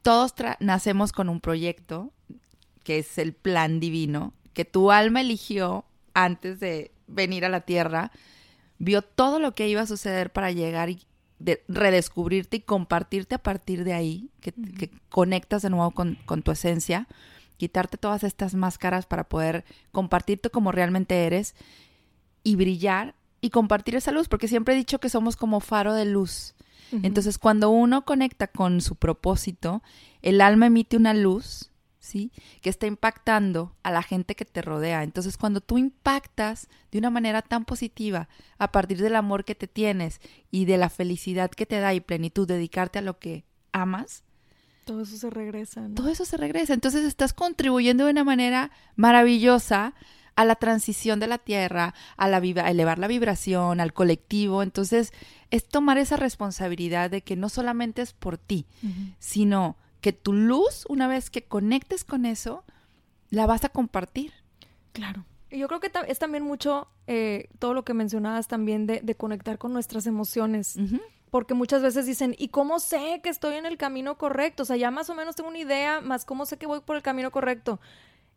todos 0.02 0.34
nacemos 0.60 1.12
con 1.12 1.30
un 1.30 1.42
proyecto 1.42 2.12
que 2.84 3.00
es 3.00 3.18
el 3.18 3.34
plan 3.34 3.80
divino 3.80 4.34
que 4.54 4.66
tu 4.66 4.92
alma 4.92 5.22
eligió 5.22 5.86
antes 6.14 6.60
de 6.60 6.92
venir 7.08 7.46
a 7.46 7.50
la 7.50 7.62
tierra 7.62 8.12
vio 8.82 9.04
todo 9.04 9.40
lo 9.40 9.54
que 9.54 9.68
iba 9.68 9.82
a 9.82 9.86
suceder 9.86 10.32
para 10.32 10.52
llegar 10.52 10.90
y 10.90 11.06
redescubrirte 11.68 12.58
y 12.58 12.62
compartirte 12.62 13.36
a 13.36 13.44
partir 13.44 13.84
de 13.84 13.94
ahí, 13.94 14.30
que, 14.42 14.54
conectas 15.10 15.62
de 15.62 15.70
nuevo 15.70 15.92
con, 15.92 16.18
con, 16.26 16.42
tu 16.42 16.52
esencia, 16.52 17.08
quitarte 17.58 17.98
todas 17.98 18.24
estas 18.24 18.56
máscaras 18.56 19.06
para 19.06 19.24
poder 19.24 19.66
compartirte 19.92 20.50
como 20.50 20.72
realmente 20.72 21.26
eres 21.26 21.56
y 22.44 22.56
brillar 22.56 23.14
y 23.40 23.52
compartir 23.52 23.96
esa 23.96 24.12
luz, 24.12 24.28
porque 24.28 24.48
siempre 24.48 24.74
he 24.74 24.78
dicho 24.78 25.00
que 25.00 25.10
somos 25.10 25.36
como 25.36 25.60
faro 25.60 25.94
de 25.94 26.06
luz. 26.06 26.56
Entonces, 27.04 27.38
cuando 27.38 27.70
uno 27.70 28.04
conecta 28.04 28.48
con 28.48 28.82
su 28.82 28.96
propósito, 28.96 29.82
el 30.22 30.42
alma 30.42 30.66
emite 30.66 30.98
una 30.98 31.14
luz 31.14 31.71
¿sí? 32.02 32.32
Que 32.62 32.70
está 32.70 32.88
impactando 32.88 33.74
a 33.84 33.92
la 33.92 34.04
gente 34.04 34.36
que 34.36 34.44
te 34.44 34.62
rodea. 34.62 35.04
Entonces, 35.04 35.38
cuando 35.38 35.62
tú 35.62 35.78
impactas 35.78 36.68
de 36.92 36.98
una 36.98 37.10
manera 37.10 37.42
tan 37.42 37.64
positiva 37.64 38.28
a 38.58 38.72
partir 38.74 39.02
del 39.02 39.16
amor 39.16 39.46
que 39.46 39.56
te 39.56 39.68
tienes 39.68 40.20
y 40.50 40.66
de 40.66 40.78
la 40.78 40.90
felicidad 40.90 41.52
que 41.52 41.66
te 41.66 41.80
da 41.80 41.94
y 41.94 42.02
plenitud, 42.02 42.48
dedicarte 42.48 43.00
a 43.00 43.04
lo 43.04 43.20
que 43.20 43.46
amas, 43.72 44.24
todo 44.84 45.04
eso 45.04 45.16
se 45.16 45.30
regresa. 45.30 45.88
Todo 45.96 46.10
eso 46.10 46.26
se 46.26 46.38
regresa. 46.38 46.74
Entonces, 46.74 47.06
estás 47.06 47.34
contribuyendo 47.34 48.06
de 48.06 48.12
una 48.12 48.24
manera 48.24 48.72
maravillosa 48.96 49.94
a 50.36 50.44
la 50.44 50.56
transición 50.56 51.20
de 51.20 51.28
la 51.28 51.38
tierra, 51.38 51.94
a, 52.18 52.28
la 52.28 52.40
elevar 52.40 52.98
la 52.98 53.08
vibración, 53.08 53.80
al 53.80 53.94
colectivo. 53.94 54.64
Entonces, 54.64 55.14
es 55.52 55.68
tomar 55.68 56.00
esa 56.00 56.18
responsabilidad 56.18 57.12
de 57.12 57.22
que 57.22 57.36
no 57.36 57.48
solamente 57.48 58.02
es 58.02 58.14
por 58.14 58.40
ti, 58.40 58.66
sino 59.20 59.78
que 60.02 60.12
tu 60.14 60.34
luz, 60.34 60.86
una 60.90 61.08
vez 61.08 61.30
que 61.30 61.44
conectes 61.44 62.04
con 62.04 62.26
eso, 62.26 62.64
la 63.30 63.46
vas 63.46 63.64
a 63.64 63.70
compartir. 63.70 64.34
Claro. 64.92 65.26
Y 65.50 65.60
yo 65.60 65.68
creo 65.68 65.80
que 65.80 65.92
es 66.08 66.20
también 66.20 66.44
mucho 66.44 66.88
eh, 67.08 67.50
todo 67.60 67.74
lo 67.74 67.84
que 67.84 67.94
mencionabas 67.94 68.48
también 68.48 68.88
de, 68.88 69.16
conectar 69.16 69.58
con 69.58 69.74
nuestras 69.74 70.08
emociones. 70.08 70.78
Porque 71.30 71.54
muchas 71.54 71.82
veces 71.82 72.06
dicen, 72.06 72.36
¿y 72.38 72.50
cómo 72.50 72.80
sé 72.80 73.22
que 73.24 73.30
estoy 73.30 73.56
en 73.56 73.66
el 73.66 73.78
camino 73.78 74.18
correcto? 74.18 74.64
O 74.64 74.66
sea, 74.66 74.76
ya 74.76 74.92
más 74.92 75.10
o 75.10 75.16
menos 75.16 75.36
tengo 75.36 75.50
una 75.50 75.60
idea, 75.60 76.02
más 76.02 76.26
cómo 76.26 76.46
sé 76.46 76.58
que 76.58 76.66
voy 76.66 76.82
por 76.82 76.96
el 76.96 77.02
camino 77.02 77.32
correcto. 77.32 77.80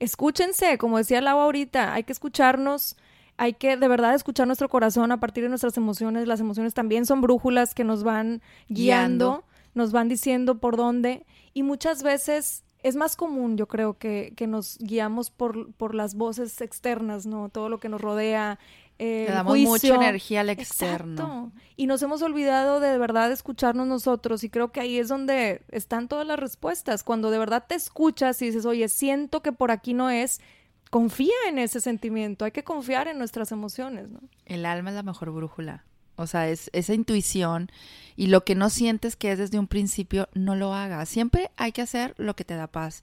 Escúchense, 0.01 0.77
como 0.79 0.99
decía 0.99 1.21
Lau 1.21 1.39
ahorita, 1.39 1.95
hay 1.95 2.05
que 2.05 2.13
escucharnos, 2.13 2.97
hay 3.37 3.55
que 3.55 3.77
de 3.77 3.89
verdad 3.89 4.15
escuchar 4.15 4.47
nuestro 4.47 4.69
corazón 4.69 5.13
a 5.13 5.19
partir 5.19 5.45
de 5.45 5.49
nuestras 5.49 5.77
emociones. 5.77 6.29
Las 6.29 6.41
emociones 6.41 6.75
también 6.75 7.07
son 7.07 7.21
brújulas 7.21 7.75
que 7.75 7.85
nos 7.85 8.03
van 8.05 8.43
guiando 8.69 9.45
nos 9.75 9.93
van 9.93 10.09
diciendo 10.09 10.59
por 10.59 10.77
dónde 10.77 11.27
y 11.53 11.63
muchas 11.63 12.03
veces 12.03 12.65
es 12.85 12.97
más 12.97 13.17
común, 13.17 13.57
yo 13.57 13.67
creo, 13.67 13.97
que, 13.97 14.35
que 14.37 14.47
nos 14.47 14.77
guiamos 14.79 15.31
por, 15.31 15.73
por 15.73 15.95
las 15.95 16.15
voces 16.15 16.61
externas, 16.61 17.25
¿no? 17.25 17.49
Todo 17.49 17.71
lo 17.71 17.81
que 17.81 17.89
nos 17.89 17.99
rodea. 17.99 18.59
Eh, 18.99 19.25
Le 19.27 19.35
damos 19.35 19.59
mucha 19.59 19.95
energía 19.95 20.43
al 20.43 20.51
externo. 20.51 21.51
Y 21.77 21.87
nos 21.87 22.03
hemos 22.03 22.21
olvidado 22.21 22.81
de, 22.81 22.91
de 22.91 22.99
verdad 22.99 23.33
escucharnos 23.33 23.87
nosotros 23.87 24.45
y 24.45 24.51
creo 24.51 24.71
que 24.71 24.81
ahí 24.81 24.99
es 24.99 25.09
donde 25.09 25.63
están 25.71 26.09
todas 26.09 26.27
las 26.27 26.39
respuestas. 26.39 27.05
Cuando 27.05 27.31
de 27.31 27.39
verdad 27.39 27.65
te 27.67 27.75
escuchas 27.75 28.43
y 28.43 28.47
dices, 28.47 28.67
oye, 28.67 28.89
siento 28.91 29.41
que 29.41 29.53
por 29.53 29.71
aquí 29.71 29.95
no 29.95 30.11
es, 30.11 30.43
confía 30.91 31.35
en 31.49 31.59
ese 31.59 31.81
sentimiento, 31.81 32.45
hay 32.45 32.53
que 32.53 32.65
confiar 32.65 33.09
en 33.09 33.17
nuestras 33.17 33.51
emociones, 33.51 34.11
¿no? 34.11 34.21
El 34.45 34.67
alma 34.67 34.91
es 34.91 34.97
la 34.97 35.03
mejor 35.03 35.31
brújula. 35.31 35.85
O 36.17 36.27
sea, 36.27 36.49
es 36.49 36.71
esa 36.73 36.95
intuición 36.95 37.71
y 38.17 38.29
lo 38.29 38.45
que 38.45 38.55
no 38.55 38.71
sientes 38.71 39.17
que 39.17 39.33
es 39.33 39.39
desde 39.39 39.59
un 39.59 39.67
principio, 39.67 40.29
no 40.35 40.55
lo 40.55 40.75
hagas. 40.75 41.09
Siempre 41.09 41.51
hay 41.57 41.73
que 41.73 41.83
hacer 41.83 42.15
lo 42.19 42.37
que 42.37 42.45
te 42.45 42.55
da 42.55 42.67
paz. 42.69 43.03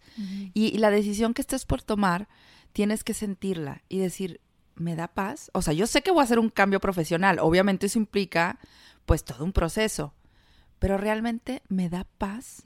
y, 0.53 0.77
la 0.77 0.89
decisión 0.89 1.33
que 1.33 1.41
estés 1.41 1.65
por 1.65 1.81
tomar, 1.81 2.27
tienes 2.73 3.03
que 3.03 3.13
sentirla 3.13 3.83
y 3.89 3.99
decir, 3.99 4.39
¿me 4.75 4.95
da 4.95 5.07
paz? 5.07 5.51
O 5.53 5.61
sea, 5.61 5.73
yo 5.73 5.87
sé 5.87 6.01
que 6.01 6.11
voy 6.11 6.21
a 6.21 6.23
hacer 6.23 6.39
un 6.39 6.49
cambio 6.49 6.79
profesional. 6.79 7.39
Obviamente 7.39 7.87
eso 7.87 7.99
implica, 7.99 8.59
pues, 9.05 9.23
todo 9.23 9.43
un 9.43 9.51
proceso. 9.51 10.13
Pero 10.79 10.97
realmente 10.97 11.61
me 11.67 11.89
da 11.89 12.07
paz 12.17 12.63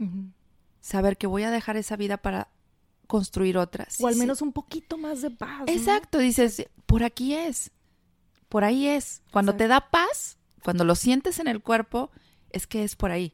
saber 0.80 1.18
que 1.18 1.28
voy 1.28 1.44
a 1.44 1.52
dejar 1.52 1.78
esa 1.78 1.98
vida 1.98 2.18
para 2.18 2.50
construir 3.08 3.58
otras. 3.58 4.00
O 4.00 4.08
al 4.08 4.16
menos 4.16 4.42
un 4.42 4.54
poquito 4.54 4.98
más 4.98 5.22
de 5.22 5.32
paz. 5.32 5.64
Exacto, 5.68 6.20
dices, 6.20 6.68
por 6.86 7.04
aquí 7.04 7.34
es 7.34 7.72
por 8.50 8.64
ahí 8.64 8.88
es. 8.88 9.22
Cuando 9.32 9.56
te 9.56 9.68
da 9.68 9.90
paz, 9.90 10.38
cuando 10.64 10.84
lo 10.84 10.96
sientes 10.96 11.40
en 11.40 11.48
el 11.48 11.62
cuerpo, 11.62 12.12
es 12.50 12.68
que 12.68 12.84
es 12.84 12.96
por 12.96 13.12
ahí. 13.12 13.34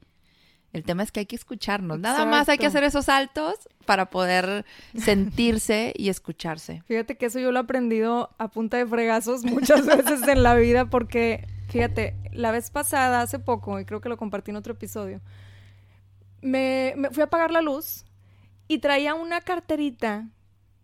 El 0.73 0.83
tema 0.83 1.03
es 1.03 1.11
que 1.11 1.21
hay 1.21 1.25
que 1.25 1.35
escucharnos. 1.35 1.99
Nada 1.99 2.25
más 2.25 2.47
hay 2.47 2.57
que 2.57 2.65
hacer 2.65 2.83
esos 2.83 3.05
saltos 3.05 3.55
para 3.85 4.09
poder 4.09 4.65
sentirse 4.95 5.93
y 5.97 6.09
escucharse. 6.09 6.81
Fíjate 6.87 7.17
que 7.17 7.25
eso 7.25 7.39
yo 7.39 7.51
lo 7.51 7.59
he 7.59 7.63
aprendido 7.63 8.29
a 8.37 8.47
punta 8.47 8.77
de 8.77 8.85
fregazos 8.85 9.43
muchas 9.43 9.85
veces 9.85 10.25
en 10.27 10.43
la 10.43 10.55
vida 10.55 10.89
porque, 10.89 11.45
fíjate, 11.67 12.15
la 12.31 12.51
vez 12.51 12.71
pasada, 12.71 13.21
hace 13.21 13.37
poco, 13.37 13.79
y 13.79 13.85
creo 13.85 13.99
que 13.99 14.07
lo 14.07 14.15
compartí 14.15 14.51
en 14.51 14.57
otro 14.57 14.73
episodio, 14.73 15.19
me, 16.41 16.93
me 16.95 17.09
fui 17.09 17.21
a 17.21 17.25
apagar 17.25 17.51
la 17.51 17.61
luz 17.61 18.05
y 18.69 18.79
traía 18.79 19.13
una 19.13 19.41
carterita 19.41 20.29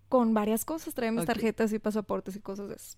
con 0.09 0.33
varias 0.33 0.65
cosas. 0.65 0.93
Traía 0.93 1.13
mis 1.13 1.25
tarjetas 1.25 1.71
y 1.71 1.79
pasaportes 1.79 2.35
y 2.35 2.41
cosas 2.41 2.67
de 2.67 2.75
eso. 2.75 2.97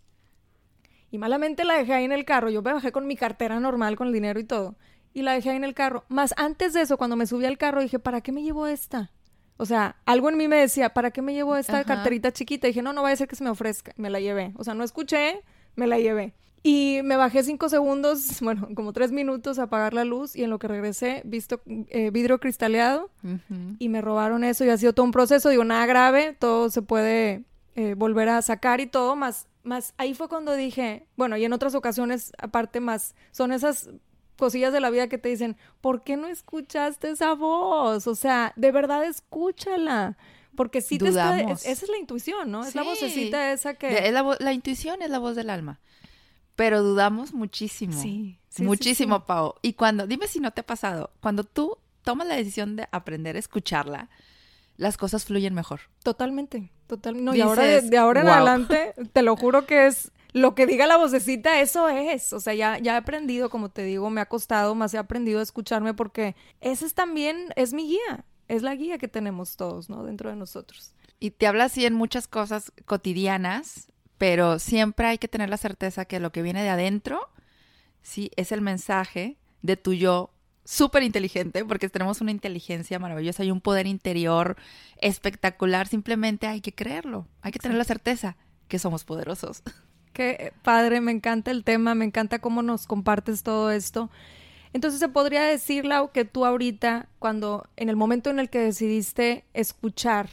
Y 1.12 1.18
malamente 1.18 1.64
la 1.64 1.76
dejé 1.76 1.94
ahí 1.94 2.06
en 2.06 2.12
el 2.12 2.26
carro. 2.26 2.50
Yo 2.50 2.62
me 2.62 2.74
bajé 2.74 2.92
con 2.92 3.08
mi 3.08 3.16
cartera 3.16 3.60
normal, 3.60 3.96
con 3.96 4.08
el 4.08 4.14
dinero 4.14 4.40
y 4.40 4.44
todo. 4.44 4.76
Y 5.14 5.24
la 5.24 5.34
dejé 5.34 5.52
ahí 5.52 5.56
en 5.58 5.64
el 5.64 5.74
carro. 5.74 6.06
Más 6.08 6.34
antes 6.38 6.74
de 6.74 6.82
eso, 6.82 6.98
cuando 6.98 7.16
me 7.16 7.26
subí 7.26 7.46
al 7.46 7.58
carro, 7.58 7.82
dije, 7.82 8.00
¿para 8.00 8.22
qué 8.22 8.32
me 8.32 8.44
llevo 8.44 8.68
esta? 8.68 9.12
O 9.58 9.66
sea, 9.66 9.98
algo 10.06 10.30
en 10.30 10.38
mí 10.38 10.48
me 10.48 10.58
decía, 10.58 10.94
¿para 10.94 11.12
qué 11.12 11.22
me 11.22 11.34
llevo 11.34 11.58
esta 11.58 11.84
carterita 11.84 12.32
chiquita? 12.32 12.68
Y 12.68 12.70
dije, 12.70 12.82
no, 12.82 12.94
no 12.94 13.02
vaya 13.02 13.14
a 13.14 13.18
ser 13.18 13.28
que 13.28 13.36
se 13.36 13.44
me 13.44 13.50
ofrezca. 13.50 13.92
Me 13.98 14.10
la 14.10 14.20
llevé. 14.20 14.54
O 14.56 14.64
sea, 14.64 14.74
no 14.74 14.84
escuché, 14.84 15.42
me 15.76 15.88
la 15.88 16.00
llevé. 16.00 16.34
Y 16.62 17.00
me 17.04 17.16
bajé 17.16 17.44
cinco 17.44 17.70
segundos, 17.70 18.40
bueno, 18.42 18.70
como 18.76 18.94
tres 18.94 19.12
minutos 19.12 19.60
a 19.60 19.64
apagar 19.64 19.94
la 19.94 20.06
luz 20.06 20.36
y 20.36 20.44
en 20.44 20.50
lo 20.50 20.60
que 20.60 20.68
regresé, 20.68 21.22
visto 21.26 21.62
eh, 21.68 22.10
vidrio 22.12 22.40
cristaleado 22.40 23.10
y 23.80 23.90
me 23.90 24.02
robaron 24.02 24.44
eso 24.44 24.66
y 24.66 24.70
ha 24.70 24.78
sido 24.78 24.94
todo 24.94 25.06
un 25.06 25.12
proceso. 25.12 25.50
Digo, 25.50 25.64
nada 25.64 25.86
grave, 25.86 26.36
todo 26.38 26.70
se 26.70 26.82
puede 26.82 27.44
eh, 27.76 27.96
volver 27.96 28.30
a 28.30 28.42
sacar 28.42 28.82
y 28.82 28.88
todo, 28.88 29.16
más 29.16 29.48
más 29.70 29.94
ahí 29.98 30.14
fue 30.14 30.28
cuando 30.28 30.54
dije, 30.56 31.08
bueno, 31.16 31.38
y 31.38 31.46
en 31.46 31.54
otras 31.54 31.76
ocasiones, 31.76 32.34
aparte 32.38 32.80
más, 32.82 33.16
son 33.32 33.54
esas 33.54 33.90
cosillas 34.36 34.74
de 34.74 34.80
la 34.80 34.90
vida 34.90 35.08
que 35.08 35.18
te 35.18 35.30
dicen, 35.30 35.56
¿por 35.82 36.04
qué 36.04 36.18
no 36.18 36.28
escuchaste 36.28 37.12
esa 37.12 37.34
voz? 37.34 38.08
O 38.08 38.16
sea, 38.16 38.54
de 38.56 38.72
verdad 38.72 39.06
escúchala. 39.06 40.18
Porque 40.56 40.82
sí 40.82 40.98
te 40.98 41.10
está, 41.10 41.40
esa 41.40 41.70
es 41.70 41.90
la 41.90 41.98
intuición, 41.98 42.52
¿no? 42.52 42.66
Es 42.66 42.76
la 42.76 42.84
vocecita 42.84 43.54
esa 43.54 43.76
que... 43.76 44.12
la, 44.12 44.52
intuición 44.52 45.02
es 45.02 45.10
la 45.10 45.20
voz 45.20 45.36
del 45.36 45.50
alma. 45.50 45.80
Pero 46.56 46.84
dudamos 46.84 47.34
muchísimo. 47.34 47.94
Sí. 48.02 48.40
muchísimo, 48.58 49.26
Pau. 49.26 49.56
Y 49.62 49.74
cuando, 49.74 50.06
dime 50.06 50.28
si 50.28 50.42
no 50.42 50.52
te 50.52 50.62
ha 50.62 50.66
pasado, 50.66 51.12
cuando 51.22 51.46
tú 51.46 51.78
tomas 52.04 52.28
la 52.28 52.36
decisión 52.36 52.76
de 52.76 52.90
aprender 52.92 53.38
a 53.38 53.40
escucharla, 53.40 54.10
las 54.80 54.96
cosas 54.96 55.26
fluyen 55.26 55.54
mejor. 55.54 55.82
Totalmente, 56.04 56.72
totalmente. 56.88 57.26
No, 57.26 57.36
y 57.36 57.42
ahora 57.42 57.64
de, 57.64 57.98
ahora 57.98 58.22
en 58.22 58.30
adelante, 58.30 58.94
te 59.12 59.22
lo 59.22 59.36
juro 59.36 59.66
que 59.66 59.88
es 59.88 60.12
lo 60.32 60.56
que 60.56 60.66
diga 60.66 60.88
la 60.88 60.96
vocecita, 60.96 61.60
eso 61.60 61.90
es. 61.90 62.32
O 62.32 62.40
sea, 62.40 62.54
ya, 62.54 62.78
ya 62.78 62.94
he 62.94 62.98
aprendido, 62.98 63.50
como 63.50 63.70
te 63.70 63.84
digo, 63.84 64.10
me 64.10 64.22
ha 64.22 64.28
costado, 64.28 64.76
más 64.76 64.94
he 64.94 64.98
aprendido 64.98 65.42
a 65.42 65.44
escucharme 65.44 65.94
porque 65.94 66.36
ese 66.62 66.86
es 66.86 66.94
también, 66.94 67.50
es 67.58 67.74
mi 67.74 67.88
guía, 67.88 68.26
es 68.48 68.62
la 68.62 68.74
guía 68.74 68.98
que 68.98 69.10
tenemos 69.10 69.58
todos, 69.58 69.90
¿no? 69.90 70.06
Dentro 70.06 70.30
de 70.30 70.38
nosotros. 70.38 70.94
Y 71.20 71.32
te 71.32 71.46
habla 71.46 71.66
así 71.66 71.86
en 71.86 71.94
muchas 71.94 72.30
cosas 72.30 72.72
cotidianas, 72.86 73.90
pero 74.18 74.60
siempre 74.60 75.08
hay 75.08 75.18
que 75.18 75.28
tener 75.28 75.50
la 75.50 75.58
certeza 75.58 76.06
que 76.06 76.22
lo 76.22 76.32
que 76.32 76.42
viene 76.42 76.64
de 76.64 76.70
adentro, 76.70 77.30
sí, 78.02 78.32
es 78.38 78.54
el 78.54 78.62
mensaje 78.62 79.36
de 79.62 79.76
tu 79.76 79.92
yo 79.92 80.32
súper 80.70 81.02
inteligente, 81.02 81.66
porque 81.66 81.90
tenemos 81.90 82.22
una 82.22 82.30
inteligencia 82.30 83.00
maravillosa 83.00 83.44
y 83.44 83.50
un 83.50 83.60
poder 83.60 83.88
interior 83.88 84.56
espectacular, 84.98 85.88
simplemente 85.88 86.46
hay 86.46 86.62
que 86.62 86.76
creerlo, 86.76 87.28
hay 87.42 87.52
que 87.52 87.58
tener 87.58 87.76
la 87.76 87.84
certeza 87.84 88.38
que 88.68 88.78
somos 88.78 89.04
poderosos. 89.04 89.64
Qué 90.14 90.54
padre, 90.62 91.02
me 91.02 91.12
encanta 91.12 91.50
el 91.50 91.64
tema, 91.64 91.96
me 91.96 92.06
encanta 92.06 92.38
cómo 92.38 92.62
nos 92.62 92.86
compartes 92.86 93.42
todo 93.42 93.72
esto. 93.72 94.12
Entonces 94.72 95.00
se 95.00 95.10
podría 95.10 95.42
decir, 95.42 95.86
Lau, 95.86 96.12
que 96.12 96.24
tú 96.24 96.46
ahorita, 96.46 97.10
cuando 97.18 97.68
en 97.76 97.90
el 97.90 97.96
momento 97.96 98.30
en 98.30 98.38
el 98.38 98.52
que 98.52 98.60
decidiste 98.60 99.46
escuchar 99.56 100.30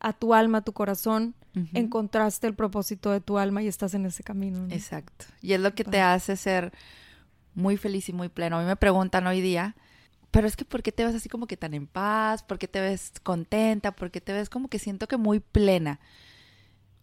a 0.00 0.14
tu 0.14 0.32
alma, 0.32 0.58
a 0.58 0.62
tu 0.62 0.72
corazón, 0.72 1.34
encontraste 1.74 2.46
el 2.46 2.54
propósito 2.54 3.10
de 3.10 3.20
tu 3.20 3.36
alma 3.36 3.62
y 3.62 3.68
estás 3.68 3.92
en 3.92 4.06
ese 4.06 4.22
camino. 4.22 4.66
Exacto. 4.70 5.26
Y 5.42 5.52
es 5.52 5.60
lo 5.60 5.74
que 5.74 5.84
te 5.84 6.00
hace 6.00 6.38
ser 6.38 6.72
muy 7.54 7.76
feliz 7.76 8.08
y 8.08 8.12
muy 8.12 8.28
pleno. 8.28 8.58
A 8.58 8.60
mí 8.60 8.66
me 8.66 8.76
preguntan 8.76 9.26
hoy 9.26 9.40
día, 9.40 9.76
pero 10.30 10.46
es 10.46 10.56
que 10.56 10.64
¿por 10.64 10.82
qué 10.82 10.92
te 10.92 11.04
ves 11.04 11.14
así 11.14 11.28
como 11.28 11.46
que 11.46 11.56
tan 11.56 11.74
en 11.74 11.86
paz? 11.86 12.42
¿Por 12.42 12.58
qué 12.58 12.68
te 12.68 12.80
ves 12.80 13.12
contenta? 13.22 13.92
¿Por 13.92 14.10
qué 14.10 14.20
te 14.20 14.32
ves 14.32 14.48
como 14.48 14.68
que 14.68 14.78
siento 14.78 15.06
que 15.08 15.16
muy 15.16 15.40
plena? 15.40 16.00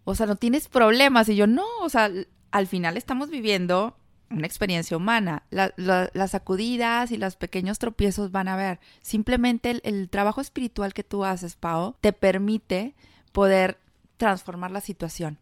O 0.04 0.16
sea, 0.16 0.26
no 0.26 0.36
tienes 0.36 0.68
problemas. 0.68 1.30
Y 1.30 1.36
yo, 1.36 1.46
no, 1.46 1.66
o 1.82 1.90
sea, 1.90 2.10
al 2.52 2.68
final 2.68 2.98
estamos 2.98 3.30
viviendo 3.30 3.96
una 4.32 4.48
experiencia 4.48 4.98
humana. 4.98 5.44
las 5.50 6.32
sacudidas 6.32 7.12
y 7.12 7.18
los 7.18 7.36
pequeños 7.36 7.80
tropiezos 7.80 8.32
van 8.32 8.48
a 8.48 8.56
ver. 8.56 8.80
Simplemente 9.02 9.72
el, 9.72 9.82
el, 9.84 10.10
trabajo 10.10 10.42
espiritual 10.42 10.94
que 10.94 11.04
tú 11.04 11.26
haces, 11.26 11.56
Pau, 11.56 11.96
te 12.02 12.14
permite 12.14 12.96
poder 13.32 13.78
transformar 14.18 14.72
la 14.72 14.82
situación 14.82 15.38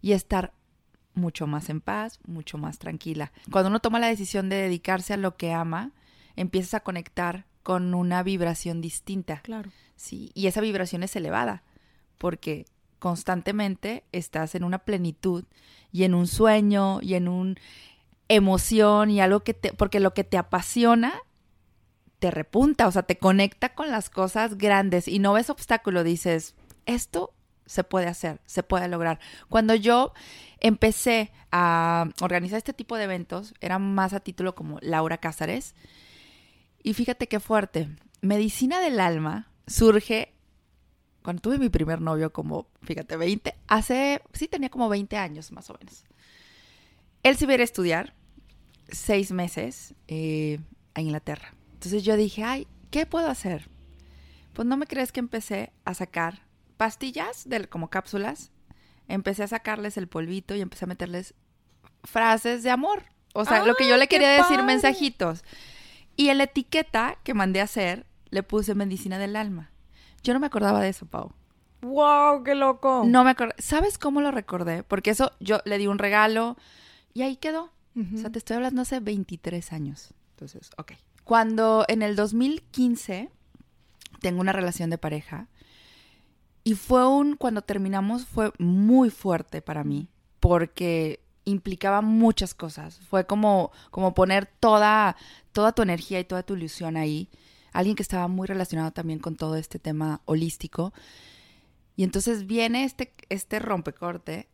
y 0.00 0.12
estar 0.12 0.52
mucho 1.14 1.46
más 1.46 1.68
en 1.70 1.80
paz, 1.80 2.18
mucho 2.26 2.58
más 2.58 2.78
tranquila. 2.78 3.32
Cuando 3.50 3.70
uno 3.70 3.80
toma 3.80 4.00
la 4.00 4.08
decisión 4.08 4.48
de 4.48 4.56
dedicarse 4.56 5.14
a 5.14 5.18
lo 5.18 5.36
que 5.36 5.52
ama, 5.52 5.92
empiezas 6.36 6.74
a 6.74 6.80
conectar 6.80 7.46
con 7.62 7.94
una 7.94 8.22
vibración 8.22 8.80
distinta. 8.80 9.40
Claro. 9.42 9.70
Sí, 9.96 10.30
y 10.34 10.46
esa 10.46 10.60
vibración 10.60 11.02
es 11.02 11.16
elevada 11.16 11.62
porque 12.18 12.66
constantemente 12.98 14.04
estás 14.12 14.54
en 14.54 14.64
una 14.64 14.78
plenitud 14.78 15.44
y 15.92 16.04
en 16.04 16.14
un 16.14 16.26
sueño 16.26 17.00
y 17.02 17.14
en 17.14 17.28
un 17.28 17.58
emoción 18.28 19.10
y 19.10 19.20
algo 19.20 19.40
que 19.40 19.54
te, 19.54 19.72
porque 19.72 20.00
lo 20.00 20.14
que 20.14 20.24
te 20.24 20.38
apasiona 20.38 21.14
te 22.18 22.30
repunta, 22.30 22.86
o 22.86 22.92
sea, 22.92 23.02
te 23.02 23.18
conecta 23.18 23.74
con 23.74 23.90
las 23.90 24.08
cosas 24.08 24.56
grandes 24.56 25.08
y 25.08 25.18
no 25.18 25.34
ves 25.34 25.50
obstáculo, 25.50 26.04
dices, 26.04 26.54
esto 26.86 27.34
se 27.66 27.84
puede 27.84 28.06
hacer, 28.06 28.40
se 28.46 28.62
puede 28.62 28.88
lograr. 28.88 29.20
Cuando 29.48 29.74
yo 29.74 30.12
empecé 30.60 31.32
a 31.50 32.08
organizar 32.20 32.58
este 32.58 32.72
tipo 32.72 32.96
de 32.96 33.04
eventos, 33.04 33.54
era 33.60 33.78
más 33.78 34.12
a 34.12 34.20
título 34.20 34.54
como 34.54 34.78
Laura 34.80 35.18
Cázares, 35.18 35.74
y 36.82 36.94
fíjate 36.94 37.28
qué 37.28 37.40
fuerte, 37.40 37.88
Medicina 38.20 38.80
del 38.80 39.00
Alma 39.00 39.50
surge 39.66 40.34
cuando 41.22 41.40
tuve 41.40 41.58
mi 41.58 41.70
primer 41.70 42.02
novio 42.02 42.34
como, 42.34 42.68
fíjate, 42.82 43.16
20, 43.16 43.54
hace, 43.66 44.20
sí 44.34 44.46
tenía 44.46 44.68
como 44.68 44.90
20 44.90 45.16
años 45.16 45.52
más 45.52 45.70
o 45.70 45.76
menos. 45.78 46.04
Él 47.22 47.36
se 47.38 47.44
iba 47.44 47.54
a, 47.54 47.62
estudiar 47.62 48.14
seis 48.90 49.32
meses 49.32 49.94
eh, 50.06 50.60
a 50.92 51.00
Inglaterra. 51.00 51.54
Entonces 51.72 52.04
yo 52.04 52.16
dije, 52.16 52.44
ay, 52.44 52.66
¿qué 52.90 53.06
puedo 53.06 53.28
hacer? 53.28 53.70
Pues 54.52 54.68
no 54.68 54.76
me 54.76 54.86
crees 54.86 55.12
que 55.12 55.20
empecé 55.20 55.72
a 55.86 55.94
sacar 55.94 56.43
pastillas 56.76 57.48
de, 57.48 57.68
como 57.68 57.90
cápsulas. 57.90 58.50
Empecé 59.08 59.42
a 59.42 59.48
sacarles 59.48 59.96
el 59.96 60.08
polvito 60.08 60.54
y 60.54 60.60
empecé 60.60 60.84
a 60.84 60.88
meterles 60.88 61.34
frases 62.04 62.62
de 62.62 62.70
amor. 62.70 63.04
O 63.34 63.44
sea, 63.44 63.64
lo 63.64 63.74
que 63.74 63.88
yo 63.88 63.96
le 63.96 64.08
quería 64.08 64.30
decir, 64.30 64.62
mensajitos. 64.62 65.44
Y 66.16 66.28
en 66.28 66.38
la 66.38 66.44
etiqueta 66.44 67.18
que 67.24 67.34
mandé 67.34 67.60
a 67.60 67.64
hacer, 67.64 68.06
le 68.30 68.42
puse 68.42 68.74
medicina 68.74 69.18
del 69.18 69.36
alma. 69.36 69.70
Yo 70.22 70.32
no 70.32 70.40
me 70.40 70.46
acordaba 70.46 70.80
de 70.80 70.88
eso, 70.88 71.06
Pau. 71.06 71.32
¡Wow! 71.82 72.44
¡Qué 72.44 72.54
loco! 72.54 73.02
No 73.04 73.24
me 73.24 73.30
acordé. 73.30 73.54
¿Sabes 73.58 73.98
cómo 73.98 74.20
lo 74.20 74.30
recordé? 74.30 74.84
Porque 74.84 75.10
eso 75.10 75.32
yo 75.40 75.60
le 75.64 75.78
di 75.78 75.86
un 75.86 75.98
regalo 75.98 76.56
y 77.12 77.22
ahí 77.22 77.36
quedó. 77.36 77.72
O 77.96 78.18
sea, 78.18 78.30
te 78.30 78.38
estoy 78.38 78.56
hablando 78.56 78.82
hace 78.82 78.98
23 78.98 79.72
años. 79.72 80.14
Entonces, 80.30 80.70
ok. 80.78 80.92
Cuando 81.22 81.84
en 81.86 82.02
el 82.02 82.16
2015 82.16 83.30
tengo 84.20 84.40
una 84.40 84.52
relación 84.52 84.90
de 84.90 84.98
pareja 84.98 85.46
y 86.64 86.74
fue 86.74 87.06
un, 87.06 87.36
cuando 87.36 87.62
terminamos 87.62 88.24
fue 88.24 88.52
muy 88.58 89.10
fuerte 89.10 89.60
para 89.60 89.84
mí 89.84 90.08
porque 90.40 91.20
implicaba 91.44 92.00
muchas 92.00 92.54
cosas. 92.54 92.98
Fue 93.10 93.26
como, 93.26 93.70
como 93.90 94.14
poner 94.14 94.46
toda, 94.46 95.16
toda 95.52 95.72
tu 95.72 95.82
energía 95.82 96.20
y 96.20 96.24
toda 96.24 96.42
tu 96.42 96.54
ilusión 96.54 96.96
ahí. 96.96 97.28
Alguien 97.72 97.96
que 97.96 98.02
estaba 98.02 98.28
muy 98.28 98.46
relacionado 98.46 98.92
también 98.92 99.18
con 99.18 99.36
todo 99.36 99.56
este 99.56 99.78
tema 99.78 100.22
holístico. 100.24 100.92
Y 101.96 102.04
entonces 102.04 102.46
viene 102.46 102.84
este, 102.84 103.14
este 103.28 103.58
rompecorte 103.58 104.48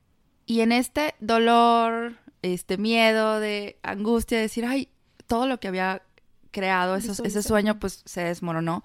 y 0.46 0.60
en 0.60 0.72
este 0.72 1.14
dolor, 1.20 2.16
este 2.42 2.76
miedo, 2.76 3.38
de 3.38 3.78
angustia, 3.82 4.38
de 4.38 4.42
decir, 4.42 4.64
ay, 4.64 4.88
todo 5.26 5.46
lo 5.46 5.60
que 5.60 5.68
había 5.68 6.02
creado, 6.50 6.96
ese 6.96 7.42
sueño, 7.42 7.78
pues 7.78 8.02
se 8.04 8.22
desmoronó. 8.22 8.82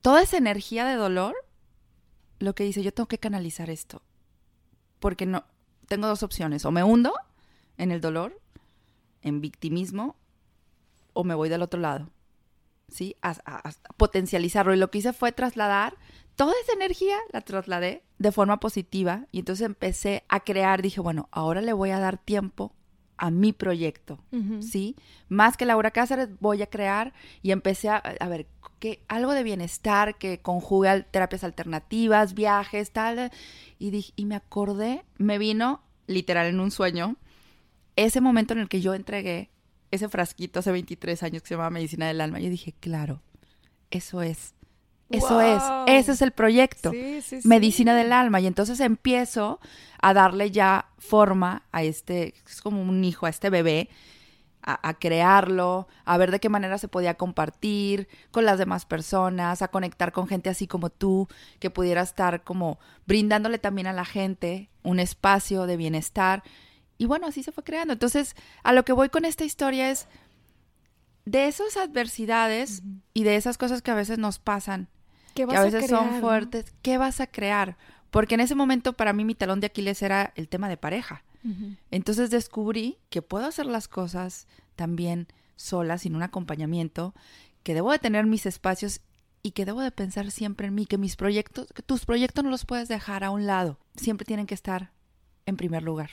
Toda 0.00 0.22
esa 0.22 0.36
energía 0.36 0.84
de 0.84 0.96
dolor, 0.96 1.36
lo 2.38 2.54
que 2.54 2.64
dice, 2.64 2.82
yo 2.82 2.92
tengo 2.92 3.08
que 3.08 3.18
canalizar 3.18 3.70
esto. 3.70 4.02
Porque 5.00 5.26
no, 5.26 5.44
tengo 5.86 6.06
dos 6.06 6.22
opciones, 6.22 6.64
o 6.64 6.70
me 6.70 6.84
hundo 6.84 7.12
en 7.78 7.92
el 7.92 8.00
dolor, 8.00 8.40
en 9.22 9.40
victimismo, 9.40 10.16
o 11.12 11.24
me 11.24 11.34
voy 11.34 11.48
del 11.48 11.62
otro 11.62 11.80
lado. 11.80 12.10
¿Sí? 12.88 13.16
a 13.20 13.34
potencializarlo. 13.96 14.72
Y 14.72 14.76
lo 14.76 14.92
que 14.92 14.98
hice 14.98 15.12
fue 15.12 15.32
trasladar 15.32 15.96
toda 16.36 16.52
esa 16.62 16.74
energía, 16.74 17.16
la 17.32 17.40
trasladé 17.40 18.04
de 18.18 18.30
forma 18.30 18.60
positiva 18.60 19.26
y 19.32 19.40
entonces 19.40 19.66
empecé 19.66 20.24
a 20.28 20.40
crear, 20.40 20.82
dije, 20.82 21.00
bueno, 21.00 21.28
ahora 21.32 21.62
le 21.62 21.72
voy 21.72 21.90
a 21.90 21.98
dar 21.98 22.18
tiempo 22.18 22.72
a 23.16 23.30
mi 23.30 23.52
proyecto, 23.52 24.18
¿sí? 24.60 24.96
Más 25.28 25.56
que 25.56 25.64
Laura 25.64 25.90
Cáceres 25.90 26.28
voy 26.40 26.62
a 26.62 26.66
crear 26.66 27.12
y 27.42 27.50
empecé 27.50 27.88
a, 27.88 27.96
a 27.96 28.28
ver, 28.28 28.46
que 28.78 29.00
algo 29.08 29.32
de 29.32 29.42
bienestar 29.42 30.18
que 30.18 30.38
conjuga 30.38 31.02
terapias 31.02 31.44
alternativas, 31.44 32.34
viajes, 32.34 32.90
tal, 32.90 33.30
y 33.78 33.90
dije, 33.90 34.12
y 34.16 34.26
me 34.26 34.34
acordé, 34.34 35.04
me 35.18 35.38
vino 35.38 35.82
literal 36.06 36.46
en 36.46 36.60
un 36.60 36.70
sueño 36.70 37.16
ese 37.96 38.20
momento 38.20 38.52
en 38.52 38.60
el 38.60 38.68
que 38.68 38.80
yo 38.80 38.94
entregué 38.94 39.50
ese 39.90 40.08
frasquito 40.08 40.60
hace 40.60 40.70
23 40.70 41.22
años 41.22 41.42
que 41.42 41.48
se 41.48 41.54
llama 41.54 41.70
Medicina 41.70 42.06
del 42.06 42.20
Alma. 42.20 42.40
Yo 42.40 42.50
dije, 42.50 42.74
claro, 42.78 43.22
eso 43.90 44.22
es. 44.22 44.54
Eso 45.08 45.40
es, 45.40 45.62
ese 45.86 46.12
es 46.12 46.22
el 46.22 46.32
proyecto, 46.32 46.92
medicina 47.44 47.94
del 47.94 48.12
alma. 48.12 48.40
Y 48.40 48.46
entonces 48.46 48.80
empiezo 48.80 49.60
a 50.00 50.14
darle 50.14 50.50
ya 50.50 50.88
forma 50.98 51.62
a 51.70 51.84
este, 51.84 52.34
es 52.46 52.60
como 52.60 52.82
un 52.82 53.04
hijo, 53.04 53.26
a 53.26 53.28
este 53.28 53.50
bebé, 53.50 53.88
a, 54.62 54.94
crearlo, 54.94 55.86
a 56.04 56.18
ver 56.18 56.32
de 56.32 56.40
qué 56.40 56.48
manera 56.48 56.76
se 56.78 56.88
podía 56.88 57.14
compartir 57.14 58.08
con 58.32 58.44
las 58.44 58.58
demás 58.58 58.84
personas, 58.84 59.62
a 59.62 59.68
conectar 59.68 60.10
con 60.10 60.26
gente 60.26 60.50
así 60.50 60.66
como 60.66 60.90
tú, 60.90 61.28
que 61.60 61.70
pudiera 61.70 62.02
estar 62.02 62.42
como 62.42 62.80
brindándole 63.06 63.58
también 63.58 63.86
a 63.86 63.92
la 63.92 64.04
gente 64.04 64.68
un 64.82 64.98
espacio 64.98 65.66
de 65.66 65.76
bienestar. 65.76 66.42
Y 66.98 67.06
bueno, 67.06 67.28
así 67.28 67.44
se 67.44 67.52
fue 67.52 67.62
creando. 67.62 67.92
Entonces, 67.92 68.34
a 68.64 68.72
lo 68.72 68.84
que 68.84 68.92
voy 68.92 69.08
con 69.08 69.24
esta 69.24 69.44
historia 69.44 69.88
es 69.88 70.08
de 71.26 71.46
esas 71.46 71.76
adversidades 71.76 72.82
y 73.14 73.22
de 73.22 73.36
esas 73.36 73.58
cosas 73.58 73.82
que 73.82 73.92
a 73.92 73.96
veces 73.96 74.18
nos 74.18 74.40
pasan 74.40 74.88
que 75.36 75.56
a 75.56 75.62
veces 75.62 75.88
son 75.88 76.20
fuertes. 76.20 76.72
¿Qué 76.82 76.98
vas 76.98 77.20
a 77.20 77.26
crear? 77.26 77.76
Porque 78.10 78.34
en 78.34 78.40
ese 78.40 78.54
momento 78.54 78.94
para 78.94 79.12
mí 79.12 79.24
mi 79.24 79.34
talón 79.34 79.60
de 79.60 79.66
Aquiles 79.66 80.02
era 80.02 80.32
el 80.36 80.48
tema 80.48 80.68
de 80.68 80.76
pareja. 80.76 81.22
Entonces 81.92 82.30
descubrí 82.30 82.98
que 83.08 83.22
puedo 83.22 83.46
hacer 83.46 83.66
las 83.66 83.86
cosas 83.86 84.48
también 84.74 85.28
sola, 85.54 85.96
sin 85.96 86.16
un 86.16 86.24
acompañamiento, 86.24 87.14
que 87.62 87.72
debo 87.72 87.92
de 87.92 88.00
tener 88.00 88.26
mis 88.26 88.46
espacios 88.46 89.00
y 89.44 89.52
que 89.52 89.64
debo 89.64 89.80
de 89.80 89.92
pensar 89.92 90.32
siempre 90.32 90.66
en 90.66 90.74
mí, 90.74 90.86
que 90.86 90.98
mis 90.98 91.14
proyectos, 91.14 91.68
que 91.72 91.82
tus 91.82 92.04
proyectos 92.04 92.42
no 92.42 92.50
los 92.50 92.66
puedes 92.66 92.88
dejar 92.88 93.22
a 93.22 93.30
un 93.30 93.46
lado, 93.46 93.78
siempre 93.94 94.24
tienen 94.24 94.46
que 94.46 94.54
estar 94.54 94.90
en 95.46 95.56
primer 95.56 95.84
lugar. 95.84 96.10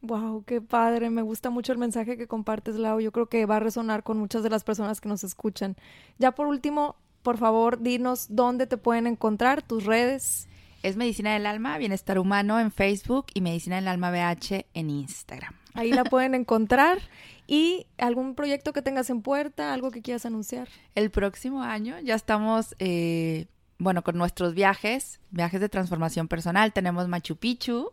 Wow, 0.00 0.44
qué 0.44 0.60
padre, 0.60 1.10
me 1.10 1.22
gusta 1.22 1.50
mucho 1.50 1.72
el 1.72 1.78
mensaje 1.78 2.16
que 2.16 2.28
compartes, 2.28 2.76
Lau. 2.76 3.00
Yo 3.00 3.10
creo 3.10 3.28
que 3.28 3.46
va 3.46 3.56
a 3.56 3.60
resonar 3.60 4.04
con 4.04 4.16
muchas 4.16 4.44
de 4.44 4.50
las 4.50 4.62
personas 4.62 5.00
que 5.00 5.08
nos 5.08 5.24
escuchan. 5.24 5.76
Ya 6.18 6.32
por 6.32 6.46
último, 6.46 6.94
por 7.28 7.36
favor, 7.36 7.82
dinos 7.82 8.28
dónde 8.30 8.66
te 8.66 8.78
pueden 8.78 9.06
encontrar, 9.06 9.60
tus 9.60 9.84
redes. 9.84 10.48
Es 10.82 10.96
Medicina 10.96 11.34
del 11.34 11.44
Alma, 11.44 11.76
Bienestar 11.76 12.18
Humano 12.18 12.58
en 12.58 12.72
Facebook 12.72 13.26
y 13.34 13.42
Medicina 13.42 13.76
del 13.76 13.86
Alma 13.86 14.10
BH 14.10 14.64
en 14.72 14.88
Instagram. 14.88 15.52
Ahí 15.74 15.92
la 15.92 16.04
pueden 16.10 16.34
encontrar. 16.34 17.00
¿Y 17.46 17.86
algún 17.98 18.34
proyecto 18.34 18.72
que 18.72 18.80
tengas 18.80 19.10
en 19.10 19.20
puerta, 19.20 19.74
algo 19.74 19.90
que 19.90 20.00
quieras 20.00 20.24
anunciar? 20.24 20.68
El 20.94 21.10
próximo 21.10 21.62
año 21.62 22.00
ya 22.00 22.14
estamos 22.14 22.74
eh, 22.78 23.44
bueno, 23.76 24.02
con 24.02 24.16
nuestros 24.16 24.54
viajes, 24.54 25.20
viajes 25.30 25.60
de 25.60 25.68
transformación 25.68 26.28
personal. 26.28 26.72
Tenemos 26.72 27.08
Machu 27.08 27.36
Picchu 27.36 27.90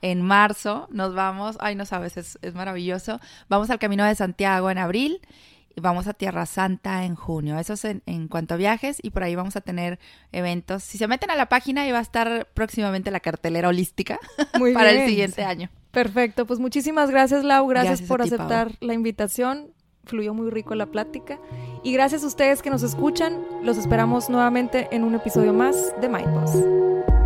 en 0.00 0.22
marzo, 0.22 0.88
nos 0.90 1.14
vamos, 1.14 1.58
ay, 1.60 1.74
no 1.74 1.84
sabes, 1.84 2.16
es, 2.16 2.38
es 2.40 2.54
maravilloso. 2.54 3.20
Vamos 3.50 3.68
al 3.68 3.78
Camino 3.78 4.06
de 4.06 4.14
Santiago 4.14 4.70
en 4.70 4.78
abril 4.78 5.20
vamos 5.80 6.06
a 6.06 6.14
Tierra 6.14 6.46
Santa 6.46 7.04
en 7.04 7.14
junio. 7.14 7.58
Eso 7.58 7.74
es 7.74 7.84
en, 7.84 8.02
en, 8.06 8.28
cuanto 8.28 8.54
a 8.54 8.56
viajes 8.56 8.98
y 9.02 9.10
por 9.10 9.22
ahí 9.22 9.34
vamos 9.34 9.56
a 9.56 9.60
tener 9.60 9.98
eventos. 10.32 10.82
Si 10.82 10.98
se 10.98 11.08
meten 11.08 11.30
a 11.30 11.36
la 11.36 11.48
página, 11.48 11.82
ahí 11.82 11.92
va 11.92 11.98
a 11.98 12.02
estar 12.02 12.48
próximamente 12.54 13.10
la 13.10 13.20
cartelera 13.20 13.68
holística 13.68 14.18
Muy 14.58 14.74
para 14.74 14.90
bien. 14.90 15.02
el 15.02 15.08
siguiente 15.08 15.44
año. 15.44 15.70
Perfecto, 15.90 16.46
pues 16.46 16.60
muchísimas 16.60 17.10
gracias 17.10 17.44
Lau, 17.44 17.66
gracias, 17.66 18.00
Gracias 18.00 18.08
por 18.08 18.22
ti, 18.22 18.28
aceptar 18.28 18.72
la 18.80 18.94
invitación. 18.94 19.72
Fluyó 20.04 20.32
muy 20.32 20.50
rico 20.50 20.74
la 20.74 20.86
plática. 20.86 21.38
Y 21.82 21.92
gracias 21.92 22.24
a 22.24 22.26
ustedes 22.26 22.62
que 22.62 22.70
nos 22.70 22.82
escuchan. 22.82 23.44
Los 23.62 23.76
esperamos 23.76 24.30
nuevamente 24.30 24.88
en 24.90 25.04
un 25.04 25.14
episodio 25.14 25.52
más 25.52 25.92
de 26.00 26.08
Mindboss. 26.08 27.17